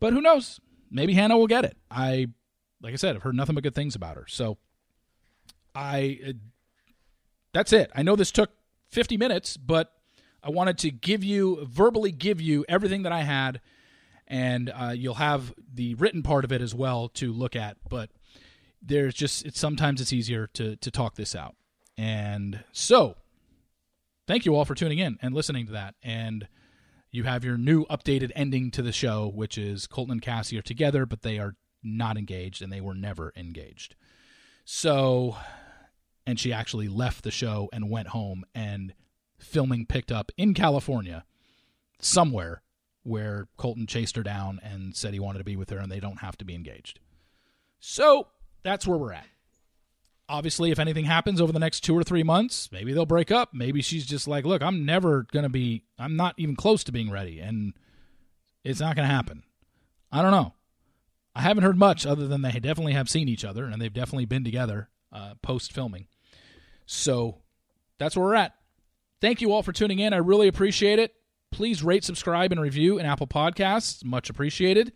but 0.00 0.12
who 0.12 0.20
knows? 0.20 0.60
Maybe 0.90 1.14
hannah 1.14 1.38
will 1.38 1.46
get 1.46 1.64
it. 1.64 1.76
I 1.90 2.28
like 2.80 2.92
i 2.92 2.96
said 2.96 3.14
i've 3.14 3.22
heard 3.22 3.36
nothing 3.36 3.54
but 3.54 3.64
good 3.64 3.74
things 3.74 3.94
about 3.94 4.16
her. 4.16 4.26
So 4.28 4.58
i 5.74 6.18
uh, 6.26 6.32
that's 7.52 7.72
it. 7.72 7.90
I 7.94 8.02
know 8.02 8.16
this 8.16 8.32
took 8.32 8.50
50 8.90 9.16
minutes 9.16 9.56
but 9.56 9.92
i 10.42 10.50
wanted 10.50 10.78
to 10.78 10.90
give 10.90 11.24
you 11.24 11.64
verbally 11.66 12.12
give 12.12 12.40
you 12.40 12.64
everything 12.68 13.02
that 13.02 13.12
i 13.12 13.22
had 13.22 13.60
and 14.28 14.72
uh, 14.74 14.94
you'll 14.96 15.14
have 15.14 15.52
the 15.74 15.94
written 15.96 16.22
part 16.22 16.44
of 16.44 16.52
it 16.52 16.62
as 16.62 16.74
well 16.74 17.08
to 17.08 17.32
look 17.32 17.56
at 17.56 17.76
but 17.88 18.10
there's 18.80 19.14
just 19.14 19.44
it's 19.44 19.60
sometimes 19.60 20.00
it's 20.00 20.12
easier 20.12 20.46
to 20.48 20.76
to 20.76 20.90
talk 20.90 21.14
this 21.14 21.34
out 21.34 21.54
and 21.96 22.64
so 22.72 23.16
thank 24.26 24.44
you 24.44 24.54
all 24.54 24.64
for 24.64 24.74
tuning 24.74 24.98
in 24.98 25.18
and 25.22 25.34
listening 25.34 25.66
to 25.66 25.72
that 25.72 25.94
and 26.02 26.48
you 27.12 27.24
have 27.24 27.44
your 27.44 27.58
new 27.58 27.84
updated 27.86 28.32
ending 28.34 28.70
to 28.72 28.82
the 28.82 28.90
show, 28.90 29.28
which 29.28 29.58
is 29.58 29.86
Colton 29.86 30.12
and 30.12 30.22
Cassie 30.22 30.58
are 30.58 30.62
together, 30.62 31.04
but 31.04 31.20
they 31.20 31.38
are 31.38 31.54
not 31.82 32.16
engaged 32.16 32.62
and 32.62 32.72
they 32.72 32.80
were 32.80 32.94
never 32.94 33.34
engaged. 33.36 33.94
So, 34.64 35.36
and 36.26 36.40
she 36.40 36.54
actually 36.54 36.88
left 36.88 37.22
the 37.22 37.30
show 37.30 37.68
and 37.72 37.90
went 37.90 38.08
home, 38.08 38.44
and 38.54 38.94
filming 39.42 39.86
picked 39.86 40.12
up 40.12 40.32
in 40.36 40.54
California 40.54 41.24
somewhere 42.00 42.62
where 43.02 43.48
Colton 43.56 43.86
chased 43.86 44.16
her 44.16 44.22
down 44.22 44.60
and 44.62 44.94
said 44.96 45.12
he 45.12 45.20
wanted 45.20 45.38
to 45.38 45.44
be 45.44 45.56
with 45.56 45.70
her 45.70 45.78
and 45.78 45.90
they 45.90 46.00
don't 46.00 46.20
have 46.20 46.36
to 46.38 46.44
be 46.44 46.54
engaged. 46.54 47.00
So, 47.80 48.28
that's 48.62 48.86
where 48.86 48.98
we're 48.98 49.12
at 49.12 49.26
obviously, 50.32 50.70
if 50.70 50.78
anything 50.78 51.04
happens 51.04 51.40
over 51.40 51.52
the 51.52 51.58
next 51.58 51.80
two 51.80 51.96
or 51.96 52.02
three 52.02 52.22
months, 52.22 52.70
maybe 52.72 52.92
they'll 52.92 53.06
break 53.06 53.30
up. 53.30 53.52
Maybe 53.52 53.82
she's 53.82 54.06
just 54.06 54.26
like, 54.26 54.44
look, 54.44 54.62
I'm 54.62 54.84
never 54.84 55.26
going 55.30 55.44
to 55.44 55.50
be, 55.50 55.84
I'm 55.98 56.16
not 56.16 56.34
even 56.38 56.56
close 56.56 56.82
to 56.84 56.92
being 56.92 57.10
ready. 57.10 57.38
And 57.38 57.74
it's 58.64 58.80
not 58.80 58.96
going 58.96 59.06
to 59.06 59.14
happen. 59.14 59.42
I 60.10 60.22
don't 60.22 60.30
know. 60.30 60.54
I 61.34 61.42
haven't 61.42 61.64
heard 61.64 61.78
much 61.78 62.06
other 62.06 62.26
than 62.26 62.42
they 62.42 62.52
definitely 62.52 62.94
have 62.94 63.08
seen 63.08 63.28
each 63.28 63.44
other 63.44 63.64
and 63.64 63.80
they've 63.80 63.92
definitely 63.92 64.26
been 64.26 64.44
together 64.44 64.88
uh, 65.12 65.34
post 65.42 65.72
filming. 65.72 66.06
So 66.86 67.38
that's 67.98 68.16
where 68.16 68.26
we're 68.26 68.34
at. 68.34 68.54
Thank 69.22 69.40
you 69.40 69.52
all 69.52 69.62
for 69.62 69.70
tuning 69.70 70.00
in. 70.00 70.12
I 70.12 70.16
really 70.16 70.48
appreciate 70.48 70.98
it. 70.98 71.14
Please 71.52 71.84
rate, 71.84 72.02
subscribe, 72.02 72.50
and 72.50 72.60
review 72.60 72.98
in 72.98 73.06
Apple 73.06 73.28
Podcasts. 73.28 74.04
Much 74.04 74.28
appreciated. 74.28 74.92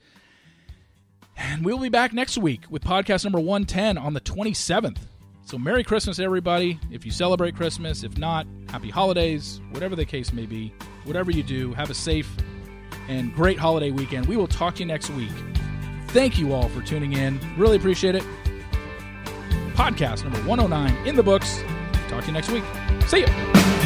And 1.36 1.64
we'll 1.64 1.78
be 1.78 1.90
back 1.90 2.12
next 2.12 2.36
week 2.36 2.64
with 2.68 2.82
podcast 2.82 3.22
number 3.22 3.38
110 3.38 3.96
on 3.96 4.14
the 4.14 4.20
27th. 4.20 4.98
So, 5.44 5.58
Merry 5.58 5.84
Christmas, 5.84 6.18
everybody. 6.18 6.80
If 6.90 7.06
you 7.06 7.12
celebrate 7.12 7.54
Christmas, 7.54 8.02
if 8.02 8.18
not, 8.18 8.48
Happy 8.68 8.90
Holidays, 8.90 9.60
whatever 9.70 9.94
the 9.94 10.04
case 10.04 10.32
may 10.32 10.44
be. 10.44 10.74
Whatever 11.04 11.30
you 11.30 11.44
do, 11.44 11.72
have 11.74 11.90
a 11.90 11.94
safe 11.94 12.28
and 13.06 13.32
great 13.32 13.60
holiday 13.60 13.92
weekend. 13.92 14.26
We 14.26 14.36
will 14.36 14.48
talk 14.48 14.74
to 14.74 14.80
you 14.80 14.86
next 14.86 15.08
week. 15.10 15.30
Thank 16.08 16.36
you 16.36 16.52
all 16.52 16.68
for 16.70 16.82
tuning 16.82 17.12
in. 17.12 17.38
Really 17.56 17.76
appreciate 17.76 18.16
it. 18.16 18.24
Podcast 19.74 20.24
number 20.24 20.40
109 20.40 21.06
in 21.06 21.14
the 21.14 21.22
books. 21.22 21.62
Talk 22.08 22.22
to 22.22 22.26
you 22.26 22.32
next 22.32 22.50
week. 22.50 22.64
See 23.06 23.20
ya. 23.20 23.85